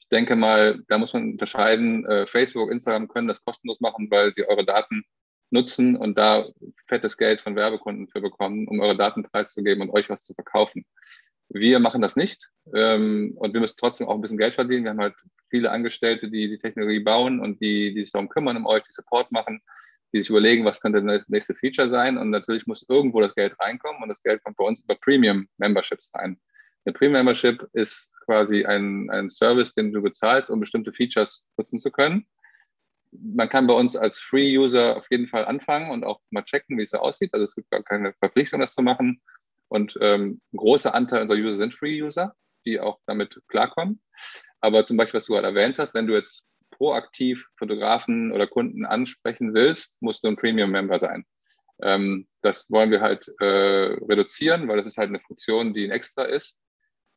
ich 0.00 0.08
denke 0.08 0.34
mal, 0.34 0.82
da 0.88 0.98
muss 0.98 1.12
man 1.12 1.32
unterscheiden, 1.32 2.04
äh, 2.06 2.26
Facebook, 2.26 2.72
Instagram 2.72 3.06
können 3.06 3.28
das 3.28 3.44
kostenlos 3.44 3.80
machen, 3.80 4.10
weil 4.10 4.34
sie 4.34 4.48
eure 4.48 4.64
Daten 4.64 5.04
nutzen 5.50 5.96
und 5.96 6.16
da 6.18 6.46
fettes 6.88 7.16
Geld 7.16 7.40
von 7.40 7.54
Werbekunden 7.56 8.08
für 8.08 8.20
bekommen, 8.20 8.66
um 8.68 8.80
eure 8.80 8.96
Daten 8.96 9.24
preiszugeben 9.24 9.82
und 9.82 9.94
euch 9.94 10.08
was 10.08 10.24
zu 10.24 10.34
verkaufen. 10.34 10.84
Wir 11.52 11.80
machen 11.80 12.00
das 12.00 12.14
nicht 12.14 12.48
ähm, 12.74 13.34
und 13.36 13.52
wir 13.52 13.60
müssen 13.60 13.76
trotzdem 13.76 14.06
auch 14.08 14.14
ein 14.14 14.20
bisschen 14.20 14.38
Geld 14.38 14.54
verdienen. 14.54 14.84
Wir 14.84 14.90
haben 14.90 15.00
halt 15.00 15.16
viele 15.48 15.70
Angestellte, 15.70 16.30
die 16.30 16.48
die 16.48 16.58
Technologie 16.58 17.00
bauen 17.00 17.40
und 17.40 17.60
die, 17.60 17.92
die 17.92 18.00
sich 18.00 18.12
darum 18.12 18.28
kümmern, 18.28 18.56
um 18.56 18.66
euch, 18.66 18.84
die 18.84 18.92
Support 18.92 19.32
machen, 19.32 19.60
die 20.12 20.18
sich 20.18 20.30
überlegen, 20.30 20.64
was 20.64 20.80
könnte 20.80 21.02
das 21.02 21.28
nächste 21.28 21.54
Feature 21.56 21.88
sein. 21.88 22.18
Und 22.18 22.30
natürlich 22.30 22.66
muss 22.68 22.86
irgendwo 22.88 23.20
das 23.20 23.34
Geld 23.34 23.58
reinkommen 23.58 24.00
und 24.00 24.08
das 24.08 24.22
Geld 24.22 24.42
kommt 24.44 24.56
bei 24.58 24.64
uns 24.64 24.80
über 24.80 24.94
Premium-Memberships 24.94 26.12
rein. 26.14 26.40
Eine 26.84 26.92
Premium-Membership 26.94 27.68
ist 27.72 28.12
quasi 28.24 28.64
ein, 28.64 29.10
ein 29.10 29.28
Service, 29.28 29.72
den 29.72 29.92
du 29.92 30.00
bezahlst, 30.00 30.50
um 30.50 30.60
bestimmte 30.60 30.92
Features 30.92 31.46
nutzen 31.56 31.80
zu 31.80 31.90
können. 31.90 32.26
Man 33.10 33.48
kann 33.48 33.66
bei 33.66 33.74
uns 33.74 33.96
als 33.96 34.20
Free-User 34.20 34.96
auf 34.96 35.08
jeden 35.10 35.26
Fall 35.26 35.44
anfangen 35.44 35.90
und 35.90 36.04
auch 36.04 36.20
mal 36.30 36.44
checken, 36.44 36.78
wie 36.78 36.82
es 36.82 36.90
so 36.90 36.98
aussieht. 36.98 37.30
Also 37.32 37.42
es 37.42 37.56
gibt 37.56 37.70
gar 37.70 37.82
keine 37.82 38.12
Verpflichtung, 38.14 38.60
das 38.60 38.74
zu 38.74 38.82
machen. 38.82 39.20
Und 39.70 39.96
ähm, 40.00 40.40
ein 40.52 40.56
großer 40.56 40.94
Anteil 40.94 41.22
unserer 41.22 41.38
User 41.38 41.56
sind 41.56 41.74
Free-User, 41.74 42.34
die 42.66 42.80
auch 42.80 42.98
damit 43.06 43.40
klarkommen. 43.46 44.02
Aber 44.60 44.84
zum 44.84 44.96
Beispiel, 44.96 45.18
was 45.18 45.26
du 45.26 45.34
gerade 45.34 45.46
erwähnt 45.46 45.78
hast, 45.78 45.94
wenn 45.94 46.08
du 46.08 46.14
jetzt 46.14 46.46
proaktiv 46.70 47.46
Fotografen 47.56 48.32
oder 48.32 48.46
Kunden 48.46 48.84
ansprechen 48.84 49.54
willst, 49.54 50.02
musst 50.02 50.24
du 50.24 50.28
ein 50.28 50.36
Premium-Member 50.36 50.98
sein. 50.98 51.24
Ähm, 51.82 52.26
das 52.42 52.66
wollen 52.68 52.90
wir 52.90 53.00
halt 53.00 53.32
äh, 53.40 53.44
reduzieren, 53.44 54.66
weil 54.66 54.76
das 54.76 54.86
ist 54.86 54.98
halt 54.98 55.08
eine 55.08 55.20
Funktion, 55.20 55.72
die 55.72 55.84
ein 55.84 55.92
Extra 55.92 56.24
ist. 56.24 56.58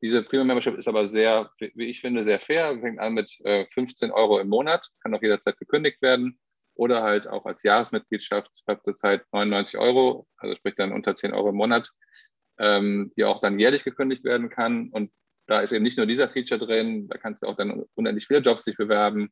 Diese 0.01 0.21
Premium-Membership 0.21 0.77
ist 0.77 0.87
aber 0.87 1.05
sehr, 1.05 1.49
wie 1.59 1.89
ich 1.89 2.01
finde, 2.01 2.23
sehr 2.23 2.39
fair. 2.39 2.77
Fängt 2.79 2.99
an 2.99 3.13
mit 3.13 3.35
äh, 3.45 3.65
15 3.67 4.11
Euro 4.11 4.39
im 4.39 4.49
Monat, 4.49 4.89
kann 5.01 5.15
auch 5.15 5.21
jederzeit 5.21 5.57
gekündigt 5.57 6.01
werden 6.01 6.39
oder 6.75 7.01
halt 7.01 7.27
auch 7.27 7.45
als 7.45 7.63
Jahresmitgliedschaft. 7.63 8.51
Ich 8.53 8.63
habe 8.67 8.81
zurzeit 8.83 9.23
99 9.31 9.79
Euro, 9.79 10.27
also 10.37 10.55
sprich 10.55 10.75
dann 10.75 10.91
unter 10.91 11.15
10 11.15 11.33
Euro 11.33 11.49
im 11.49 11.55
Monat 11.55 11.91
ähm, 12.59 13.11
die 13.17 13.23
auch 13.23 13.41
dann 13.41 13.59
jährlich 13.59 13.83
gekündigt 13.83 14.23
werden 14.23 14.49
kann. 14.49 14.89
Und 14.89 15.11
da 15.47 15.61
ist 15.61 15.73
eben 15.73 15.83
nicht 15.83 15.97
nur 15.97 16.05
dieser 16.05 16.29
Feature 16.29 16.59
drin, 16.59 17.07
da 17.07 17.17
kannst 17.17 17.43
du 17.43 17.47
auch 17.47 17.55
dann 17.55 17.83
unendlich 17.95 18.27
viele 18.27 18.39
Jobs 18.39 18.63
dich 18.63 18.77
bewerben. 18.77 19.29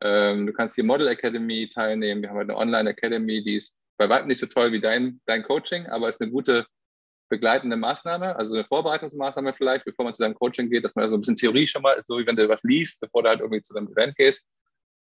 Ähm, 0.00 0.46
du 0.46 0.52
kannst 0.52 0.74
hier 0.74 0.84
Model 0.84 1.08
Academy 1.08 1.68
teilnehmen. 1.68 2.22
Wir 2.22 2.30
haben 2.30 2.36
halt 2.36 2.50
eine 2.50 2.58
Online 2.58 2.90
Academy, 2.90 3.42
die 3.42 3.56
ist 3.56 3.76
bei 3.96 4.08
weitem 4.08 4.28
nicht 4.28 4.40
so 4.40 4.46
toll 4.46 4.72
wie 4.72 4.80
dein, 4.80 5.20
dein 5.26 5.42
Coaching, 5.42 5.86
aber 5.86 6.08
ist 6.08 6.20
eine 6.20 6.30
gute 6.30 6.66
begleitende 7.28 7.76
Maßnahme, 7.76 8.36
also 8.36 8.54
eine 8.54 8.64
Vorbereitungsmaßnahme 8.64 9.52
vielleicht, 9.52 9.84
bevor 9.84 10.04
man 10.04 10.14
zu 10.14 10.22
deinem 10.22 10.34
Coaching 10.34 10.70
geht, 10.70 10.84
dass 10.84 10.94
man 10.94 11.08
so 11.08 11.16
ein 11.16 11.20
bisschen 11.20 11.36
Theorie 11.36 11.66
schon 11.66 11.82
mal, 11.82 12.00
so 12.06 12.18
wie 12.18 12.26
wenn 12.26 12.36
du 12.36 12.48
was 12.48 12.62
liest, 12.62 13.00
bevor 13.00 13.22
du 13.22 13.30
halt 13.30 13.40
irgendwie 13.40 13.62
zu 13.62 13.74
einem 13.74 13.88
Event 13.88 14.14
gehst. 14.16 14.46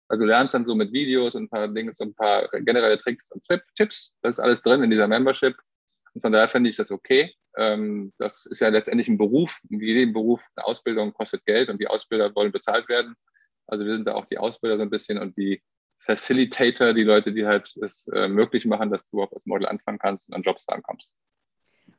Also 0.09 0.23
du 0.23 0.29
lernst 0.29 0.55
dann 0.55 0.67
so 0.67 0.75
mit 0.75 0.93
Videos 0.93 1.35
und 1.35 1.45
ein 1.45 1.49
paar 1.49 1.69
Dinge, 1.69 1.93
so 1.93 2.05
ein 2.05 2.15
paar 2.15 2.49
generelle 2.49 2.99
Tricks 2.99 3.31
und 3.33 3.43
Tipps. 3.75 4.13
Das 4.21 4.37
ist 4.37 4.41
alles 4.41 4.63
drin 4.63 4.83
in 4.83 4.91
dieser 4.91 5.09
Membership. 5.09 5.57
Und 6.13 6.21
von 6.21 6.33
daher 6.33 6.49
finde 6.49 6.71
ich 6.71 6.77
das 6.77 6.91
okay. 6.91 7.35
Ähm, 7.57 8.13
das 8.19 8.47
ist 8.47 8.61
ja 8.61 8.69
letztendlich 8.69 9.09
ein 9.09 9.19
Beruf. 9.19 9.61
Wie 9.69 9.93
jedem 9.93 10.13
Beruf, 10.13 10.45
eine 10.57 10.67
Ausbildung 10.67 11.13
kostet 11.13 11.45
Geld 11.45 11.69
und 11.69 11.81
die 11.81 11.89
Ausbilder 11.89 12.35
wollen 12.35 12.53
bezahlt 12.53 12.89
werden. 12.89 13.15
Also 13.67 13.85
wir 13.85 13.95
sind 13.95 14.07
da 14.07 14.15
auch 14.15 14.27
die 14.27 14.39
Ausbilder 14.39 14.77
so 14.77 14.83
ein 14.83 14.91
bisschen 14.91 15.19
und 15.19 15.37
die 15.37 15.63
Facilitator, 15.99 16.93
die 16.93 17.05
Leute, 17.05 17.33
die 17.33 17.47
halt 17.47 17.77
es 17.81 18.09
äh, 18.09 18.27
möglich 18.29 18.67
machen, 18.67 18.91
dass 18.91 19.09
du 19.09 19.17
überhaupt 19.17 19.35
als 19.35 19.47
Model 19.47 19.69
anfangen 19.69 19.99
kannst 19.99 20.29
und 20.29 20.35
an 20.35 20.43
Jobs 20.43 20.67
rankommst. 20.69 21.13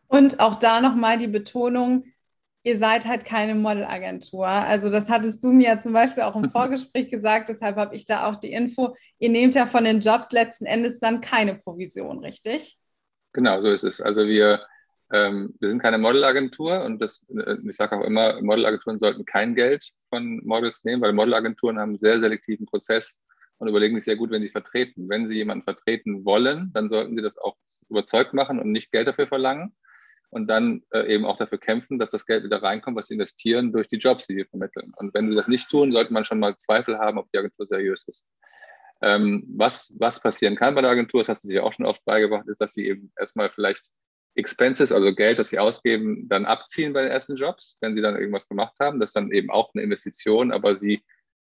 Und 0.08 0.40
auch 0.40 0.58
da 0.58 0.82
nochmal 0.82 1.18
die 1.18 1.28
Betonung, 1.28 2.06
ihr 2.64 2.78
seid 2.78 3.06
halt 3.06 3.26
keine 3.26 3.56
Modelagentur. 3.56 4.48
Also 4.48 4.90
das 4.90 5.10
hattest 5.10 5.44
du 5.44 5.52
mir 5.52 5.70
ja 5.70 5.80
zum 5.80 5.94
Beispiel 5.94 6.24
auch 6.24 6.36
im 6.42 6.50
Vorgespräch 6.52 7.10
gesagt, 7.10 7.50
deshalb 7.50 7.78
habe 7.78 7.96
ich 7.96 8.06
da 8.06 8.28
auch 8.28 8.38
die 8.38 8.52
Info. 8.52 8.96
Ihr 9.20 9.30
nehmt 9.30 9.56
ja 9.56 9.66
von 9.66 9.86
den 9.86 10.02
Jobs 10.02 10.32
letzten 10.32 10.66
Endes 10.66 11.00
dann 11.00 11.22
keine 11.22 11.56
Provision, 11.56 12.20
richtig? 12.20 12.78
Genau, 13.34 13.62
so 13.62 13.70
ist 13.70 13.84
es. 13.84 14.02
Also 14.02 14.28
wir, 14.28 14.66
ähm, 15.14 15.54
wir 15.60 15.70
sind 15.70 15.80
keine 15.80 16.00
Modelagentur 16.00 16.84
und 16.84 17.00
das, 17.00 17.24
äh, 17.30 17.56
ich 17.64 17.76
sage 17.76 17.96
auch 17.96 18.04
immer, 18.04 18.42
Modelagenturen 18.42 18.98
sollten 18.98 19.26
kein 19.26 19.54
Geld 19.54 19.92
von 20.10 20.42
Models 20.44 20.84
nehmen, 20.84 21.04
weil 21.04 21.14
Modelagenturen 21.14 21.78
haben 21.78 21.90
einen 21.90 22.00
sehr 22.00 22.20
selektiven 22.20 22.66
Prozess 22.66 23.16
und 23.60 23.68
überlegen 23.68 23.96
sich 23.96 24.06
sehr 24.06 24.16
gut, 24.16 24.32
wenn 24.32 24.42
sie 24.42 24.50
vertreten. 24.50 25.08
Wenn 25.08 25.30
sie 25.30 25.36
jemanden 25.36 25.64
vertreten 25.64 26.26
wollen, 26.26 26.72
dann 26.74 26.90
sollten 26.90 27.16
sie 27.16 27.22
das 27.22 27.38
auch 27.38 27.56
überzeugt 27.90 28.34
machen 28.34 28.60
und 28.60 28.72
nicht 28.72 28.92
Geld 28.92 29.08
dafür 29.08 29.28
verlangen 29.28 29.76
und 30.32 30.48
dann 30.48 30.82
äh, 30.92 31.14
eben 31.14 31.26
auch 31.26 31.38
dafür 31.38 31.60
kämpfen, 31.60 32.00
dass 32.00 32.10
das 32.10 32.26
Geld 32.26 32.44
wieder 32.44 32.64
reinkommt, 32.64 32.98
was 32.98 33.08
sie 33.08 33.14
investieren 33.14 33.72
durch 33.72 33.88
die 33.88 33.98
Jobs, 33.98 34.26
die 34.26 34.34
sie 34.34 34.46
vermitteln. 34.46 34.92
Und 34.98 35.14
wenn 35.14 35.30
sie 35.30 35.36
das 35.36 35.48
nicht 35.48 35.70
tun, 35.70 35.92
sollte 35.92 36.12
man 36.12 36.26
schon 36.26 36.40
mal 36.40 36.58
Zweifel 36.58 36.98
haben, 36.98 37.20
ob 37.20 37.32
die 37.32 37.38
Agentur 37.38 37.68
seriös 37.68 38.04
ist. 38.08 38.26
Ähm, 39.04 39.44
was, 39.48 39.94
was 40.00 40.20
passieren 40.20 40.56
kann 40.56 40.74
bei 40.74 40.82
der 40.82 40.90
Agentur, 40.90 41.22
das 41.22 41.30
hast 41.30 41.44
du 41.44 41.50
sich 41.50 41.60
auch 41.60 41.74
schon 41.74 41.86
oft 41.86 42.04
beigebracht, 42.04 42.48
ist, 42.48 42.62
dass 42.62 42.74
sie 42.74 42.88
eben 42.88 43.12
erstmal 43.20 43.52
vielleicht 43.52 43.90
Expenses, 44.36 44.92
also 44.92 45.14
Geld, 45.14 45.40
das 45.40 45.50
sie 45.50 45.60
ausgeben, 45.60 46.28
dann 46.28 46.46
abziehen 46.46 46.94
bei 46.94 47.04
den 47.04 47.12
ersten 47.12 47.36
Jobs, 47.36 47.78
wenn 47.82 47.94
sie 47.94 48.02
dann 48.02 48.18
irgendwas 48.18 48.48
gemacht 48.48 48.76
haben. 48.80 49.00
Das 49.00 49.10
ist 49.10 49.16
dann 49.16 49.32
eben 49.32 49.52
auch 49.52 49.72
eine 49.74 49.84
Investition, 49.84 50.52
aber 50.52 50.76
sie 50.76 51.04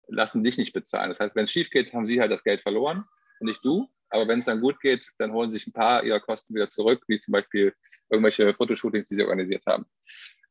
lassen 0.09 0.43
dich 0.43 0.59
nicht 0.59 0.73
bezahlen. 0.73 1.11
Das 1.11 1.21
heißt, 1.21 1.37
wenn 1.37 1.45
es 1.45 1.53
schief 1.53 1.71
geht, 1.71 1.93
haben 1.93 2.07
sie 2.07 2.21
halt 2.21 2.33
das 2.33 2.45
Geld 2.45 2.61
verloren 2.61 3.05
und 3.41 3.47
nicht 3.47 3.65
du. 3.65 3.89
Aber 4.11 4.29
wenn 4.29 4.41
es 4.41 4.45
dann 4.45 4.61
gut 4.61 4.81
geht, 4.81 5.11
dann 5.19 5.33
holen 5.33 5.53
sich 5.53 5.67
ein 5.67 5.73
paar 5.73 6.05
ihrer 6.05 6.21
Kosten 6.21 6.55
wieder 6.55 6.69
zurück, 6.69 7.03
wie 7.07 7.19
zum 7.19 7.33
Beispiel 7.33 7.73
irgendwelche 8.11 8.53
Fotoshootings, 8.53 9.09
die 9.09 9.15
sie 9.15 9.23
organisiert 9.23 9.65
haben. 9.67 9.87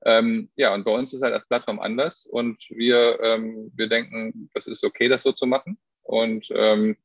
Ähm, 0.03 0.49
ja, 0.55 0.73
und 0.73 0.83
bei 0.83 0.91
uns 0.91 1.13
ist 1.13 1.21
halt 1.21 1.33
als 1.33 1.47
Plattform 1.47 1.79
anders 1.79 2.25
und 2.25 2.57
wir, 2.71 3.19
ähm, 3.21 3.71
wir 3.75 3.87
denken, 3.87 4.49
das 4.53 4.65
ist 4.65 4.83
okay, 4.83 5.07
das 5.07 5.21
so 5.21 5.31
zu 5.31 5.45
machen. 5.45 5.77
Und 6.01 6.47
ähm, 6.55 6.97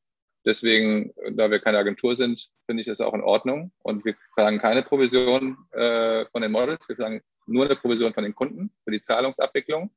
deswegen, 0.47 1.13
da 1.33 1.51
wir 1.51 1.59
keine 1.59 1.77
Agentur 1.77 2.15
sind, 2.15 2.49
finde 2.65 2.81
ich 2.81 2.87
das 2.87 3.01
auch 3.01 3.13
in 3.13 3.21
Ordnung. 3.21 3.71
Und 3.83 4.05
wir 4.05 4.15
verlangen 4.33 4.59
keine 4.59 4.81
Provision 4.81 5.57
äh, 5.71 6.25
von 6.31 6.41
den 6.41 6.51
Models, 6.51 6.87
wir 6.87 6.95
verlangen 6.95 7.21
nur 7.45 7.65
eine 7.65 7.75
Provision 7.75 8.13
von 8.13 8.23
den 8.23 8.33
Kunden 8.33 8.71
für 8.83 8.91
die 8.91 9.01
Zahlungsabwicklung. 9.01 9.91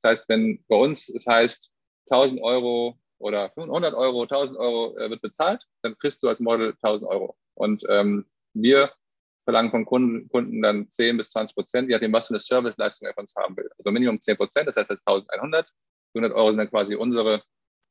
Das 0.00 0.10
heißt, 0.10 0.28
wenn 0.28 0.64
bei 0.68 0.76
uns 0.76 1.08
es 1.08 1.26
heißt 1.26 1.70
1000 2.10 2.40
Euro 2.42 2.98
oder 3.18 3.52
100 3.56 3.94
Euro, 3.94 4.22
1000 4.22 4.58
Euro 4.58 4.96
äh, 4.96 5.10
wird 5.10 5.20
bezahlt, 5.20 5.64
dann 5.82 5.96
kriegst 5.98 6.22
du 6.22 6.28
als 6.28 6.40
Model 6.40 6.74
1000 6.82 7.08
Euro. 7.10 7.36
Und 7.54 7.84
ähm, 7.88 8.26
wir 8.54 8.92
verlangen 9.44 9.70
von 9.70 9.84
Kunden, 9.84 10.28
Kunden 10.28 10.62
dann 10.62 10.88
10 10.88 11.16
bis 11.16 11.30
20 11.30 11.54
Prozent, 11.54 11.88
je 11.88 11.96
nachdem, 11.96 12.12
was 12.12 12.28
für 12.28 12.34
eine 12.34 12.40
Serviceleistung 12.40 13.08
er 13.08 13.14
von 13.14 13.22
uns 13.22 13.34
haben 13.36 13.56
will. 13.56 13.68
Also 13.78 13.90
Minimum 13.90 14.20
10 14.20 14.36
Prozent, 14.36 14.68
das 14.68 14.76
heißt, 14.76 14.90
das 14.90 15.00
ist 15.00 15.08
1100. 15.08 15.68
100 16.14 16.32
Euro 16.36 16.48
sind 16.48 16.58
dann 16.58 16.70
quasi 16.70 16.94
unsere 16.94 17.42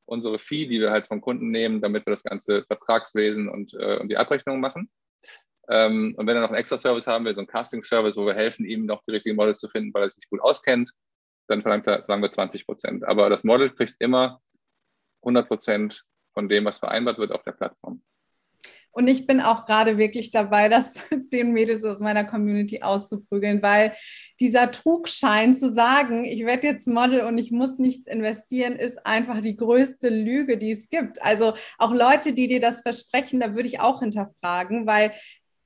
unsere 0.10 0.40
Fee, 0.40 0.66
die 0.66 0.80
wir 0.80 0.92
halt 0.92 1.08
vom 1.08 1.22
Kunden 1.22 1.52
nehmen, 1.52 1.82
damit 1.82 2.06
wir 2.06 2.12
das 2.12 2.24
ganze 2.24 2.64
Vertragswesen 2.66 3.48
und, 3.48 3.74
äh, 3.74 3.98
und 3.98 4.10
die 4.10 4.18
Abrechnung 4.18 4.60
machen. 4.60 4.90
Ähm, 5.70 6.16
und 6.18 6.26
wenn 6.26 6.36
er 6.36 6.42
noch 6.42 6.50
einen 6.50 6.58
extra 6.58 6.78
Service 6.78 7.08
haben 7.08 7.26
will, 7.26 7.36
so 7.36 7.42
einen 7.42 7.48
Casting-Service, 7.48 8.18
wo 8.18 8.26
wir 8.26 8.34
helfen, 8.34 8.66
ihm 8.66 8.86
noch 8.86 9.04
die 9.08 9.12
richtigen 9.12 9.36
Models 9.36 9.60
zu 9.60 9.70
finden, 9.70 9.94
weil 9.94 10.04
er 10.04 10.10
sich 10.10 10.28
gut 10.30 10.42
auskennt, 10.42 10.92
dann 11.48 11.62
verlangt 11.62 11.88
er, 11.88 12.04
verlangen 12.04 12.24
wir 12.24 12.32
20 12.32 12.66
Prozent. 12.66 13.04
Aber 13.04 13.30
das 13.30 13.44
Model 13.44 13.70
kriegt 13.70 13.96
immer 14.00 14.42
100 15.22 15.48
Prozent 15.48 16.04
von 16.34 16.50
dem, 16.50 16.66
was 16.66 16.80
vereinbart 16.80 17.20
wird 17.20 17.32
auf 17.32 17.44
der 17.44 17.52
Plattform. 17.52 18.02
Und 18.92 19.08
ich 19.08 19.28
bin 19.28 19.40
auch 19.40 19.66
gerade 19.66 19.98
wirklich 19.98 20.32
dabei, 20.32 20.68
das 20.68 20.94
den 21.32 21.52
Mädels 21.52 21.84
aus 21.84 22.00
meiner 22.00 22.24
Community 22.24 22.82
auszuprügeln, 22.82 23.62
weil 23.62 23.94
dieser 24.40 24.72
Trugschein 24.72 25.56
zu 25.56 25.74
sagen, 25.74 26.26
ich 26.26 26.46
werde 26.46 26.68
jetzt 26.68 26.88
Model 26.88 27.22
und 27.22 27.38
ich 27.38 27.52
muss 27.52 27.78
nichts 27.78 28.08
investieren, 28.08 28.76
ist 28.76 29.06
einfach 29.06 29.42
die 29.42 29.56
größte 29.56 30.10
Lüge, 30.10 30.58
die 30.58 30.72
es 30.72 30.90
gibt. 30.90 31.22
Also 31.22 31.54
auch 31.78 31.94
Leute, 31.94 32.34
die 32.34 32.48
dir 32.48 32.60
das 32.60 32.82
versprechen, 32.82 33.40
da 33.40 33.56
würde 33.56 33.68
ich 33.68 33.80
auch 33.80 34.00
hinterfragen, 34.00 34.88
weil 34.88 35.14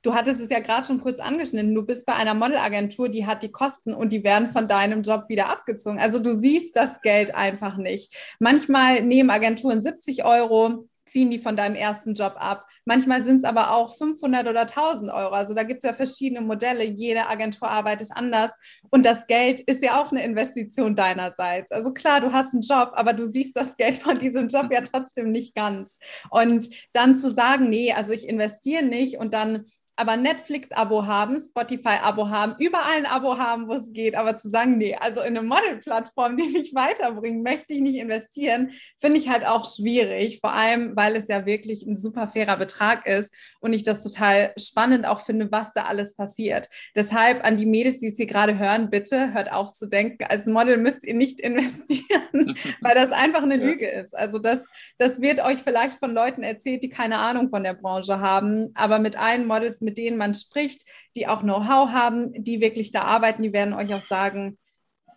du 0.04 0.14
hattest 0.14 0.42
es 0.42 0.50
ja 0.50 0.60
gerade 0.60 0.86
schon 0.86 1.02
kurz 1.02 1.20
angeschnitten, 1.20 1.74
du 1.74 1.84
bist 1.84 2.06
bei 2.06 2.14
einer 2.14 2.34
Modelagentur, 2.34 3.10
die 3.10 3.26
hat 3.26 3.42
die 3.42 3.52
Kosten 3.52 3.94
und 3.94 4.12
die 4.12 4.24
werden 4.24 4.52
von 4.52 4.68
deinem 4.68 5.02
Job 5.02 5.30
wieder 5.30 5.50
abgezogen. 5.50 6.00
Also 6.00 6.20
du 6.20 6.38
siehst 6.38 6.76
das 6.76 7.02
Geld 7.02 7.34
einfach 7.34 7.78
nicht. 7.78 8.14
Manchmal 8.40 9.02
nehmen 9.02 9.30
Agenturen 9.30 9.82
70 9.82 10.26
Euro, 10.26 10.88
ziehen 11.06 11.30
die 11.30 11.40
von 11.40 11.56
deinem 11.56 11.76
ersten 11.76 12.14
Job 12.14 12.36
ab. 12.38 12.66
Manchmal 12.86 13.24
sind 13.24 13.38
es 13.38 13.44
aber 13.44 13.72
auch 13.72 13.96
500 13.98 14.48
oder 14.48 14.62
1000 14.62 15.12
Euro. 15.12 15.34
Also 15.34 15.54
da 15.54 15.64
gibt 15.64 15.84
es 15.84 15.90
ja 15.90 15.94
verschiedene 15.94 16.42
Modelle. 16.42 16.84
Jede 16.84 17.28
Agentur 17.28 17.70
arbeitet 17.70 18.10
anders. 18.14 18.52
Und 18.90 19.06
das 19.06 19.28
Geld 19.28 19.62
ist 19.62 19.84
ja 19.84 20.02
auch 20.02 20.12
eine 20.12 20.24
Investition 20.24 20.96
deinerseits. 20.96 21.72
Also 21.72 21.94
klar, 21.94 22.22
du 22.22 22.32
hast 22.32 22.54
einen 22.54 22.62
Job, 22.62 22.92
aber 22.96 23.14
du 23.14 23.26
siehst 23.30 23.56
das 23.56 23.78
Geld 23.78 23.98
von 23.98 24.20
diesem 24.20 24.48
Job 24.48 24.72
ja 24.72 24.82
trotzdem 24.82 25.32
nicht 25.32 25.56
ganz. 25.56 25.98
Und 26.30 26.70
dann 26.94 27.18
zu 27.18 27.32
sagen, 27.32 27.70
nee, 27.70 27.94
also 27.94 28.14
ich 28.14 28.28
investiere 28.28 28.84
nicht 28.84 29.18
und 29.18 29.34
dann 29.34 29.66
aber 29.96 30.18
Netflix-Abo 30.18 31.06
haben, 31.06 31.40
Spotify-Abo 31.40 32.30
haben, 32.30 32.56
überall 32.60 32.98
ein 32.98 33.06
Abo 33.06 33.38
haben, 33.38 33.68
wo 33.68 33.74
es 33.74 33.94
geht, 33.94 34.16
aber 34.16 34.38
zu 34.38 34.50
sagen, 34.50 34.78
nee, 34.78 34.96
also 34.96 35.22
in 35.22 35.38
eine 35.38 35.44
Model-Plattform, 35.44 36.36
die 36.38 36.50
mich 36.50 36.74
weiterbringt, 36.74 37.44
möchte 37.44 37.74
ich 37.74 37.82
nicht 37.82 37.98
investieren, 37.98 38.72
finde 39.00 39.20
ich 39.20 39.30
halt 39.30 39.46
auch 39.46 39.66
schwierig, 39.66 40.40
vor 40.42 40.54
allem, 40.54 40.96
weil 40.96 41.16
es 41.16 41.28
ja 41.28 41.46
wirklich 41.46 41.86
ein 41.86 41.96
super 41.96 42.28
fairer 42.28 42.58
Betrag 42.58 43.06
ist 43.06 43.32
und 43.60 43.74
ich 43.74 43.84
das 43.84 44.04
total 44.04 44.54
spannend 44.58 45.06
auch 45.06 45.22
finde, 45.22 45.52
was 45.52 45.74
da 45.74 45.84
alles 45.84 46.16
passiert. 46.16 46.70
Deshalb 46.96 47.46
an 47.46 47.58
die 47.58 47.68
Mädels, 47.68 48.00
die 48.00 48.08
es 48.08 48.18
hier 48.18 48.26
gerade 48.26 48.58
hören, 48.58 48.90
bitte 48.90 49.34
hört 49.34 49.52
auf 49.52 49.74
zu 49.74 49.88
denken, 49.88 50.24
als 50.24 50.48
Model 50.48 50.78
müsst 50.78 51.06
ihr 51.06 51.14
nicht 51.14 51.40
investieren, 51.40 52.58
weil 52.82 52.96
das 52.96 53.12
einfach 53.12 53.44
eine 53.44 53.58
ja. 53.58 53.66
Lüge 53.66 53.88
ist. 53.88 54.16
Also 54.16 54.40
das, 54.40 54.64
das 54.98 55.22
wird 55.22 55.40
euch 55.40 55.60
vielleicht 55.60 56.00
von 56.00 56.14
Leuten 56.14 56.42
erzählt, 56.42 56.82
die 56.82 56.90
keine 56.90 57.20
Ahnung 57.20 57.50
von 57.50 57.64
der 57.64 57.74
Branche 57.76 58.20
haben, 58.20 58.72
aber 58.74 58.98
mit 58.98 59.20
allen 59.20 59.46
Models 59.46 59.83
mit 59.84 59.98
denen 59.98 60.18
man 60.18 60.34
spricht, 60.34 60.84
die 61.16 61.28
auch 61.28 61.42
Know-how 61.42 61.90
haben, 61.92 62.32
die 62.44 62.62
wirklich 62.62 62.92
da 62.92 63.02
arbeiten, 63.04 63.44
die 63.44 63.54
werden 63.54 63.74
euch 63.74 63.94
auch 63.94 64.02
sagen, 64.02 64.58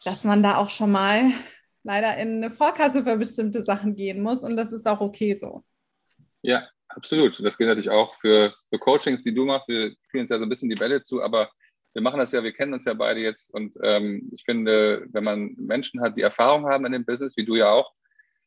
dass 0.05 0.25
man 0.25 0.43
da 0.43 0.57
auch 0.57 0.71
schon 0.71 0.93
mal 0.93 1.31
leider 1.83 2.17
in 2.17 2.37
eine 2.37 2.51
Vorkasse 2.51 3.05
für 3.05 3.17
bestimmte 3.17 3.63
Sachen 3.65 3.95
gehen 3.95 4.21
muss 4.21 4.41
und 4.41 4.57
das 4.57 4.73
ist 4.73 4.87
auch 4.87 5.01
okay 5.01 5.37
so. 5.37 5.65
Ja, 6.43 6.69
absolut. 6.89 7.43
Das 7.45 7.57
gilt 7.57 7.69
natürlich 7.69 7.91
auch 7.91 8.15
für, 8.21 8.53
für 8.69 8.79
Coachings, 8.79 9.23
die 9.23 9.35
du 9.35 9.45
machst. 9.45 9.69
Wir 9.69 9.95
spielen 10.09 10.23
uns 10.23 10.31
ja 10.31 10.39
so 10.39 10.45
ein 10.45 10.49
bisschen 10.49 10.69
die 10.69 10.75
Bälle 10.75 11.03
zu, 11.03 11.23
aber 11.23 11.51
wir 11.95 12.03
machen 12.03 12.21
das 12.21 12.33
ja, 12.33 12.43
wir 12.43 12.53
kennen 12.53 12.75
uns 12.75 12.85
ja 12.85 12.93
beide 12.93 13.21
jetzt 13.21 13.55
und 13.55 13.75
ähm, 13.83 14.31
ich 14.35 14.45
finde, 14.45 15.07
wenn 15.13 15.25
man 15.25 15.55
Menschen 15.57 16.03
hat, 16.03 16.17
die 16.17 16.23
Erfahrung 16.23 16.67
haben 16.67 16.85
in 16.85 16.93
dem 16.93 17.07
Business, 17.07 17.37
wie 17.39 17.45
du 17.47 17.57
ja 17.57 17.71
auch, 17.71 17.91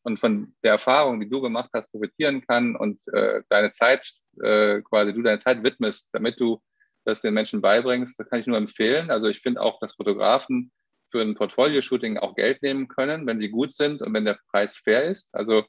und 0.02 0.18
von 0.18 0.54
der 0.62 0.72
Erfahrung, 0.72 1.20
die 1.20 1.28
du 1.28 1.40
gemacht 1.40 1.70
hast, 1.74 1.90
profitieren 1.90 2.44
kann 2.46 2.76
und 2.76 2.98
äh, 3.12 3.42
deine 3.48 3.72
Zeit, 3.72 4.08
äh, 4.42 4.80
quasi 4.82 5.12
du 5.12 5.22
deine 5.22 5.38
Zeit 5.38 5.62
widmest, 5.62 6.08
damit 6.12 6.40
du 6.40 6.60
das 7.04 7.20
den 7.20 7.34
Menschen 7.34 7.60
beibringst, 7.60 8.18
das 8.18 8.28
kann 8.28 8.40
ich 8.40 8.46
nur 8.46 8.58
empfehlen. 8.58 9.10
Also 9.10 9.28
ich 9.28 9.40
finde 9.40 9.60
auch, 9.60 9.78
dass 9.80 9.94
Fotografen 9.94 10.70
für 11.10 11.20
ein 11.20 11.34
Portfolio-Shooting 11.34 12.18
auch 12.18 12.34
Geld 12.34 12.62
nehmen 12.62 12.88
können, 12.88 13.26
wenn 13.26 13.38
sie 13.38 13.50
gut 13.50 13.72
sind 13.72 14.00
und 14.02 14.14
wenn 14.14 14.24
der 14.24 14.38
Preis 14.50 14.76
fair 14.76 15.04
ist. 15.04 15.28
Also 15.32 15.64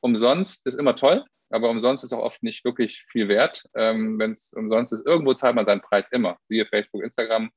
umsonst 0.00 0.66
ist 0.66 0.74
immer 0.74 0.94
toll, 0.94 1.24
aber 1.50 1.70
umsonst 1.70 2.04
ist 2.04 2.12
auch 2.12 2.22
oft 2.22 2.42
nicht 2.42 2.64
wirklich 2.64 3.04
viel 3.08 3.28
wert. 3.28 3.64
Ähm, 3.74 4.18
wenn 4.18 4.32
es 4.32 4.52
umsonst 4.52 4.92
ist, 4.92 5.06
irgendwo 5.06 5.34
zahlt 5.34 5.54
man 5.54 5.66
seinen 5.66 5.80
Preis 5.80 6.10
immer. 6.12 6.36
Siehe 6.46 6.66
Facebook, 6.66 7.02
Instagram, 7.02 7.50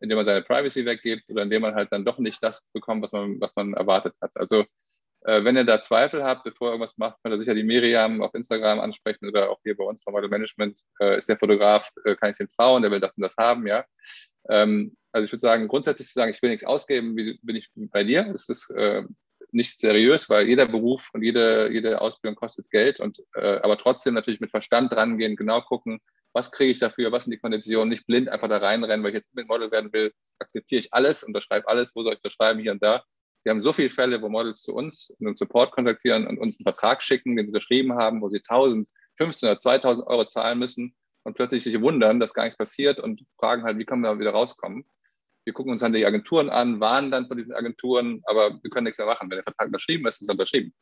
indem 0.00 0.16
man 0.16 0.24
seine 0.24 0.42
Privacy 0.42 0.84
weggibt 0.84 1.30
oder 1.30 1.42
indem 1.42 1.62
man 1.62 1.74
halt 1.74 1.92
dann 1.92 2.04
doch 2.04 2.18
nicht 2.18 2.42
das 2.42 2.62
bekommt, 2.72 3.02
was 3.02 3.12
man, 3.12 3.40
was 3.40 3.54
man 3.54 3.74
erwartet 3.74 4.14
hat. 4.20 4.36
Also 4.36 4.64
Äh, 5.22 5.44
wenn 5.44 5.56
ihr 5.56 5.64
da 5.64 5.82
Zweifel 5.82 6.24
habt, 6.24 6.44
bevor 6.44 6.68
ihr 6.68 6.72
irgendwas 6.72 6.96
macht, 6.96 7.18
könnt 7.22 7.34
ihr 7.34 7.40
sicher 7.40 7.54
die 7.54 7.62
Miriam 7.62 8.22
auf 8.22 8.34
Instagram 8.34 8.80
ansprechen 8.80 9.28
oder 9.28 9.50
auch 9.50 9.60
hier 9.62 9.76
bei 9.76 9.84
uns 9.84 10.02
bei 10.04 10.12
Model 10.12 10.30
Management. 10.30 10.78
Äh, 11.00 11.18
ist 11.18 11.28
der 11.28 11.38
Fotograf, 11.38 11.90
äh, 12.04 12.16
kann 12.16 12.30
ich 12.30 12.36
dem 12.36 12.48
trauen, 12.48 12.82
der 12.82 12.90
will 12.90 13.00
das 13.00 13.12
und 13.16 13.22
das 13.22 13.36
haben, 13.36 13.66
ja. 13.66 13.84
Ähm, 14.48 14.96
also 15.12 15.24
ich 15.24 15.32
würde 15.32 15.40
sagen, 15.40 15.68
grundsätzlich 15.68 16.08
zu 16.08 16.14
sagen, 16.14 16.30
ich 16.30 16.40
will 16.40 16.50
nichts 16.50 16.64
ausgeben, 16.64 17.16
wie 17.16 17.38
bin 17.42 17.56
ich 17.56 17.68
bei 17.74 18.04
dir? 18.04 18.24
Das 18.24 18.48
ist 18.48 18.70
äh, 18.70 19.02
nicht 19.52 19.80
seriös, 19.80 20.28
weil 20.30 20.48
jeder 20.48 20.66
Beruf 20.66 21.10
und 21.12 21.22
jede, 21.22 21.70
jede 21.70 22.00
Ausbildung 22.00 22.36
kostet 22.36 22.70
Geld 22.70 23.00
und 23.00 23.22
äh, 23.34 23.58
aber 23.62 23.78
trotzdem 23.78 24.14
natürlich 24.14 24.40
mit 24.40 24.50
Verstand 24.50 24.92
rangehen, 24.92 25.36
genau 25.36 25.60
gucken, 25.60 26.00
was 26.32 26.52
kriege 26.52 26.70
ich 26.70 26.78
dafür, 26.78 27.10
was 27.12 27.24
sind 27.24 27.32
die 27.32 27.38
Konditionen, 27.38 27.88
nicht 27.88 28.06
blind 28.06 28.28
einfach 28.28 28.48
da 28.48 28.58
reinrennen, 28.58 29.02
weil 29.02 29.10
ich 29.10 29.16
jetzt 29.18 29.34
mit 29.34 29.48
Model 29.48 29.70
werden 29.72 29.92
will, 29.92 30.12
akzeptiere 30.38 30.80
ich 30.80 30.94
alles, 30.94 31.24
unterschreibe 31.24 31.66
alles, 31.68 31.92
wo 31.94 32.02
soll 32.02 32.12
ich 32.12 32.20
unterschreiben, 32.20 32.60
hier 32.60 32.72
und 32.72 32.82
da. 32.82 33.04
Wir 33.42 33.50
haben 33.50 33.60
so 33.60 33.72
viele 33.72 33.90
Fälle, 33.90 34.20
wo 34.20 34.28
Models 34.28 34.62
zu 34.62 34.74
uns 34.74 35.14
einen 35.20 35.36
Support 35.36 35.72
kontaktieren 35.72 36.26
und 36.26 36.38
uns 36.38 36.58
einen 36.58 36.64
Vertrag 36.64 37.02
schicken, 37.02 37.36
den 37.36 37.46
sie 37.46 37.52
unterschrieben 37.52 37.94
haben, 37.94 38.20
wo 38.20 38.28
sie 38.28 38.38
1000, 38.38 38.86
15 39.16 39.48
oder 39.48 39.60
2000 39.60 40.06
Euro 40.06 40.24
zahlen 40.24 40.58
müssen 40.58 40.94
und 41.24 41.34
plötzlich 41.34 41.64
sich 41.64 41.80
wundern, 41.80 42.20
dass 42.20 42.34
gar 42.34 42.44
nichts 42.44 42.58
passiert 42.58 42.98
und 42.98 43.24
fragen 43.38 43.62
halt, 43.64 43.78
wie 43.78 43.84
können 43.84 44.02
wir 44.02 44.18
wieder 44.18 44.32
rauskommen. 44.32 44.84
Wir 45.44 45.54
gucken 45.54 45.72
uns 45.72 45.80
dann 45.80 45.92
die 45.92 46.04
Agenturen 46.04 46.50
an, 46.50 46.80
warnen 46.80 47.10
dann 47.10 47.26
von 47.26 47.36
diesen 47.36 47.54
Agenturen, 47.54 48.22
aber 48.24 48.58
wir 48.62 48.70
können 48.70 48.84
nichts 48.84 48.98
mehr 48.98 49.06
machen. 49.06 49.30
Wenn 49.30 49.36
der 49.36 49.44
Vertrag 49.44 49.66
unterschrieben 49.68 50.06
ist, 50.06 50.20
ist 50.20 50.28
er 50.28 50.32
unterschrieben. 50.32 50.74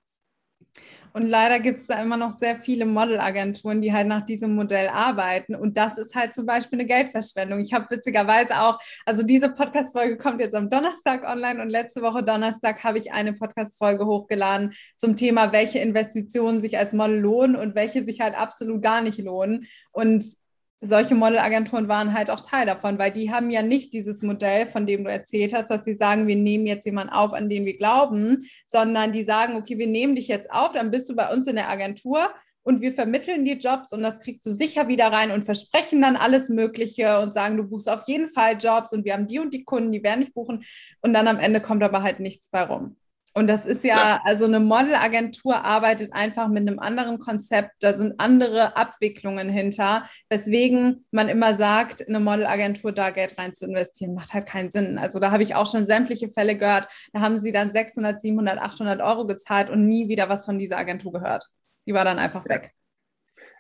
Und 1.13 1.23
leider 1.27 1.61
gibt 1.61 1.81
es 1.81 1.87
da 1.87 2.01
immer 2.01 2.17
noch 2.17 2.33
sehr 2.33 2.57
viele 2.57 2.87
Modelagenturen, 2.87 3.81
die 3.81 3.93
halt 3.93 4.07
nach 4.07 4.25
diesem 4.25 4.55
Modell 4.55 4.89
arbeiten. 4.89 5.55
Und 5.55 5.77
das 5.77 5.99
ist 5.99 6.15
halt 6.15 6.35
zum 6.35 6.47
Beispiel 6.47 6.79
eine 6.79 6.89
Geldverschwendung. 6.89 7.61
Ich 7.61 7.73
habe 7.73 7.87
witzigerweise 7.91 8.61
auch, 8.61 8.79
also 9.07 9.23
diese 9.23 9.51
Podcast-Folge 9.51 10.17
kommt 10.17 10.41
jetzt 10.41 10.55
am 10.55 10.71
Donnerstag 10.71 11.25
online 11.25 11.61
und 11.63 11.71
letzte 11.71 12.03
Woche 12.03 12.23
Donnerstag 12.23 12.83
habe 12.85 12.99
ich 12.99 13.13
eine 13.13 13.33
Podcast-Folge 13.33 14.07
hochgeladen 14.07 14.75
zum 14.97 15.17
Thema, 15.17 15.53
welche 15.53 15.79
Investitionen 15.79 16.61
sich 16.61 16.79
als 16.79 16.93
Model 16.93 17.19
lohnen 17.19 17.57
und 17.57 17.75
welche 17.75 18.05
sich 18.05 18.21
halt 18.21 18.35
absolut 18.35 18.83
gar 18.83 19.03
nicht 19.03 19.19
lohnen. 19.19 19.67
Und 19.93 20.25
solche 20.81 21.15
Modelagenturen 21.15 21.89
waren 21.89 22.15
halt 22.15 22.31
auch 22.31 22.41
Teil 22.41 22.67
davon, 22.67 22.99
weil 22.99 23.11
die 23.11 23.33
haben 23.33 23.51
ja 23.51 23.63
nicht 23.63 23.93
dieses 23.93 24.23
Modell, 24.23 24.67
von 24.67 24.87
dem 24.87 25.05
du 25.05 25.11
erzählt 25.11 25.53
hast, 25.53 25.71
dass 25.71 25.85
sie 25.85 25.97
sagen, 25.97 26.27
wir 26.29 26.37
nehmen 26.37 26.67
jetzt 26.67 26.85
jemanden 26.85 27.13
auf, 27.13 27.33
an 27.33 27.49
den 27.49 27.65
wir 27.65 27.77
glauben, 27.77 28.47
sondern 28.69 29.13
die 29.13 29.25
sagen, 29.25 29.57
okay, 29.57 29.79
wir 29.79 29.89
nehmen 29.89 30.15
dich 30.15 30.29
jetzt 30.29 30.51
auf, 30.51 30.73
dann 30.73 30.91
bist 30.91 31.09
du 31.09 31.17
bei 31.17 31.33
uns 31.33 31.47
in 31.49 31.57
der 31.57 31.69
Agentur 31.69 32.31
und 32.63 32.81
wir 32.81 32.93
vermitteln 32.93 33.45
dir 33.45 33.57
Jobs 33.57 33.93
und 33.93 34.03
das 34.03 34.21
kriegst 34.21 34.45
du 34.47 34.55
sicher 34.55 34.89
wieder 34.89 35.11
rein 35.11 35.31
und 35.31 35.45
versprechen 35.45 36.03
dann 36.03 36.17
alles 36.17 36.49
Mögliche 36.49 37.21
und 37.21 37.35
sagen, 37.35 37.57
du 37.57 37.65
buchst 37.65 37.89
auf 37.89 38.03
jeden 38.07 38.29
Fall 38.29 38.57
Jobs 38.61 38.93
und 38.93 39.05
wir 39.05 39.15
haben 39.15 39.27
die 39.27 39.39
und 39.39 39.55
die 39.55 39.65
Kunden, 39.65 39.91
die 39.91 40.03
werden 40.03 40.21
nicht 40.21 40.35
buchen 40.35 40.65
und 41.01 41.13
dann 41.13 41.29
am 41.29 41.39
Ende 41.39 41.61
kommt 41.61 41.83
aber 41.83 42.03
halt 42.03 42.21
nichts 42.21 42.51
bei 42.51 42.63
rum. 42.63 42.97
Und 43.39 43.47
das 43.47 43.65
ist 43.65 43.85
ja, 43.85 43.97
ja, 43.97 44.21
also 44.25 44.47
eine 44.47 44.59
Modelagentur 44.59 45.65
arbeitet 45.65 46.13
einfach 46.13 46.49
mit 46.49 46.67
einem 46.67 46.81
anderen 46.81 47.21
Konzept. 47.21 47.71
Da 47.79 47.95
sind 47.95 48.19
andere 48.19 48.77
Abwicklungen 48.77 49.49
hinter, 49.49 50.09
weswegen 50.29 51.07
man 51.13 51.29
immer 51.29 51.55
sagt, 51.55 52.09
eine 52.09 52.19
Modelagentur 52.19 52.91
da 52.91 53.11
Geld 53.11 53.39
rein 53.39 53.55
zu 53.55 53.67
investieren, 53.67 54.15
macht 54.15 54.35
halt 54.35 54.47
keinen 54.47 54.73
Sinn. 54.73 54.99
Also 54.99 55.21
da 55.21 55.31
habe 55.31 55.45
ich 55.45 55.55
auch 55.55 55.71
schon 55.71 55.87
sämtliche 55.87 56.33
Fälle 56.33 56.57
gehört. 56.57 56.89
Da 57.13 57.21
haben 57.21 57.41
sie 57.41 57.53
dann 57.53 57.73
600, 57.73 58.21
700, 58.21 58.59
800 58.59 59.01
Euro 59.01 59.25
gezahlt 59.25 59.71
und 59.71 59.87
nie 59.87 60.09
wieder 60.09 60.29
was 60.29 60.45
von 60.45 60.59
dieser 60.59 60.77
Agentur 60.77 61.13
gehört. 61.13 61.47
Die 61.87 61.95
war 61.95 62.05
dann 62.05 62.19
einfach 62.19 62.45
weg. 62.47 62.73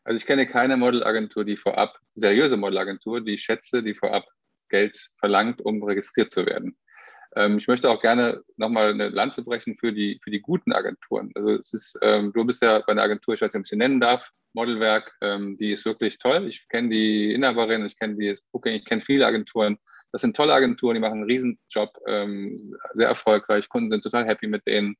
Also 0.02 0.16
ich 0.16 0.26
kenne 0.26 0.48
keine 0.48 0.76
Modelagentur, 0.76 1.44
die 1.44 1.56
vorab, 1.56 1.96
seriöse 2.14 2.56
Modelagentur, 2.56 3.20
die 3.20 3.34
ich 3.34 3.42
schätze, 3.42 3.84
die 3.84 3.94
vorab 3.94 4.24
Geld 4.70 5.08
verlangt, 5.20 5.60
um 5.60 5.80
registriert 5.84 6.32
zu 6.32 6.46
werden. 6.46 6.76
Ähm, 7.36 7.58
ich 7.58 7.68
möchte 7.68 7.90
auch 7.90 8.00
gerne 8.00 8.42
nochmal 8.56 8.90
eine 8.90 9.08
Lanze 9.08 9.42
brechen 9.42 9.76
für 9.78 9.92
die, 9.92 10.20
für 10.22 10.30
die 10.30 10.40
guten 10.40 10.72
Agenturen. 10.72 11.30
Also 11.34 11.50
es 11.50 11.72
ist, 11.72 11.98
ähm, 12.02 12.32
du 12.32 12.44
bist 12.44 12.62
ja 12.62 12.80
bei 12.80 12.92
einer 12.92 13.02
Agentur, 13.02 13.34
ich 13.34 13.40
weiß 13.40 13.52
nicht, 13.52 13.60
ob 13.60 13.64
ich 13.64 13.70
sie 13.70 13.76
nennen 13.76 14.00
darf, 14.00 14.30
Modelwerk, 14.54 15.14
ähm, 15.20 15.56
die 15.58 15.72
ist 15.72 15.84
wirklich 15.84 16.18
toll. 16.18 16.46
Ich 16.48 16.68
kenne 16.68 16.88
die 16.88 17.32
Inhaberin, 17.34 17.86
ich 17.86 17.98
kenne 17.98 18.16
die 18.16 18.36
Booking, 18.52 18.74
ich 18.74 18.84
kenne 18.84 19.02
viele 19.02 19.26
Agenturen. 19.26 19.78
Das 20.10 20.22
sind 20.22 20.36
tolle 20.36 20.54
Agenturen, 20.54 20.94
die 20.94 21.00
machen 21.00 21.20
einen 21.20 21.30
Riesenjob, 21.30 21.98
ähm, 22.06 22.76
sehr 22.94 23.08
erfolgreich. 23.08 23.68
Kunden 23.68 23.90
sind 23.90 24.02
total 24.02 24.26
happy 24.26 24.46
mit 24.46 24.66
denen. 24.66 24.96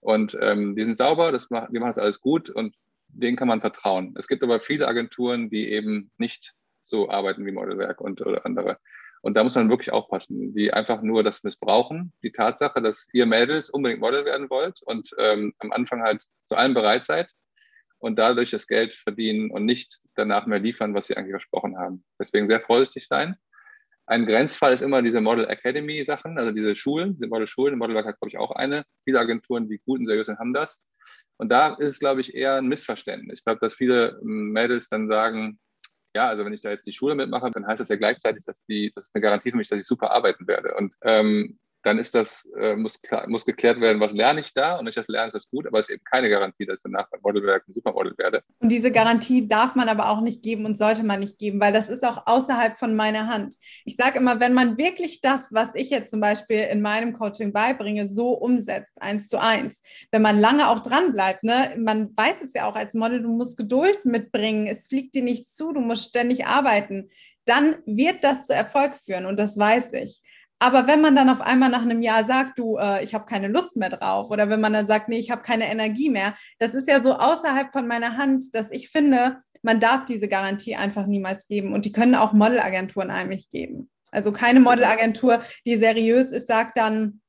Und 0.00 0.36
ähm, 0.40 0.74
die 0.74 0.82
sind 0.82 0.96
sauber, 0.96 1.30
das 1.30 1.50
macht, 1.50 1.72
die 1.72 1.78
machen 1.78 1.92
es 1.92 1.98
alles 1.98 2.20
gut 2.20 2.50
und 2.50 2.74
denen 3.08 3.36
kann 3.36 3.48
man 3.48 3.60
vertrauen. 3.60 4.14
Es 4.18 4.26
gibt 4.26 4.42
aber 4.42 4.60
viele 4.60 4.88
Agenturen, 4.88 5.50
die 5.50 5.70
eben 5.70 6.10
nicht 6.18 6.54
so 6.84 7.10
arbeiten 7.10 7.44
wie 7.46 7.52
Modelwerk 7.52 8.00
und 8.00 8.20
oder 8.20 8.44
andere. 8.46 8.78
Und 9.22 9.36
da 9.36 9.44
muss 9.44 9.54
man 9.54 9.68
wirklich 9.68 9.92
aufpassen, 9.92 10.54
die 10.54 10.72
einfach 10.72 11.02
nur 11.02 11.22
das 11.22 11.42
missbrauchen. 11.42 12.12
Die 12.22 12.32
Tatsache, 12.32 12.80
dass 12.80 13.06
ihr 13.12 13.26
Mädels 13.26 13.68
unbedingt 13.68 14.00
Model 14.00 14.24
werden 14.24 14.48
wollt 14.48 14.80
und 14.84 15.10
ähm, 15.18 15.52
am 15.58 15.72
Anfang 15.72 16.02
halt 16.02 16.24
zu 16.44 16.56
allem 16.56 16.74
bereit 16.74 17.06
seid 17.06 17.28
und 17.98 18.18
dadurch 18.18 18.50
das 18.50 18.66
Geld 18.66 18.92
verdienen 18.92 19.50
und 19.50 19.66
nicht 19.66 20.00
danach 20.14 20.46
mehr 20.46 20.58
liefern, 20.58 20.94
was 20.94 21.06
sie 21.06 21.16
eigentlich 21.16 21.32
versprochen 21.32 21.76
haben. 21.78 22.02
Deswegen 22.18 22.48
sehr 22.48 22.62
vorsichtig 22.62 23.06
sein. 23.06 23.36
Ein 24.06 24.26
Grenzfall 24.26 24.72
ist 24.72 24.80
immer 24.80 25.02
diese 25.02 25.20
Model 25.20 25.46
Academy 25.48 26.04
Sachen, 26.04 26.36
also 26.36 26.50
diese 26.50 26.74
Schulen, 26.74 27.14
diese 27.14 27.28
Model 27.28 27.46
Schulen. 27.46 27.78
Modelwerk 27.78 28.06
hat, 28.06 28.18
glaube 28.18 28.30
ich, 28.30 28.38
auch 28.38 28.50
eine. 28.50 28.84
Viele 29.04 29.20
Agenturen, 29.20 29.68
die 29.68 29.78
gut 29.78 30.00
und 30.00 30.06
seriös 30.06 30.26
sind, 30.26 30.38
haben 30.38 30.54
das. 30.54 30.82
Und 31.36 31.50
da 31.50 31.74
ist 31.74 31.92
es, 31.92 31.98
glaube 32.00 32.20
ich, 32.20 32.34
eher 32.34 32.56
ein 32.56 32.66
Missverständnis. 32.66 33.38
Ich 33.38 33.44
glaube, 33.44 33.60
dass 33.60 33.74
viele 33.74 34.18
ähm, 34.22 34.50
Mädels 34.50 34.88
dann 34.88 35.08
sagen, 35.08 35.60
ja, 36.14 36.28
also 36.28 36.44
wenn 36.44 36.52
ich 36.52 36.62
da 36.62 36.70
jetzt 36.70 36.86
die 36.86 36.92
Schule 36.92 37.14
mitmache, 37.14 37.50
dann 37.50 37.66
heißt 37.66 37.80
das 37.80 37.88
ja 37.88 37.96
gleichzeitig, 37.96 38.44
dass 38.44 38.64
die, 38.64 38.92
das 38.94 39.06
ist 39.06 39.14
eine 39.14 39.22
Garantie 39.22 39.50
für 39.50 39.56
mich, 39.56 39.68
dass 39.68 39.78
ich 39.78 39.86
super 39.86 40.10
arbeiten 40.10 40.46
werde. 40.46 40.74
Und 40.74 40.94
ähm, 41.02 41.58
dann 41.82 41.98
ist 41.98 42.14
das, 42.14 42.46
äh, 42.58 42.76
muss, 42.76 43.00
muss 43.26 43.44
geklärt 43.44 43.80
werden, 43.80 44.00
was 44.00 44.12
lerne 44.12 44.40
ich 44.40 44.52
da 44.52 44.78
und 44.78 44.84
nicht 44.84 44.98
das 44.98 45.08
Lernen 45.08 45.28
ist 45.28 45.34
das 45.34 45.50
gut, 45.50 45.66
aber 45.66 45.78
es 45.78 45.88
ist 45.88 45.94
eben 45.94 46.04
keine 46.04 46.28
Garantie, 46.28 46.66
dass 46.66 46.76
ich 46.76 46.82
danach 46.82 47.08
beim 47.10 47.20
Modelwerk 47.22 47.64
ein 47.66 47.72
Supermodel 47.72 48.14
werde. 48.18 48.42
Und 48.58 48.70
diese 48.70 48.92
Garantie 48.92 49.48
darf 49.48 49.74
man 49.74 49.88
aber 49.88 50.08
auch 50.08 50.20
nicht 50.20 50.42
geben 50.42 50.66
und 50.66 50.76
sollte 50.76 51.02
man 51.04 51.20
nicht 51.20 51.38
geben, 51.38 51.60
weil 51.60 51.72
das 51.72 51.88
ist 51.88 52.04
auch 52.04 52.26
außerhalb 52.26 52.78
von 52.78 52.94
meiner 52.94 53.28
Hand. 53.28 53.56
Ich 53.84 53.96
sage 53.96 54.18
immer, 54.18 54.40
wenn 54.40 54.52
man 54.52 54.76
wirklich 54.76 55.20
das, 55.20 55.52
was 55.52 55.74
ich 55.74 55.90
jetzt 55.90 56.10
zum 56.10 56.20
Beispiel 56.20 56.60
in 56.70 56.82
meinem 56.82 57.14
Coaching 57.14 57.52
beibringe, 57.52 58.08
so 58.08 58.32
umsetzt, 58.32 59.00
eins 59.00 59.28
zu 59.28 59.40
eins, 59.40 59.82
wenn 60.10 60.22
man 60.22 60.38
lange 60.38 60.68
auch 60.68 60.80
dran 60.80 61.12
bleibt, 61.12 61.44
ne, 61.44 61.74
man 61.78 62.16
weiß 62.16 62.42
es 62.42 62.52
ja 62.54 62.68
auch 62.68 62.76
als 62.76 62.94
Model, 62.94 63.22
du 63.22 63.28
musst 63.28 63.56
Geduld 63.56 64.04
mitbringen, 64.04 64.66
es 64.66 64.86
fliegt 64.86 65.14
dir 65.14 65.22
nicht 65.22 65.46
zu, 65.46 65.72
du 65.72 65.80
musst 65.80 66.08
ständig 66.08 66.46
arbeiten 66.46 67.10
dann 67.50 67.78
wird 67.84 68.22
das 68.22 68.46
zu 68.46 68.54
Erfolg 68.54 68.94
führen 68.94 69.26
und 69.26 69.36
das 69.36 69.58
weiß 69.58 69.94
ich. 69.94 70.22
Aber 70.62 70.86
wenn 70.86 71.00
man 71.00 71.16
dann 71.16 71.30
auf 71.30 71.40
einmal 71.40 71.70
nach 71.70 71.82
einem 71.82 72.02
Jahr 72.02 72.24
sagt, 72.24 72.58
du, 72.58 72.76
äh, 72.76 73.02
ich 73.02 73.14
habe 73.14 73.24
keine 73.24 73.48
Lust 73.48 73.76
mehr 73.76 73.88
drauf, 73.88 74.30
oder 74.30 74.50
wenn 74.50 74.60
man 74.60 74.74
dann 74.74 74.86
sagt, 74.86 75.08
nee, 75.08 75.18
ich 75.18 75.30
habe 75.30 75.42
keine 75.42 75.68
Energie 75.70 76.10
mehr, 76.10 76.34
das 76.58 76.74
ist 76.74 76.86
ja 76.86 77.02
so 77.02 77.14
außerhalb 77.14 77.72
von 77.72 77.88
meiner 77.88 78.18
Hand, 78.18 78.54
dass 78.54 78.70
ich 78.70 78.90
finde, 78.90 79.38
man 79.62 79.80
darf 79.80 80.04
diese 80.04 80.28
Garantie 80.28 80.76
einfach 80.76 81.06
niemals 81.06 81.48
geben. 81.48 81.72
Und 81.72 81.86
die 81.86 81.92
können 81.92 82.14
auch 82.14 82.32
Modelagenturen 82.32 83.10
eigentlich 83.10 83.50
geben. 83.50 83.90
Also 84.10 84.32
keine 84.32 84.60
Modelagentur, 84.60 85.40
die 85.64 85.76
seriös 85.76 86.30
ist, 86.30 86.48
sagt 86.48 86.76
dann, 86.76 87.20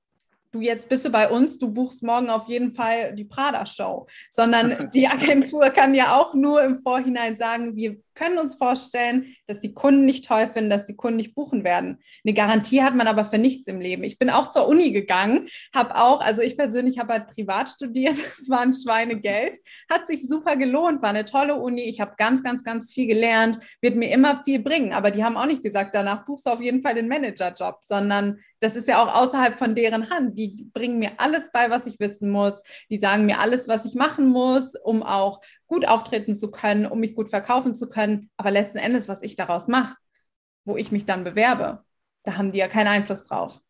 du 0.52 0.60
jetzt 0.60 0.90
bist 0.90 1.06
du 1.06 1.10
bei 1.10 1.30
uns, 1.30 1.58
du 1.58 1.72
buchst 1.72 2.04
morgen 2.04 2.30
auf 2.30 2.48
jeden 2.48 2.72
Fall 2.72 3.16
die 3.16 3.24
Prada-Show, 3.24 4.08
sondern 4.32 4.90
die 4.94 5.08
Agentur 5.08 5.70
kann 5.70 5.94
ja 5.94 6.18
auch 6.18 6.34
nur 6.34 6.62
im 6.64 6.82
Vorhinein 6.82 7.38
sagen, 7.38 7.76
wir 7.76 7.98
können 8.14 8.40
uns 8.40 8.56
vorstellen, 8.56 9.36
dass 9.48 9.60
die 9.60 9.74
Kunden 9.74 10.06
nicht 10.06 10.26
toll 10.26 10.48
finden, 10.48 10.70
dass 10.70 10.86
die 10.86 10.96
Kunden 10.96 11.18
nicht 11.18 11.36
buchen 11.36 11.64
werden. 11.64 12.00
Eine 12.26 12.34
Garantie 12.34 12.82
hat 12.82 12.96
man 12.96 13.08
aber 13.08 13.26
für 13.26 13.38
nichts 13.38 13.68
im 13.68 13.80
Leben. 13.80 14.04
Ich 14.04 14.20
bin 14.20 14.30
auch 14.30 14.50
zur 14.50 14.68
Uni 14.68 14.92
gegangen, 14.92 15.48
habe 15.74 15.96
auch, 15.96 16.22
also 16.22 16.42
ich 16.42 16.58
persönlich 16.58 17.00
habe 17.00 17.14
halt 17.14 17.28
privat 17.28 17.70
studiert, 17.70 18.18
das 18.38 18.50
war 18.50 18.62
ein 18.62 18.74
Schweinegeld, 18.74 19.58
hat 19.90 20.08
sich 20.08 20.28
super 20.28 20.56
gelohnt, 20.56 21.02
war 21.02 21.10
eine 21.10 21.26
tolle 21.26 21.56
Uni, 21.56 21.84
ich 21.84 22.02
habe 22.02 22.14
ganz, 22.18 22.44
ganz, 22.44 22.64
ganz 22.64 22.94
viel 22.94 23.08
gelernt, 23.08 23.60
wird 23.82 23.96
mir 23.96 24.12
immer 24.12 24.44
viel 24.44 24.60
bringen, 24.60 24.94
aber 24.94 25.12
die 25.12 25.24
haben 25.24 25.38
auch 25.38 25.46
nicht 25.46 25.64
gesagt, 25.64 25.96
danach 25.96 26.26
buchst 26.26 26.46
du 26.46 26.52
auf 26.52 26.62
jeden 26.62 26.82
Fall 26.82 26.96
den 26.96 27.08
Managerjob, 27.08 27.80
sondern 27.82 28.40
das 28.62 28.76
ist 28.76 28.88
ja 28.88 29.04
auch 29.04 29.14
außerhalb 29.14 29.58
von 29.58 29.74
deren 29.74 30.12
Hand. 30.12 30.38
Die 30.38 30.70
bringen 30.72 31.00
mir 31.00 31.14
alles 31.18 31.52
bei, 31.52 31.72
was 31.72 31.88
ich 31.88 32.00
wissen 32.00 32.30
muss. 32.30 32.54
Die 32.92 33.00
sagen 33.00 33.26
mir 33.26 33.40
alles, 33.40 33.68
was 33.68 33.86
ich 33.86 33.96
machen 33.96 34.28
muss, 34.28 34.76
um 34.76 35.02
auch 35.02 35.42
gut 35.72 35.88
auftreten 35.88 36.36
zu 36.36 36.52
können, 36.52 36.86
um 36.86 37.00
mich 37.00 37.16
gut 37.16 37.30
verkaufen 37.30 37.76
zu 37.76 37.88
können. 37.88 38.30
Aber 38.36 38.52
letzten 38.52 38.78
Endes, 38.78 39.08
was 39.08 39.22
ich 39.24 39.36
daraus 39.36 39.70
mache, 39.70 39.96
wo 40.66 40.76
ich 40.76 40.92
mich 40.92 41.06
dann 41.06 41.24
bewerbe, 41.24 41.86
da 42.24 42.38
haben 42.38 42.52
die 42.52 42.58
ja 42.58 42.68
keinen 42.68 42.88
Einfluss 42.88 43.24
drauf. 43.24 43.62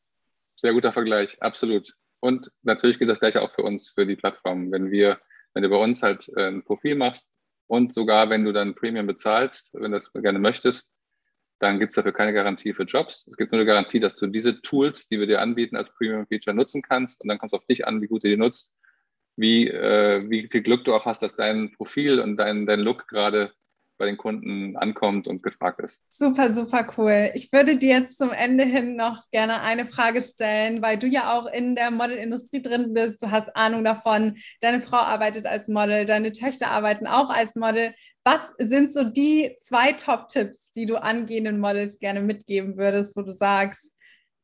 Sehr 0.56 0.74
guter 0.74 0.94
Vergleich, 0.94 1.40
absolut. 1.44 1.94
Und 2.20 2.52
natürlich 2.64 2.98
gilt 2.98 3.12
das 3.12 3.20
gleiche 3.20 3.44
auch 3.44 3.54
für 3.54 3.62
uns, 3.62 3.92
für 3.92 4.08
die 4.08 4.16
Plattform. 4.16 4.72
Wenn 4.72 4.90
wir, 4.90 5.20
wenn 5.54 5.62
du 5.62 5.70
bei 5.70 5.76
uns 5.76 6.02
halt 6.02 6.28
äh, 6.36 6.48
ein 6.48 6.64
Profil 6.64 6.96
machst 6.96 7.30
und 7.68 7.94
sogar 7.94 8.32
wenn 8.32 8.46
du 8.46 8.52
dann 8.52 8.74
Premium 8.74 9.06
bezahlst, 9.06 9.76
wenn 9.76 9.92
du 9.92 10.00
das 10.00 10.12
gerne 10.12 10.40
möchtest, 10.40 10.90
dann 11.60 11.78
gibt 11.78 11.92
es 11.92 11.98
dafür 11.98 12.14
keine 12.14 12.34
Garantie 12.34 12.74
für 12.74 12.84
Jobs. 12.84 13.28
Es 13.28 13.38
gibt 13.38 13.52
nur 13.52 13.62
eine 13.62 13.70
Garantie, 13.70 14.00
dass 14.00 14.16
du 14.16 14.26
diese 14.26 14.60
Tools, 14.62 15.08
die 15.08 15.20
wir 15.20 15.28
dir 15.28 15.40
anbieten 15.40 15.78
als 15.78 15.94
Premium-Feature, 15.94 16.56
nutzen 16.56 16.82
kannst. 16.82 17.22
Und 17.22 17.28
dann 17.28 17.38
kommt 17.38 17.54
es 17.54 17.60
auf 17.60 17.66
dich 17.68 17.86
an, 17.86 18.02
wie 18.02 18.08
gut 18.08 18.24
du 18.24 18.28
die 18.28 18.38
nutzt 18.38 18.74
wie, 19.36 19.67
äh, 19.67 20.30
wie 20.30 20.48
viel 20.52 20.62
Glück 20.62 20.86
du 20.86 20.94
auch 20.94 21.06
hast, 21.06 21.22
dass 21.22 21.36
dein 21.36 21.72
Profil 21.74 22.20
und 22.20 22.38
dein, 22.38 22.65
dein 22.65 22.80
Look 22.80 23.08
gerade 23.08 23.52
bei 24.02 24.08
den 24.08 24.17
Kunden 24.17 24.76
ankommt 24.78 25.28
und 25.28 25.44
gefragt 25.44 25.80
ist. 25.80 26.00
Super, 26.10 26.52
super 26.56 26.88
cool. 26.98 27.30
Ich 27.36 27.54
würde 27.54 27.78
dir 27.78 28.00
jetzt 28.00 28.17
zum 28.17 28.32
Ende 28.32 28.63
hin 28.63 28.96
noch 28.96 29.30
gerne 29.30 29.62
eine 29.62 29.86
Frage 29.86 30.24
stellen, 30.24 30.82
weil 30.82 30.98
du 30.98 31.06
ja 31.06 31.32
auch 31.38 31.46
in 31.46 31.76
der 31.76 31.91
Modelindustrie 31.91 32.63
drin 32.63 32.96
bist. 32.96 33.22
Du 33.22 33.30
hast 33.30 33.56
Ahnung 33.56 33.84
davon. 33.84 34.38
Deine 34.60 34.82
Frau 34.82 34.98
arbeitet 34.98 35.46
als 35.46 35.67
Model, 35.67 36.06
deine 36.06 36.32
Töchter 36.32 36.72
arbeiten 36.72 37.06
auch 37.06 37.30
als 37.30 37.54
Model. 37.54 37.94
Was 38.24 38.41
sind 38.58 38.92
so 38.92 39.04
die 39.04 39.56
zwei 39.60 39.92
Top-Tipps, 39.92 40.71
die 40.71 40.88
du 40.88 40.96
angehenden 40.96 41.60
Models 41.60 42.00
gerne 42.00 42.21
mitgeben 42.21 42.77
würdest, 42.77 43.15
wo 43.15 43.21
du 43.21 43.32
sagst, 43.32 43.94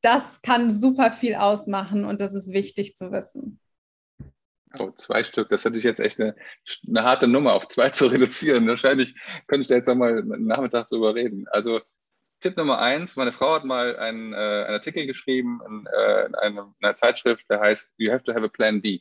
das 0.01 0.43
kann 0.43 0.69
super 0.69 1.09
viel 1.09 1.33
ausmachen 1.33 2.05
und 2.05 2.21
das 2.21 2.35
ist 2.35 2.53
wichtig 2.53 2.95
zu 2.95 3.11
wissen? 3.11 3.59
Oh, 4.77 4.91
zwei 4.91 5.23
Stück, 5.23 5.49
das 5.49 5.61
ist 5.61 5.65
natürlich 5.65 5.85
jetzt 5.85 5.99
echt 5.99 6.19
eine, 6.19 6.35
eine 6.87 7.03
harte 7.03 7.27
Nummer, 7.27 7.53
auf 7.53 7.67
zwei 7.67 7.89
zu 7.91 8.07
reduzieren. 8.07 8.67
Wahrscheinlich 8.67 9.15
könnte 9.47 9.61
ich 9.61 9.67
da 9.67 9.75
jetzt 9.75 9.87
nochmal 9.87 10.19
einen 10.19 10.45
Nachmittag 10.45 10.89
drüber 10.89 11.15
reden. 11.15 11.47
Also 11.49 11.81
Tipp 12.39 12.55
Nummer 12.57 12.79
eins, 12.79 13.15
meine 13.15 13.31
Frau 13.31 13.55
hat 13.55 13.65
mal 13.65 13.97
einen, 13.97 14.33
äh, 14.33 14.35
einen 14.35 14.75
Artikel 14.75 15.07
geschrieben 15.07 15.59
in, 15.67 15.87
äh, 15.87 16.25
in, 16.25 16.35
einer, 16.35 16.61
in, 16.61 16.73
einer, 16.81 16.95
Zeitschrift, 16.95 17.49
der 17.49 17.59
heißt 17.59 17.95
You 17.97 18.11
have 18.11 18.23
to 18.23 18.33
have 18.33 18.43
a 18.43 18.47
plan 18.49 18.81
B. 18.81 18.99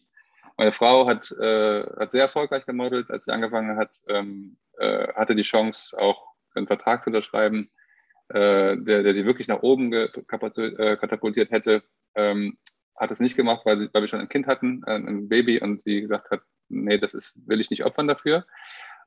Meine 0.56 0.72
Frau 0.72 1.06
hat, 1.06 1.30
äh, 1.32 1.82
hat 1.98 2.12
sehr 2.12 2.22
erfolgreich 2.22 2.64
gemodelt, 2.64 3.10
als 3.10 3.26
sie 3.26 3.32
angefangen 3.32 3.76
hat, 3.76 4.00
ähm, 4.08 4.56
äh, 4.78 5.08
hatte 5.14 5.34
die 5.34 5.42
Chance, 5.42 5.98
auch 5.98 6.34
einen 6.54 6.66
Vertrag 6.66 7.04
zu 7.04 7.10
unterschreiben, 7.10 7.70
äh, 8.28 8.76
der, 8.78 9.02
der 9.02 9.12
sie 9.12 9.26
wirklich 9.26 9.48
nach 9.48 9.62
oben 9.62 9.92
äh, 9.92 10.08
katapultiert 10.96 11.50
hätte. 11.50 11.82
Ähm, 12.14 12.56
hat 12.96 13.10
es 13.10 13.20
nicht 13.20 13.36
gemacht, 13.36 13.64
weil, 13.64 13.78
sie, 13.78 13.88
weil 13.92 14.02
wir 14.02 14.08
schon 14.08 14.20
ein 14.20 14.28
Kind 14.28 14.46
hatten, 14.46 14.82
äh, 14.86 14.94
ein 14.94 15.28
Baby, 15.28 15.60
und 15.60 15.80
sie 15.80 16.02
gesagt 16.02 16.30
hat, 16.30 16.40
nee, 16.68 16.98
das 16.98 17.14
ist, 17.14 17.34
will 17.46 17.60
ich 17.60 17.70
nicht 17.70 17.84
opfern 17.84 18.08
dafür. 18.08 18.46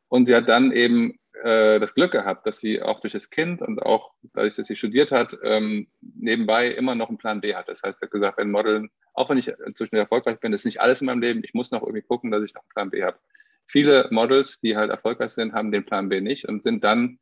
Und 0.07 0.25
sie 0.25 0.35
hat 0.35 0.49
dann 0.49 0.71
eben 0.71 1.19
äh, 1.43 1.79
das 1.79 1.93
Glück 1.93 2.11
gehabt, 2.11 2.45
dass 2.45 2.59
sie 2.59 2.81
auch 2.81 2.99
durch 2.99 3.13
das 3.13 3.29
Kind 3.29 3.61
und 3.61 3.81
auch 3.81 4.11
dadurch, 4.33 4.55
dass 4.55 4.67
sie 4.67 4.75
studiert 4.75 5.11
hat, 5.11 5.37
ähm, 5.43 5.87
nebenbei 6.01 6.67
immer 6.69 6.95
noch 6.95 7.09
einen 7.09 7.17
Plan 7.17 7.41
B 7.41 7.55
hat. 7.55 7.67
Das 7.67 7.83
heißt, 7.83 7.99
sie 7.99 8.05
hat 8.05 8.11
gesagt, 8.11 8.37
wenn 8.37 8.51
Modeln, 8.51 8.89
auch 9.13 9.29
wenn 9.29 9.37
ich 9.37 9.47
inzwischen 9.47 9.95
erfolgreich 9.95 10.39
bin, 10.39 10.53
ist 10.53 10.65
nicht 10.65 10.81
alles 10.81 11.01
in 11.01 11.05
meinem 11.05 11.21
Leben, 11.21 11.41
ich 11.43 11.53
muss 11.53 11.71
noch 11.71 11.83
irgendwie 11.83 12.01
gucken, 12.01 12.31
dass 12.31 12.43
ich 12.43 12.53
noch 12.53 12.63
einen 12.63 12.69
Plan 12.69 12.89
B 12.89 13.03
habe. 13.03 13.19
Viele 13.67 14.07
Models, 14.09 14.59
die 14.59 14.75
halt 14.75 14.89
erfolgreich 14.89 15.31
sind, 15.31 15.53
haben 15.53 15.71
den 15.71 15.85
Plan 15.85 16.09
B 16.09 16.21
nicht 16.21 16.45
und 16.45 16.63
sind 16.63 16.83
dann 16.83 17.19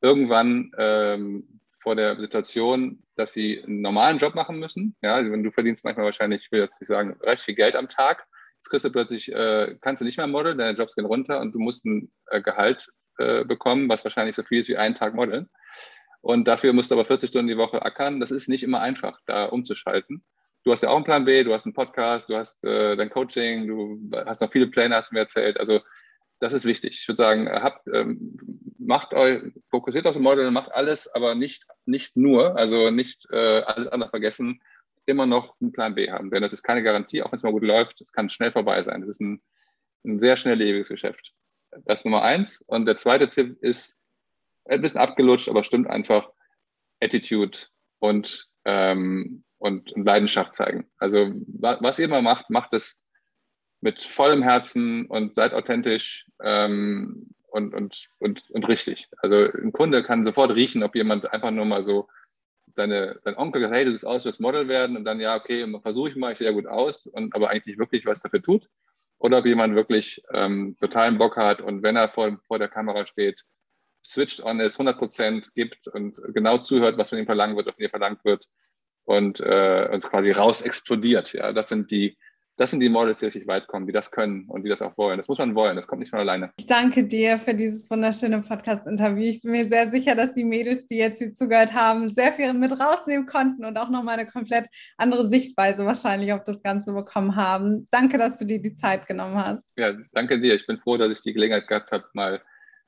irgendwann 0.00 0.70
ähm, 0.78 1.60
vor 1.80 1.96
der 1.96 2.18
Situation, 2.20 3.02
dass 3.16 3.32
sie 3.32 3.62
einen 3.62 3.80
normalen 3.80 4.18
Job 4.18 4.34
machen 4.34 4.58
müssen. 4.58 4.96
Ja, 5.02 5.14
also 5.14 5.30
wenn 5.32 5.42
du 5.42 5.50
verdienst 5.50 5.84
manchmal 5.84 6.06
wahrscheinlich, 6.06 6.42
ich 6.44 6.52
will 6.52 6.60
jetzt 6.60 6.80
nicht 6.80 6.88
sagen, 6.88 7.16
recht 7.22 7.42
viel 7.42 7.54
Geld 7.54 7.76
am 7.76 7.88
Tag. 7.88 8.26
Jetzt 8.56 8.70
kriegst 8.70 8.84
du 8.84 8.90
plötzlich, 8.90 9.32
äh, 9.32 9.76
kannst 9.80 10.00
du 10.00 10.04
nicht 10.04 10.18
mehr 10.18 10.26
modeln, 10.26 10.58
deine 10.58 10.76
Jobs 10.76 10.94
gehen 10.94 11.06
runter 11.06 11.40
und 11.40 11.52
du 11.52 11.58
musst 11.58 11.84
ein 11.84 12.10
äh, 12.26 12.42
Gehalt 12.42 12.88
äh, 13.18 13.44
bekommen, 13.44 13.88
was 13.88 14.04
wahrscheinlich 14.04 14.34
so 14.36 14.42
viel 14.42 14.60
ist 14.60 14.68
wie 14.68 14.76
einen 14.76 14.94
Tag 14.94 15.14
modeln. 15.14 15.48
Und 16.20 16.46
dafür 16.48 16.72
musst 16.72 16.90
du 16.90 16.96
aber 16.96 17.04
40 17.04 17.30
Stunden 17.30 17.48
die 17.48 17.56
Woche 17.56 17.82
ackern. 17.82 18.20
Das 18.20 18.32
ist 18.32 18.48
nicht 18.48 18.64
immer 18.64 18.80
einfach, 18.80 19.20
da 19.26 19.46
umzuschalten. 19.46 20.24
Du 20.64 20.72
hast 20.72 20.82
ja 20.82 20.90
auch 20.90 20.96
einen 20.96 21.04
Plan 21.04 21.24
B, 21.24 21.44
du 21.44 21.54
hast 21.54 21.64
einen 21.64 21.74
Podcast, 21.74 22.28
du 22.28 22.36
hast 22.36 22.64
äh, 22.64 22.96
dein 22.96 23.10
Coaching, 23.10 23.66
du 23.68 24.10
hast 24.26 24.40
noch 24.40 24.50
viele 24.50 24.66
Pläne, 24.66 24.96
hast 24.96 25.10
du 25.10 25.14
mir 25.14 25.20
erzählt. 25.20 25.58
Also 25.58 25.80
das 26.40 26.52
ist 26.52 26.64
wichtig. 26.64 27.00
Ich 27.00 27.08
würde 27.08 27.22
sagen, 27.22 27.48
habt, 27.48 27.88
ähm, 27.92 28.38
macht 28.78 29.12
euch, 29.12 29.42
fokussiert 29.70 30.06
auf 30.06 30.14
das 30.14 30.22
Model, 30.22 30.50
macht 30.50 30.72
alles, 30.72 31.12
aber 31.14 31.34
nicht, 31.34 31.66
nicht 31.84 32.16
nur, 32.16 32.56
also 32.56 32.90
nicht 32.90 33.26
äh, 33.30 33.60
alles 33.62 33.88
andere 33.88 34.10
vergessen, 34.10 34.60
immer 35.06 35.26
noch 35.26 35.56
einen 35.60 35.72
Plan 35.72 35.94
B 35.94 36.10
haben. 36.10 36.30
Denn 36.30 36.42
das 36.42 36.52
ist 36.52 36.62
keine 36.62 36.82
Garantie, 36.82 37.22
auch 37.22 37.32
wenn 37.32 37.38
es 37.38 37.42
mal 37.42 37.52
gut 37.52 37.64
läuft, 37.64 38.00
es 38.00 38.12
kann 38.12 38.28
schnell 38.28 38.52
vorbei 38.52 38.82
sein. 38.82 39.00
Das 39.00 39.10
ist 39.10 39.20
ein, 39.20 39.42
ein 40.04 40.20
sehr 40.20 40.36
schnelllebiges 40.36 40.88
Geschäft. 40.88 41.32
Das 41.84 42.00
ist 42.00 42.04
Nummer 42.04 42.22
eins. 42.22 42.62
Und 42.66 42.86
der 42.86 42.98
zweite 42.98 43.28
Tipp 43.28 43.56
ist 43.60 43.96
ein 44.66 44.82
bisschen 44.82 45.00
abgelutscht, 45.00 45.48
aber 45.48 45.64
stimmt 45.64 45.88
einfach, 45.88 46.30
Attitude 47.00 47.58
und, 48.00 48.48
ähm, 48.64 49.44
und 49.58 49.90
Leidenschaft 49.96 50.54
zeigen. 50.54 50.90
Also 50.98 51.32
was 51.46 51.98
ihr 51.98 52.04
immer 52.04 52.22
macht, 52.22 52.50
macht 52.50 52.72
es 52.74 52.98
mit 53.80 54.02
vollem 54.02 54.42
Herzen 54.42 55.06
und 55.06 55.34
seid 55.34 55.54
authentisch 55.54 56.26
ähm, 56.42 57.30
und, 57.50 57.74
und, 57.74 58.08
und, 58.18 58.50
und 58.50 58.68
richtig. 58.68 59.08
Also 59.18 59.50
ein 59.52 59.72
Kunde 59.72 60.02
kann 60.02 60.24
sofort 60.24 60.54
riechen, 60.54 60.82
ob 60.82 60.94
jemand 60.94 61.32
einfach 61.32 61.50
nur 61.50 61.64
mal 61.64 61.82
so 61.82 62.08
seine, 62.74 63.18
sein 63.24 63.36
Onkel 63.36 63.62
sagt, 63.62 63.74
hey, 63.74 63.84
du 63.84 63.90
siehst 63.90 64.06
aus, 64.06 64.22
du 64.22 64.28
wirst 64.28 64.40
Model 64.40 64.68
werden 64.68 64.96
und 64.96 65.04
dann, 65.04 65.20
ja, 65.20 65.36
okay, 65.36 65.66
versuche 65.82 66.10
ich 66.10 66.16
mal, 66.16 66.32
ich 66.32 66.38
sehe 66.38 66.48
ja 66.48 66.52
gut 66.52 66.66
aus 66.66 67.06
und 67.06 67.34
aber 67.34 67.50
eigentlich 67.50 67.78
wirklich 67.78 68.06
was 68.06 68.22
dafür 68.22 68.42
tut. 68.42 68.68
Oder 69.18 69.38
ob 69.38 69.46
jemand 69.46 69.74
wirklich 69.74 70.22
ähm, 70.32 70.76
totalen 70.78 71.18
Bock 71.18 71.36
hat 71.36 71.60
und 71.60 71.82
wenn 71.82 71.96
er 71.96 72.08
vor, 72.08 72.38
vor 72.46 72.58
der 72.58 72.68
Kamera 72.68 73.06
steht, 73.06 73.42
switched 74.04 74.44
on 74.44 74.60
ist, 74.60 74.74
100 74.74 74.96
Prozent 74.96 75.54
gibt 75.54 75.88
und 75.88 76.20
genau 76.34 76.58
zuhört, 76.58 76.98
was 76.98 77.10
von 77.10 77.18
ihm 77.18 77.26
verlangt 77.26 77.56
wird, 77.56 77.66
was 77.66 77.74
von 77.74 77.82
ihr 77.82 77.90
verlangt 77.90 78.24
wird 78.24 78.46
und, 79.04 79.40
äh, 79.40 79.88
und 79.92 80.04
quasi 80.04 80.30
raus 80.30 80.62
explodiert. 80.62 81.32
Ja, 81.32 81.52
das 81.52 81.68
sind 81.68 81.90
die, 81.90 82.16
das 82.58 82.72
sind 82.72 82.80
die 82.80 82.88
Models, 82.88 83.20
die 83.20 83.26
richtig 83.26 83.46
weit 83.46 83.68
kommen, 83.68 83.86
die 83.86 83.92
das 83.92 84.10
können 84.10 84.44
und 84.48 84.64
die 84.64 84.68
das 84.68 84.82
auch 84.82 84.98
wollen. 84.98 85.16
Das 85.16 85.28
muss 85.28 85.38
man 85.38 85.54
wollen, 85.54 85.76
das 85.76 85.86
kommt 85.86 86.00
nicht 86.00 86.10
von 86.10 86.18
alleine. 86.18 86.50
Ich 86.58 86.66
danke 86.66 87.04
dir 87.04 87.38
für 87.38 87.54
dieses 87.54 87.88
wunderschöne 87.88 88.42
Podcast-Interview. 88.42 89.30
Ich 89.30 89.42
bin 89.42 89.52
mir 89.52 89.68
sehr 89.68 89.90
sicher, 89.90 90.16
dass 90.16 90.34
die 90.34 90.44
Mädels, 90.44 90.86
die 90.88 90.98
jetzt 90.98 91.18
hier 91.18 91.34
zugehört 91.34 91.72
haben, 91.72 92.10
sehr 92.10 92.32
viel 92.32 92.52
mit 92.54 92.72
rausnehmen 92.72 93.26
konnten 93.26 93.64
und 93.64 93.76
auch 93.78 93.88
nochmal 93.90 94.18
eine 94.18 94.26
komplett 94.28 94.66
andere 94.96 95.28
Sichtweise 95.28 95.86
wahrscheinlich 95.86 96.32
auf 96.32 96.42
das 96.42 96.60
Ganze 96.62 96.92
bekommen 96.92 97.36
haben. 97.36 97.86
Danke, 97.92 98.18
dass 98.18 98.36
du 98.36 98.44
dir 98.44 98.60
die 98.60 98.74
Zeit 98.74 99.06
genommen 99.06 99.36
hast. 99.36 99.62
Ja, 99.78 99.92
danke 100.12 100.40
dir. 100.40 100.56
Ich 100.56 100.66
bin 100.66 100.78
froh, 100.78 100.96
dass 100.96 101.12
ich 101.12 101.22
die 101.22 101.32
Gelegenheit 101.32 101.68
gehabt 101.68 101.92
habe, 101.92 102.04
mal 102.12 102.42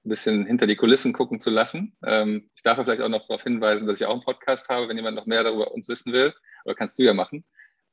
ein 0.04 0.08
bisschen 0.08 0.46
hinter 0.46 0.66
die 0.66 0.76
Kulissen 0.76 1.12
gucken 1.12 1.38
zu 1.38 1.50
lassen. 1.50 1.96
Ähm, 2.04 2.50
ich 2.56 2.64
darf 2.64 2.76
vielleicht 2.82 3.02
auch 3.02 3.08
noch 3.08 3.26
darauf 3.28 3.44
hinweisen, 3.44 3.86
dass 3.86 4.00
ich 4.00 4.06
auch 4.06 4.14
einen 4.14 4.24
Podcast 4.24 4.68
habe, 4.68 4.88
wenn 4.88 4.96
jemand 4.96 5.16
noch 5.16 5.26
mehr 5.26 5.44
darüber 5.44 5.72
uns 5.72 5.88
wissen 5.88 6.12
will. 6.12 6.34
Oder 6.64 6.74
kannst 6.74 6.98
du 6.98 7.04
ja 7.04 7.14
machen. 7.14 7.44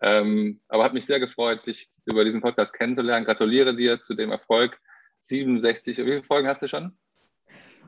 Ähm, 0.02 0.62
aber 0.68 0.84
hat 0.84 0.94
mich 0.94 1.06
sehr 1.06 1.20
gefreut, 1.20 1.66
dich 1.66 1.90
über 2.06 2.24
diesen 2.24 2.42
Podcast 2.42 2.74
kennenzulernen. 2.74 3.26
Gratuliere 3.26 3.76
dir 3.76 4.02
zu 4.04 4.14
dem 4.14 4.32
Erfolg. 4.32 4.80
67, 5.24 5.98
wie 5.98 6.04
viele 6.04 6.24
Folgen 6.24 6.48
hast 6.48 6.62
du 6.62 6.68
schon? 6.68 6.98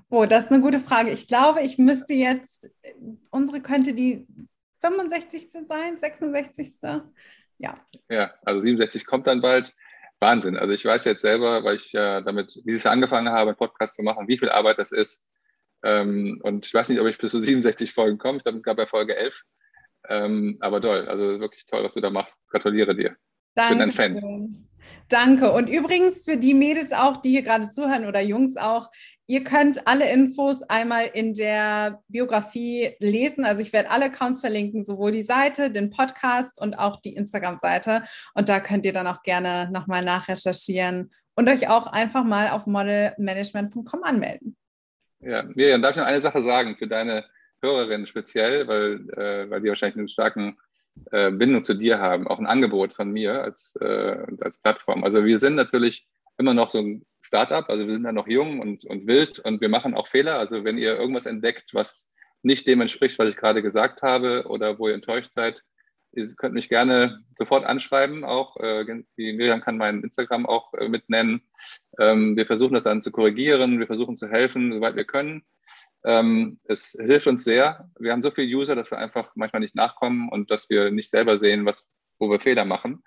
Oh, 0.10 0.26
das 0.26 0.46
ist 0.46 0.52
eine 0.52 0.62
gute 0.62 0.80
Frage. 0.80 1.12
Ich 1.12 1.28
glaube, 1.28 1.62
ich 1.62 1.78
müsste 1.78 2.14
jetzt, 2.14 2.70
unsere 3.30 3.62
könnte 3.62 3.94
die 3.94 4.26
65. 4.82 5.50
sein, 5.68 5.98
66. 5.98 6.74
Ja. 7.60 7.78
Ja, 8.10 8.34
also 8.44 8.60
67 8.62 9.06
kommt 9.06 9.28
dann 9.28 9.42
bald. 9.42 9.74
Wahnsinn. 10.20 10.58
Also 10.58 10.74
ich 10.74 10.84
weiß 10.84 11.06
jetzt 11.06 11.22
selber, 11.22 11.64
weil 11.64 11.76
ich 11.76 11.94
ja 11.94 12.22
damit 12.22 12.60
dieses 12.66 12.84
Jahr 12.84 12.94
angefangen 12.94 13.30
habe, 13.30 13.52
einen 13.52 13.58
Podcast 13.58 13.96
zu 13.96 14.04
machen, 14.04 14.28
wie 14.28 14.38
viel 14.38 14.50
Arbeit 14.50 14.78
das 14.78 14.92
ist. 14.92 15.24
Ähm, 15.84 16.42
und 16.44 16.66
ich 16.66 16.74
weiß 16.74 16.90
nicht, 16.90 17.00
ob 17.00 17.08
ich 17.08 17.18
bis 17.18 17.32
zu 17.32 17.40
67 17.40 17.94
Folgen 17.94 18.18
komme. 18.18 18.38
Ich 18.38 18.44
glaube, 18.44 18.58
es 18.58 18.64
gab 18.64 18.78
ja 18.78 18.86
Folge 18.86 19.16
11. 19.16 19.44
Ähm, 20.08 20.58
aber 20.62 20.82
toll, 20.82 21.08
also 21.08 21.40
wirklich 21.40 21.66
toll, 21.66 21.84
was 21.84 21.94
du 21.94 22.02
da 22.02 22.10
machst. 22.10 22.48
Gratuliere 22.50 22.96
dir. 22.96 23.16
Danke. 23.56 23.74
Bin 23.74 23.82
ein 23.82 23.92
Fan. 23.92 24.70
Danke. 25.10 25.52
Und 25.52 25.68
übrigens 25.68 26.22
für 26.22 26.38
die 26.38 26.54
Mädels 26.54 26.92
auch, 26.92 27.18
die 27.18 27.32
hier 27.32 27.42
gerade 27.42 27.70
zuhören 27.72 28.06
oder 28.06 28.22
Jungs 28.22 28.58
auch, 28.58 28.90
ihr 29.28 29.44
könnt 29.44 29.88
alle 29.88 30.12
Infos 30.12 30.64
einmal 30.64 31.10
in 31.14 31.34
der 31.34 32.02
Biografie 32.08 32.96
lesen. 33.00 33.44
Also 33.44 33.62
ich 33.62 33.74
werde 33.74 33.92
alle 33.92 34.06
Accounts 34.06 34.42
verlinken, 34.42 34.86
sowohl 34.86 35.12
die 35.12 35.24
Seite, 35.24 35.72
den 35.72 35.90
Podcast 35.90 36.60
und 36.60 36.78
auch 36.78 37.02
die 37.02 37.16
Instagram-Seite. 37.16 38.04
Und 38.34 38.50
da 38.50 38.60
könnt 38.60 38.86
ihr 38.86 38.94
dann 38.94 39.08
auch 39.08 39.24
gerne 39.24 39.70
nochmal 39.72 40.04
nachrecherchieren 40.04 41.12
und 41.36 41.50
euch 41.50 41.70
auch 41.70 41.88
einfach 41.88 42.24
mal 42.24 42.50
auf 42.50 42.66
modelmanagement.com 42.68 44.04
anmelden. 44.04 44.58
Ja, 45.22 45.44
Miriam, 45.44 45.82
darf 45.82 45.92
ich 45.92 45.98
noch 45.98 46.06
eine 46.06 46.22
Sache 46.22 46.42
sagen 46.42 46.76
für 46.78 46.88
deine 46.88 47.26
Hörerinnen 47.62 48.08
speziell, 48.08 48.68
weil, 48.68 49.10
äh, 49.12 49.50
weil 49.50 49.62
die 49.62 49.70
wahrscheinlich 49.70 49.98
eine 49.98 50.10
starke 50.10 50.56
äh, 51.12 51.32
Bindung 51.32 51.64
zu 51.64 51.74
dir 51.74 52.00
haben, 52.00 52.28
auch 52.28 52.40
ein 52.40 52.48
Angebot 52.48 52.94
von 52.94 53.12
mir 53.12 53.44
als, 53.44 53.76
äh, 53.82 54.18
als 54.42 54.58
Plattform. 54.60 55.04
Also 55.04 55.26
wir 55.26 55.40
sind 55.40 55.56
natürlich 55.56 56.08
immer 56.38 56.54
noch 56.54 56.72
so 56.72 56.80
ein 56.80 57.06
Startup, 57.22 57.70
also 57.70 57.86
wir 57.86 57.94
sind 57.94 58.06
ja 58.06 58.12
noch 58.12 58.28
jung 58.28 58.60
und, 58.60 58.86
und 58.86 59.08
wild 59.08 59.40
und 59.40 59.62
wir 59.62 59.70
machen 59.70 59.94
auch 59.94 60.08
Fehler. 60.08 60.40
Also 60.40 60.64
wenn 60.64 60.78
ihr 60.78 60.98
irgendwas 60.98 61.26
entdeckt, 61.26 61.74
was 61.74 62.10
nicht 62.42 62.68
dem 62.68 62.82
entspricht, 62.82 63.20
was 63.20 63.30
ich 63.30 63.36
gerade 63.36 63.62
gesagt 63.62 64.02
habe 64.02 64.46
oder 64.48 64.80
wo 64.80 64.88
ihr 64.88 64.94
enttäuscht 64.94 65.34
seid, 65.34 65.64
ihr 66.14 66.28
könnt 66.36 66.54
mich 66.54 66.70
gerne 66.70 67.24
sofort 67.38 67.66
anschreiben. 67.66 68.24
Auch 68.24 68.58
äh, 68.58 68.86
die 69.18 69.34
Miriam 69.34 69.62
kann 69.62 69.78
meinen 69.78 70.04
Instagram 70.04 70.46
auch 70.46 70.74
äh, 70.74 70.88
mit 70.88 71.10
nennen. 71.10 71.42
Ähm, 72.00 72.36
wir 72.38 72.46
versuchen 72.46 72.74
das 72.74 72.84
dann 72.84 73.02
zu 73.02 73.12
korrigieren, 73.12 73.80
wir 73.80 73.88
versuchen 73.88 74.18
zu 74.18 74.30
helfen, 74.30 74.74
soweit 74.74 74.96
wir 74.96 75.06
können. 75.06 75.44
Ähm, 76.06 76.60
es 76.66 76.98
hilft 77.00 77.28
uns 77.28 77.44
sehr. 77.44 77.90
Wir 78.00 78.12
haben 78.12 78.22
so 78.22 78.32
viele 78.32 78.56
User, 78.56 78.76
dass 78.76 78.92
wir 78.92 78.98
einfach 78.98 79.32
manchmal 79.36 79.62
nicht 79.62 79.76
nachkommen 79.76 80.30
und 80.30 80.50
dass 80.50 80.70
wir 80.70 80.92
nicht 80.92 81.10
selber 81.10 81.38
sehen, 81.38 81.66
was, 81.66 81.86
wo 82.20 82.30
wir 82.30 82.40
Fehler 82.40 82.66
machen. 82.66 83.04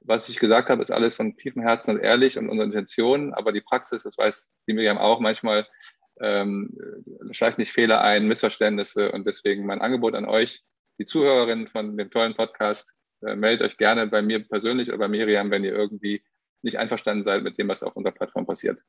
Was 0.00 0.28
ich 0.28 0.38
gesagt 0.38 0.68
habe, 0.68 0.82
ist 0.82 0.90
alles 0.90 1.16
von 1.16 1.36
tiefem 1.36 1.62
Herzen 1.62 1.92
und 1.92 2.02
ehrlich 2.02 2.36
und 2.36 2.48
unserer 2.48 2.66
Intention, 2.66 3.32
aber 3.32 3.52
die 3.52 3.62
Praxis, 3.62 4.02
das 4.02 4.18
weiß 4.18 4.50
die 4.68 4.74
Miriam 4.74 4.98
auch, 4.98 5.20
manchmal 5.20 5.66
ähm, 6.20 6.76
schleicht 7.30 7.58
nicht 7.58 7.72
Fehler 7.72 8.02
ein, 8.02 8.28
Missverständnisse 8.28 9.12
und 9.12 9.26
deswegen 9.26 9.66
mein 9.66 9.80
Angebot 9.80 10.14
an 10.14 10.26
euch, 10.26 10.62
die 10.98 11.06
Zuhörerinnen 11.06 11.68
von 11.68 11.96
dem 11.96 12.10
tollen 12.10 12.34
Podcast, 12.34 12.92
äh, 13.22 13.34
meldet 13.34 13.66
euch 13.66 13.76
gerne 13.78 14.06
bei 14.06 14.22
mir 14.22 14.46
persönlich 14.46 14.88
oder 14.88 14.98
bei 14.98 15.08
Miriam, 15.08 15.50
wenn 15.50 15.64
ihr 15.64 15.72
irgendwie 15.72 16.22
nicht 16.62 16.78
einverstanden 16.78 17.24
seid 17.24 17.42
mit 17.42 17.58
dem, 17.58 17.68
was 17.68 17.82
auf 17.82 17.96
unserer 17.96 18.14
Plattform 18.14 18.46
passiert. 18.46 18.82